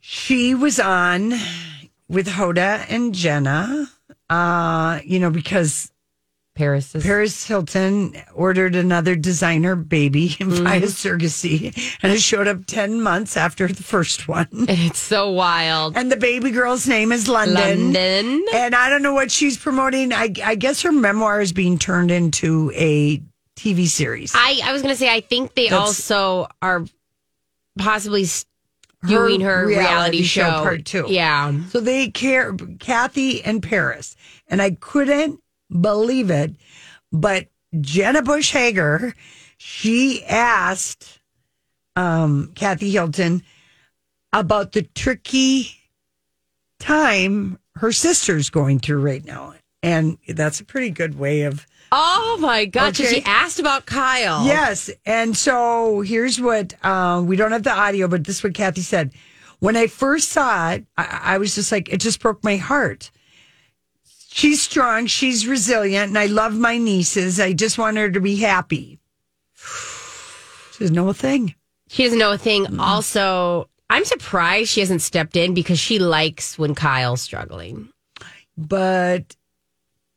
She 0.00 0.54
was 0.54 0.78
on 0.78 1.34
with 2.08 2.28
Hoda 2.28 2.86
and 2.88 3.12
Jenna, 3.12 3.90
uh, 4.30 5.00
you 5.04 5.18
know, 5.18 5.30
because 5.30 5.90
Paris 6.56 6.94
is 6.94 7.04
Paris 7.04 7.46
Hilton 7.46 8.16
ordered 8.34 8.74
another 8.74 9.14
designer 9.14 9.76
baby 9.76 10.28
mm-hmm. 10.30 10.64
via 10.64 10.80
surrogacy, 10.80 11.96
and 12.02 12.12
it 12.12 12.20
showed 12.20 12.48
up 12.48 12.64
10 12.66 13.02
months 13.02 13.36
after 13.36 13.68
the 13.68 13.82
first 13.82 14.26
one. 14.26 14.48
and 14.50 14.70
it's 14.70 14.98
so 14.98 15.30
wild. 15.30 15.96
And 15.96 16.10
the 16.10 16.16
baby 16.16 16.50
girl's 16.50 16.88
name 16.88 17.12
is 17.12 17.28
London. 17.28 17.92
London. 17.92 18.44
And 18.54 18.74
I 18.74 18.88
don't 18.88 19.02
know 19.02 19.12
what 19.14 19.30
she's 19.30 19.58
promoting. 19.58 20.12
I, 20.12 20.32
I 20.42 20.54
guess 20.54 20.82
her 20.82 20.92
memoir 20.92 21.42
is 21.42 21.52
being 21.52 21.78
turned 21.78 22.10
into 22.10 22.72
a 22.74 23.22
TV 23.56 23.86
series. 23.86 24.32
I, 24.34 24.60
I 24.64 24.72
was 24.72 24.80
going 24.82 24.94
to 24.94 24.98
say, 24.98 25.12
I 25.14 25.20
think 25.20 25.54
they 25.54 25.68
That's- 25.68 25.78
also 26.10 26.48
are 26.62 26.84
possibly 27.78 28.22
s- 28.22 28.46
doing 29.06 29.42
her, 29.42 29.66
reality, 29.66 30.22
show. 30.22 30.50
part 30.62 30.86
two. 30.86 31.04
Yeah. 31.08 31.52
So 31.68 31.80
they 31.80 32.10
care, 32.10 32.54
Kathy 32.80 33.44
and 33.44 33.62
Paris. 33.62 34.16
And 34.48 34.62
I 34.62 34.70
couldn't 34.70 35.40
believe 35.70 36.30
it. 36.30 36.54
But 37.12 37.48
Jenna 37.80 38.22
Bush 38.22 38.52
Hager, 38.52 39.14
she 39.58 40.24
asked 40.24 41.20
um, 41.94 42.52
Kathy 42.54 42.90
Hilton 42.90 43.42
about 44.32 44.72
the 44.72 44.82
tricky 44.82 45.70
time 46.78 47.58
her 47.76 47.92
sister's 47.92 48.50
going 48.50 48.78
through 48.80 49.00
right 49.00 49.24
now. 49.24 49.54
And 49.82 50.18
that's 50.28 50.60
a 50.60 50.64
pretty 50.64 50.90
good 50.90 51.18
way 51.18 51.42
of 51.42 51.66
Oh 51.92 52.36
my 52.40 52.64
God. 52.64 52.88
Okay. 52.98 53.06
she 53.06 53.22
asked 53.24 53.60
about 53.60 53.86
Kyle. 53.86 54.44
Yes. 54.44 54.90
And 55.04 55.36
so 55.36 56.00
here's 56.00 56.40
what 56.40 56.84
um, 56.84 57.26
we 57.26 57.36
don't 57.36 57.52
have 57.52 57.62
the 57.62 57.72
audio, 57.72 58.08
but 58.08 58.24
this 58.24 58.38
is 58.38 58.44
what 58.44 58.54
Kathy 58.54 58.80
said. 58.80 59.12
When 59.60 59.76
I 59.76 59.86
first 59.86 60.30
saw 60.30 60.72
it, 60.72 60.84
I, 60.98 61.20
I 61.22 61.38
was 61.38 61.54
just 61.54 61.72
like, 61.72 61.88
it 61.88 61.98
just 61.98 62.20
broke 62.20 62.42
my 62.42 62.56
heart. 62.56 63.10
She's 64.36 64.60
strong, 64.60 65.06
she's 65.06 65.46
resilient, 65.46 66.08
and 66.10 66.18
I 66.18 66.26
love 66.26 66.52
my 66.54 66.76
nieces. 66.76 67.40
I 67.40 67.54
just 67.54 67.78
want 67.78 67.96
her 67.96 68.10
to 68.10 68.20
be 68.20 68.36
happy. 68.36 68.98
She 69.54 70.76
says, 70.84 70.90
no 70.90 71.10
thing. 71.14 71.54
She 71.88 72.04
doesn't 72.04 72.18
know 72.18 72.32
a 72.32 72.36
thing. 72.38 72.66
Mm-hmm. 72.66 72.78
Also, 72.78 73.70
I'm 73.88 74.04
surprised 74.04 74.68
she 74.68 74.80
hasn't 74.80 75.00
stepped 75.00 75.36
in 75.36 75.54
because 75.54 75.78
she 75.78 75.98
likes 75.98 76.58
when 76.58 76.74
Kyle's 76.74 77.22
struggling. 77.22 77.88
But 78.58 79.34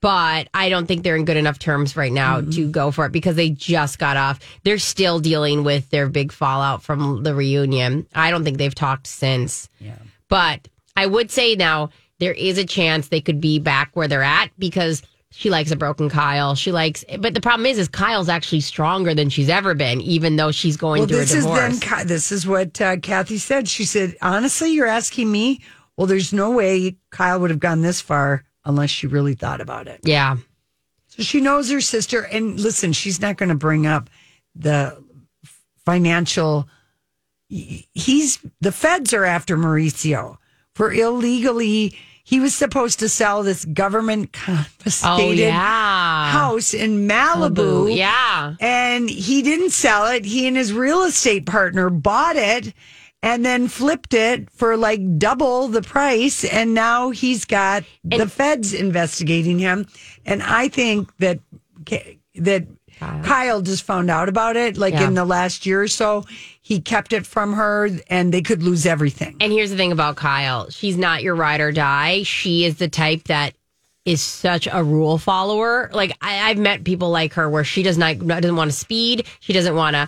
But 0.01 0.49
I 0.53 0.67
don't 0.67 0.85
think 0.85 1.03
they're 1.03 1.15
in 1.15 1.23
good 1.23 1.37
enough 1.37 1.57
terms 1.59 1.95
right 1.95 2.11
now 2.11 2.41
Mm-hmm. 2.41 2.51
to 2.51 2.69
go 2.69 2.91
for 2.91 3.05
it 3.05 3.13
because 3.13 3.37
they 3.37 3.49
just 3.51 3.99
got 3.99 4.17
off. 4.17 4.41
They're 4.65 4.79
still 4.79 5.19
dealing 5.19 5.63
with 5.63 5.89
their 5.91 6.09
big 6.09 6.33
fallout 6.33 6.83
from 6.83 7.23
the 7.23 7.33
reunion. 7.33 8.05
I 8.13 8.31
don't 8.31 8.43
think 8.43 8.57
they've 8.57 8.75
talked 8.75 9.07
since. 9.07 9.69
Yeah. 9.79 9.95
But 10.27 10.67
I 10.97 11.05
would 11.05 11.31
say 11.31 11.55
now 11.55 11.91
there 12.19 12.33
is 12.33 12.57
a 12.57 12.65
chance 12.65 13.07
they 13.07 13.21
could 13.21 13.41
be 13.41 13.59
back 13.59 13.91
where 13.93 14.07
they're 14.07 14.23
at 14.23 14.49
because 14.59 15.01
she 15.31 15.49
likes 15.49 15.69
a 15.71 15.75
broken 15.75 16.09
Kyle. 16.09 16.55
She 16.55 16.71
likes, 16.71 17.05
but 17.19 17.33
the 17.33 17.41
problem 17.41 17.65
is, 17.65 17.77
is 17.77 17.87
Kyle's 17.87 18.29
actually 18.29 18.61
stronger 18.61 19.13
than 19.13 19.29
she's 19.29 19.49
ever 19.49 19.75
been, 19.75 20.01
even 20.01 20.35
though 20.37 20.51
she's 20.51 20.75
going 20.75 21.01
well, 21.01 21.07
through 21.07 21.17
a 21.17 21.21
this 21.21 21.33
is 21.33 21.45
divorce. 21.45 21.79
then. 21.79 22.07
This 22.07 22.31
is 22.31 22.47
what 22.47 22.81
uh, 22.81 22.97
Kathy 22.97 23.37
said. 23.37 23.67
She 23.67 23.85
said, 23.85 24.15
honestly, 24.21 24.71
you're 24.71 24.87
asking 24.87 25.31
me. 25.31 25.61
Well, 25.97 26.07
there's 26.07 26.33
no 26.33 26.51
way 26.51 26.95
Kyle 27.11 27.39
would 27.41 27.49
have 27.49 27.59
gone 27.59 27.81
this 27.81 28.01
far 28.01 28.43
unless 28.65 28.89
she 28.89 29.05
really 29.07 29.35
thought 29.35 29.61
about 29.61 29.87
it. 29.87 29.99
yeah. 30.03 30.37
So 31.07 31.23
she 31.23 31.41
knows 31.41 31.69
her 31.71 31.81
sister. 31.81 32.21
And 32.21 32.59
listen, 32.59 32.93
she's 32.93 33.19
not 33.19 33.35
going 33.37 33.49
to 33.49 33.55
bring 33.55 33.85
up 33.85 34.09
the 34.55 35.03
financial. 35.85 36.69
He's 37.47 38.39
the 38.61 38.71
feds 38.71 39.13
are 39.13 39.25
after 39.25 39.57
Mauricio 39.57 40.37
for 40.75 40.93
illegally. 40.93 41.97
He 42.29 42.39
was 42.39 42.53
supposed 42.53 42.99
to 42.99 43.09
sell 43.09 43.41
this 43.41 43.65
government 43.65 44.29
Oh, 44.35 44.39
confiscated 44.45 45.39
yeah. 45.39 46.31
house 46.31 46.75
in 46.75 47.07
Malibu. 47.07 47.95
Yeah. 47.95 48.53
And 48.59 49.09
he 49.09 49.41
didn't 49.41 49.71
sell 49.71 50.05
it. 50.05 50.25
He 50.25 50.47
and 50.47 50.55
his 50.55 50.71
real 50.71 51.01
estate 51.01 51.47
partner 51.47 51.89
bought 51.89 52.35
it 52.35 52.71
and 53.23 53.43
then 53.43 53.67
flipped 53.67 54.13
it 54.13 54.47
for 54.51 54.77
like 54.77 55.17
double 55.17 55.69
the 55.69 55.81
price. 55.81 56.45
And 56.45 56.75
now 56.75 57.09
he's 57.09 57.45
got 57.45 57.83
the 58.03 58.27
feds 58.27 58.75
investigating 58.75 59.57
him. 59.57 59.87
And 60.23 60.43
I 60.43 60.67
think 60.67 61.09
that 61.17 61.39
that 62.35 62.67
Kyle. 62.99 63.61
just 63.63 63.83
found 63.85 64.11
out 64.11 64.29
about 64.29 64.55
it 64.55 64.77
like 64.77 64.93
Yeah. 64.93 65.07
in 65.07 65.15
the 65.15 65.25
last 65.25 65.65
year 65.65 65.81
or 65.81 65.87
so. 65.87 66.25
He 66.69 66.79
kept 66.79 67.13
it 67.13 67.25
from 67.25 67.53
her 67.53 67.89
and 68.11 68.31
they 68.31 68.43
could 68.43 68.61
lose 68.61 68.85
everything. 68.85 69.35
And 69.39 69.51
here's 69.51 69.71
the 69.71 69.75
thing 69.75 69.91
about 69.91 70.17
Kyle. 70.17 70.69
She's 70.69 70.97
not 70.97 71.23
your 71.23 71.33
ride 71.33 71.61
or 71.61 71.71
die. 71.71 72.21
She 72.21 72.63
is 72.63 72.77
the 72.77 72.87
type 72.87 73.23
that 73.23 73.55
is 74.05 74.21
such 74.21 74.67
a 74.71 74.83
rule 74.83 75.17
follower. 75.17 75.89
Like 75.91 76.15
I, 76.21 76.47
I've 76.47 76.59
met 76.59 76.83
people 76.83 77.09
like 77.09 77.33
her 77.33 77.49
where 77.49 77.63
she 77.63 77.81
does 77.81 77.97
not 77.97 78.19
doesn't 78.19 78.55
want 78.55 78.69
to 78.69 78.77
speed. 78.77 79.25
She 79.39 79.51
doesn't 79.51 79.73
want 79.75 79.95
to, 79.95 80.07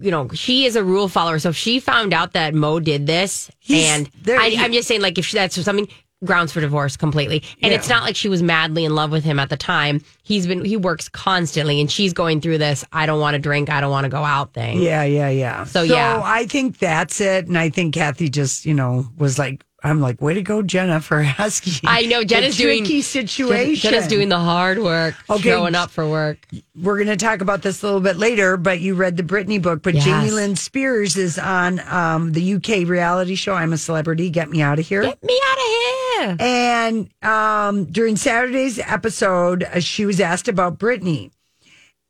you 0.00 0.10
know, 0.10 0.28
she 0.34 0.66
is 0.66 0.76
a 0.76 0.84
rule 0.84 1.08
follower. 1.08 1.38
So 1.38 1.48
if 1.48 1.56
she 1.56 1.80
found 1.80 2.12
out 2.12 2.34
that 2.34 2.52
Mo 2.52 2.78
did 2.78 3.06
this, 3.06 3.50
He's- 3.58 3.88
and 3.98 4.10
I, 4.28 4.54
I'm 4.58 4.74
just 4.74 4.88
saying, 4.88 5.00
like 5.00 5.16
if 5.16 5.24
she, 5.24 5.38
that's 5.38 5.58
something 5.64 5.88
grounds 6.24 6.52
for 6.52 6.60
divorce 6.60 6.96
completely. 6.96 7.42
And 7.62 7.72
Yeah. 7.72 7.78
it's 7.78 7.88
not 7.88 8.02
like 8.02 8.16
she 8.16 8.28
was 8.28 8.42
madly 8.42 8.84
in 8.84 8.94
love 8.94 9.10
with 9.10 9.24
him 9.24 9.38
at 9.38 9.48
the 9.50 9.56
time. 9.56 10.02
He's 10.22 10.46
been 10.46 10.64
he 10.64 10.76
works 10.76 11.08
constantly, 11.08 11.80
and 11.80 11.90
she's 11.90 12.12
going 12.12 12.40
through 12.40 12.58
this. 12.58 12.84
I 12.92 13.06
don't 13.06 13.20
want 13.20 13.34
to 13.34 13.38
drink. 13.38 13.70
I 13.70 13.80
don't 13.80 13.90
want 13.90 14.04
to 14.04 14.10
go 14.10 14.22
out 14.24 14.52
thing. 14.54 14.80
Yeah, 14.80 15.02
yeah, 15.04 15.28
yeah. 15.28 15.64
So, 15.64 15.82
yeah. 15.82 16.16
So 16.16 16.22
I 16.24 16.46
think 16.46 16.78
that's 16.78 17.20
it. 17.20 17.46
And 17.48 17.58
I 17.58 17.68
think 17.70 17.94
Kathy 17.94 18.28
just, 18.28 18.64
you 18.66 18.74
know, 18.74 19.06
was 19.18 19.38
like, 19.38 19.64
I'm 19.84 20.00
like, 20.00 20.20
way 20.22 20.34
to 20.34 20.42
go, 20.42 20.62
Jenna, 20.62 21.00
for 21.00 21.20
asking. 21.38 21.88
I 21.88 22.02
know 22.02 22.20
the 22.20 22.26
Jenna's 22.26 22.56
doing 22.56 22.84
tricky 22.84 23.02
situation. 23.02 23.90
Jenna's 23.90 24.06
doing 24.06 24.28
the 24.28 24.38
hard 24.38 24.78
work, 24.78 25.14
Okay. 25.28 25.42
showing 25.42 25.74
up 25.74 25.90
for 25.90 26.08
work. 26.08 26.38
We're 26.76 26.96
going 26.96 27.08
to 27.08 27.16
talk 27.16 27.40
about 27.40 27.62
this 27.62 27.82
a 27.82 27.86
little 27.86 28.00
bit 28.00 28.16
later, 28.16 28.56
but 28.56 28.80
you 28.80 28.94
read 28.94 29.16
the 29.16 29.22
Britney 29.22 29.60
book. 29.60 29.82
But 29.82 29.94
Yes. 29.94 30.04
Jamie 30.04 30.30
Lynn 30.30 30.54
Spears 30.56 31.16
is 31.16 31.38
on 31.38 31.80
um, 31.88 32.32
the 32.32 32.54
UK 32.54 32.88
reality 32.88 33.34
show. 33.34 33.54
I'm 33.54 33.72
a 33.72 33.78
celebrity. 33.78 34.30
Get 34.30 34.50
me 34.50 34.62
out 34.62 34.78
of 34.78 34.86
here. 34.86 35.02
Get 35.02 35.22
me 35.22 35.40
out 35.46 35.58
of 35.58 35.64
here. 35.64 36.36
And 36.38 37.10
um, 37.22 37.84
during 37.86 38.16
Saturday's 38.16 38.78
episode, 38.78 39.64
uh, 39.64 39.80
she 39.80 40.06
was 40.06 40.20
asked 40.20 40.46
about 40.48 40.78
Britney. 40.78 41.30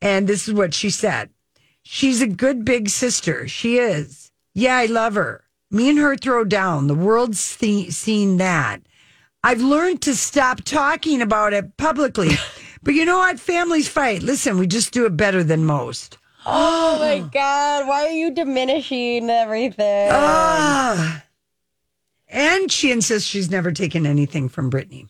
And 0.01 0.27
this 0.27 0.47
is 0.47 0.53
what 0.53 0.73
she 0.73 0.89
said 0.89 1.29
She's 1.81 2.21
a 2.21 2.27
good 2.27 2.63
big 2.63 2.87
sister. 2.89 3.47
She 3.47 3.77
is. 3.77 4.31
Yeah, 4.53 4.77
I 4.77 4.85
love 4.85 5.15
her. 5.15 5.43
Me 5.73 5.89
and 5.89 5.97
her 5.97 6.15
throw 6.15 6.43
down. 6.45 6.85
The 6.87 6.93
world's 6.95 7.39
see- 7.39 7.89
seen 7.89 8.37
that. 8.37 8.81
I've 9.43 9.59
learned 9.61 10.01
to 10.03 10.15
stop 10.15 10.61
talking 10.63 11.21
about 11.21 11.51
it 11.51 11.75
publicly. 11.77 12.29
but 12.83 12.93
you 12.93 13.03
know 13.05 13.17
what? 13.17 13.39
Families 13.39 13.87
fight. 13.89 14.21
Listen, 14.23 14.57
we 14.59 14.67
just 14.67 14.93
do 14.93 15.05
it 15.05 15.17
better 15.17 15.43
than 15.43 15.65
most. 15.65 16.17
Oh 16.45 16.99
my 16.99 17.19
God. 17.19 17.87
Why 17.87 18.05
are 18.07 18.11
you 18.11 18.29
diminishing 18.29 19.29
everything? 19.29 20.09
Ah. 20.11 21.23
And 22.27 22.69
she 22.69 22.91
insists 22.91 23.29
she's 23.29 23.49
never 23.49 23.71
taken 23.71 24.05
anything 24.05 24.49
from 24.49 24.69
Britney. 24.69 25.07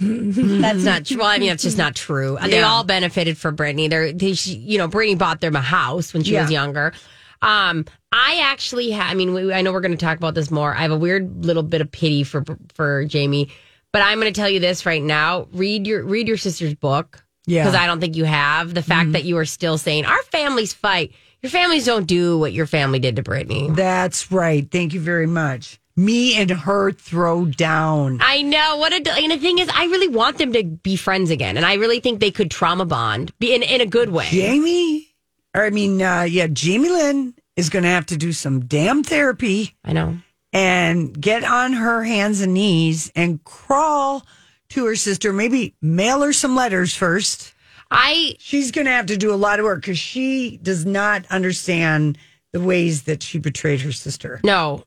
That's 0.00 0.84
not 0.84 1.04
true. 1.04 1.18
Well, 1.18 1.26
I 1.26 1.36
mean, 1.38 1.50
that's 1.50 1.62
just 1.62 1.76
not 1.76 1.94
true. 1.94 2.38
They 2.40 2.62
all 2.62 2.82
benefited 2.82 3.36
from 3.36 3.58
Britney. 3.58 3.90
They're, 3.90 4.10
they, 4.10 4.32
she- 4.32 4.56
you 4.56 4.78
know, 4.78 4.88
Britney 4.88 5.18
bought 5.18 5.42
them 5.42 5.54
a 5.54 5.60
house 5.60 6.14
when 6.14 6.24
she 6.24 6.34
was 6.34 6.50
younger. 6.50 6.94
Um, 7.42 7.84
I 8.12 8.40
actually 8.42 8.90
have, 8.90 9.10
I 9.10 9.14
mean, 9.14 9.32
we, 9.32 9.52
I 9.52 9.62
know 9.62 9.72
we're 9.72 9.80
going 9.80 9.96
to 9.96 9.96
talk 9.96 10.18
about 10.18 10.34
this 10.34 10.50
more. 10.50 10.74
I 10.74 10.82
have 10.82 10.90
a 10.90 10.98
weird 10.98 11.44
little 11.44 11.62
bit 11.62 11.80
of 11.80 11.90
pity 11.90 12.24
for, 12.24 12.44
for 12.74 13.04
Jamie, 13.06 13.48
but 13.90 14.02
I'm 14.02 14.20
going 14.20 14.32
to 14.32 14.38
tell 14.38 14.50
you 14.50 14.60
this 14.60 14.84
right 14.84 15.02
now. 15.02 15.48
Read 15.52 15.86
your, 15.86 16.04
read 16.04 16.28
your 16.28 16.36
sister's 16.36 16.74
book. 16.74 17.24
Yeah. 17.46 17.64
Because 17.64 17.74
I 17.74 17.86
don't 17.86 18.00
think 18.00 18.16
you 18.16 18.24
have. 18.24 18.72
The 18.72 18.82
fact 18.82 19.12
that 19.12 19.24
you 19.24 19.36
are 19.38 19.44
still 19.44 19.76
saying 19.76 20.04
our 20.04 20.22
families 20.24 20.72
fight. 20.72 21.12
Your 21.42 21.50
families 21.50 21.84
don't 21.84 22.06
do 22.06 22.38
what 22.38 22.52
your 22.52 22.66
family 22.66 23.00
did 23.00 23.16
to 23.16 23.22
Britney. 23.24 23.74
That's 23.74 24.30
right. 24.30 24.70
Thank 24.70 24.94
you 24.94 25.00
very 25.00 25.26
much. 25.26 25.80
Me 25.96 26.36
and 26.36 26.50
her 26.50 26.92
throw 26.92 27.46
down. 27.46 28.20
I 28.22 28.42
know 28.42 28.76
what 28.76 28.92
a 28.92 28.96
and 28.96 29.32
the 29.32 29.38
thing 29.38 29.58
is, 29.58 29.68
I 29.74 29.86
really 29.86 30.08
want 30.08 30.38
them 30.38 30.52
to 30.52 30.62
be 30.62 30.96
friends 30.96 31.30
again, 31.30 31.56
and 31.56 31.66
I 31.66 31.74
really 31.74 32.00
think 32.00 32.20
they 32.20 32.30
could 32.30 32.50
trauma 32.50 32.86
bond, 32.86 33.36
be 33.38 33.54
in 33.54 33.62
in 33.62 33.82
a 33.82 33.86
good 33.86 34.08
way. 34.10 34.26
Jamie, 34.30 35.08
or 35.54 35.64
I 35.64 35.70
mean, 35.70 36.00
uh, 36.00 36.22
yeah, 36.22 36.46
Jamie 36.46 36.88
Lynn 36.88 37.34
is 37.56 37.68
going 37.70 37.82
to 37.82 37.88
have 37.88 38.06
to 38.06 38.16
do 38.16 38.32
some 38.32 38.60
damn 38.66 39.02
therapy 39.02 39.74
I 39.84 39.92
know. 39.92 40.16
and 40.52 41.18
get 41.20 41.44
on 41.44 41.72
her 41.74 42.02
hands 42.04 42.40
and 42.40 42.54
knees 42.54 43.10
and 43.14 43.42
crawl 43.44 44.24
to 44.70 44.86
her 44.86 44.96
sister. 44.96 45.32
Maybe 45.32 45.74
mail 45.82 46.22
her 46.22 46.32
some 46.32 46.54
letters 46.54 46.94
first. 46.94 47.52
I 47.90 48.36
She's 48.38 48.70
going 48.70 48.86
to 48.86 48.90
have 48.92 49.06
to 49.06 49.16
do 49.16 49.34
a 49.34 49.36
lot 49.36 49.58
of 49.58 49.64
work 49.64 49.82
because 49.82 49.98
she 49.98 50.56
does 50.62 50.86
not 50.86 51.26
understand 51.30 52.16
the 52.52 52.60
ways 52.60 53.02
that 53.02 53.22
she 53.22 53.38
betrayed 53.38 53.80
her 53.82 53.92
sister. 53.92 54.40
no, 54.44 54.84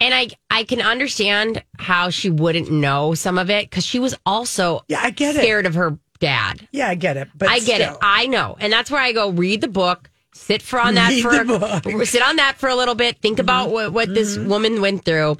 and 0.00 0.12
I 0.14 0.28
I 0.50 0.64
can 0.64 0.80
understand 0.82 1.62
how 1.78 2.10
she 2.10 2.28
wouldn't 2.30 2.70
know 2.70 3.14
some 3.14 3.38
of 3.38 3.48
it 3.50 3.68
because 3.70 3.84
she 3.86 3.98
was 3.98 4.14
also 4.26 4.84
Yeah, 4.88 5.00
I 5.02 5.10
get 5.10 5.36
it. 5.36 5.40
scared 5.40 5.64
of 5.66 5.74
her 5.74 5.98
dad. 6.18 6.66
Yeah, 6.72 6.88
I 6.88 6.94
get 6.94 7.16
it. 7.16 7.28
But 7.34 7.48
I 7.48 7.58
get 7.60 7.80
still. 7.82 7.92
it. 7.94 7.98
I 8.02 8.26
know, 8.26 8.56
and 8.60 8.70
that's 8.72 8.90
where 8.90 9.00
I 9.00 9.12
go. 9.12 9.30
Read 9.30 9.60
the 9.62 9.68
book. 9.68 10.10
Sit 10.36 10.62
for 10.62 10.80
on 10.80 10.94
that 10.94 11.10
Read 11.10 11.22
for 11.22 11.30
a. 11.30 11.44
Mm-hmm. 11.44 12.02
sit 12.04 12.22
on 12.22 12.36
that 12.36 12.56
for 12.58 12.68
a 12.68 12.74
little 12.76 12.94
bit. 12.94 13.18
Think 13.18 13.38
about 13.38 13.70
what 13.70 13.92
what 13.92 14.12
this 14.12 14.36
woman 14.36 14.80
went 14.80 15.04
through, 15.04 15.38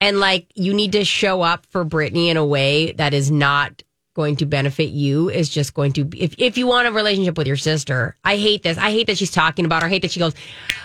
and 0.00 0.20
like 0.20 0.46
you 0.54 0.72
need 0.72 0.92
to 0.92 1.04
show 1.04 1.42
up 1.42 1.66
for 1.66 1.84
Britney 1.84 2.28
in 2.28 2.36
a 2.36 2.44
way 2.44 2.92
that 2.92 3.12
is 3.12 3.30
not 3.30 3.82
going 4.20 4.36
to 4.36 4.46
benefit 4.46 4.90
you. 4.90 5.30
Is 5.30 5.48
just 5.48 5.72
going 5.74 5.92
to 5.94 6.02
if 6.16 6.34
if 6.38 6.58
you 6.58 6.66
want 6.66 6.86
a 6.88 6.92
relationship 6.92 7.38
with 7.38 7.46
your 7.46 7.56
sister. 7.56 8.16
I 8.24 8.36
hate 8.36 8.62
this. 8.62 8.76
I 8.76 8.90
hate 8.90 9.06
that 9.06 9.16
she's 9.18 9.30
talking 9.30 9.64
about 9.64 9.82
her. 9.82 9.86
I 9.88 9.90
hate 9.90 10.02
that 10.02 10.10
she 10.10 10.20
goes. 10.20 10.34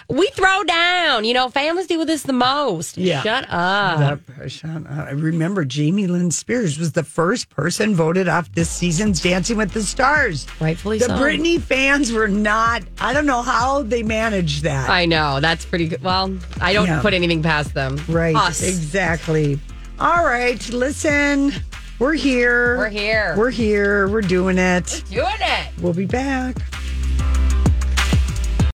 We 0.07 0.27
throw 0.33 0.63
down. 0.63 1.25
You 1.25 1.33
know, 1.33 1.49
families 1.49 1.87
deal 1.87 1.99
with 1.99 2.07
this 2.07 2.23
the 2.23 2.33
most. 2.33 2.97
Yeah. 2.97 3.21
Shut 3.23 3.45
up. 3.49 4.19
That- 4.27 4.49
Sean, 4.51 4.85
I 4.87 5.11
remember 5.11 5.65
Jamie 5.65 6.07
Lynn 6.07 6.31
Spears 6.31 6.77
was 6.79 6.91
the 6.93 7.03
first 7.03 7.49
person 7.49 7.95
voted 7.95 8.27
off 8.29 8.51
this 8.53 8.69
season's 8.69 9.19
Dancing 9.21 9.57
with 9.57 9.71
the 9.71 9.81
Stars. 9.83 10.45
Rightfully 10.61 10.99
The 10.99 11.05
so. 11.05 11.13
Britney 11.17 11.59
fans 11.59 12.11
were 12.11 12.27
not, 12.27 12.83
I 13.01 13.13
don't 13.13 13.25
know 13.25 13.41
how 13.41 13.81
they 13.81 14.03
managed 14.03 14.63
that. 14.63 14.89
I 14.89 15.05
know 15.05 15.39
that's 15.39 15.65
pretty 15.65 15.87
good. 15.87 16.03
Well, 16.03 16.37
I 16.61 16.71
don't 16.73 16.85
Yeah. 16.87 17.01
put 17.01 17.13
anything 17.13 17.41
past 17.41 17.73
them. 17.73 17.99
right. 18.07 18.35
Us. 18.35 18.61
Exactly. 18.61 19.59
All 19.99 20.23
right. 20.23 20.61
Listen, 20.69 21.51
we're 21.99 22.13
here. 22.13 22.77
We're 22.77 22.89
here. 22.89 23.35
We're 23.37 23.51
here. 23.51 24.07
We're 24.07 24.21
doing 24.21 24.57
it. 24.57 25.03
Doing 25.09 25.27
it. 25.39 25.69
We'll 25.81 25.93
be 25.93 26.05
back. 26.05 26.57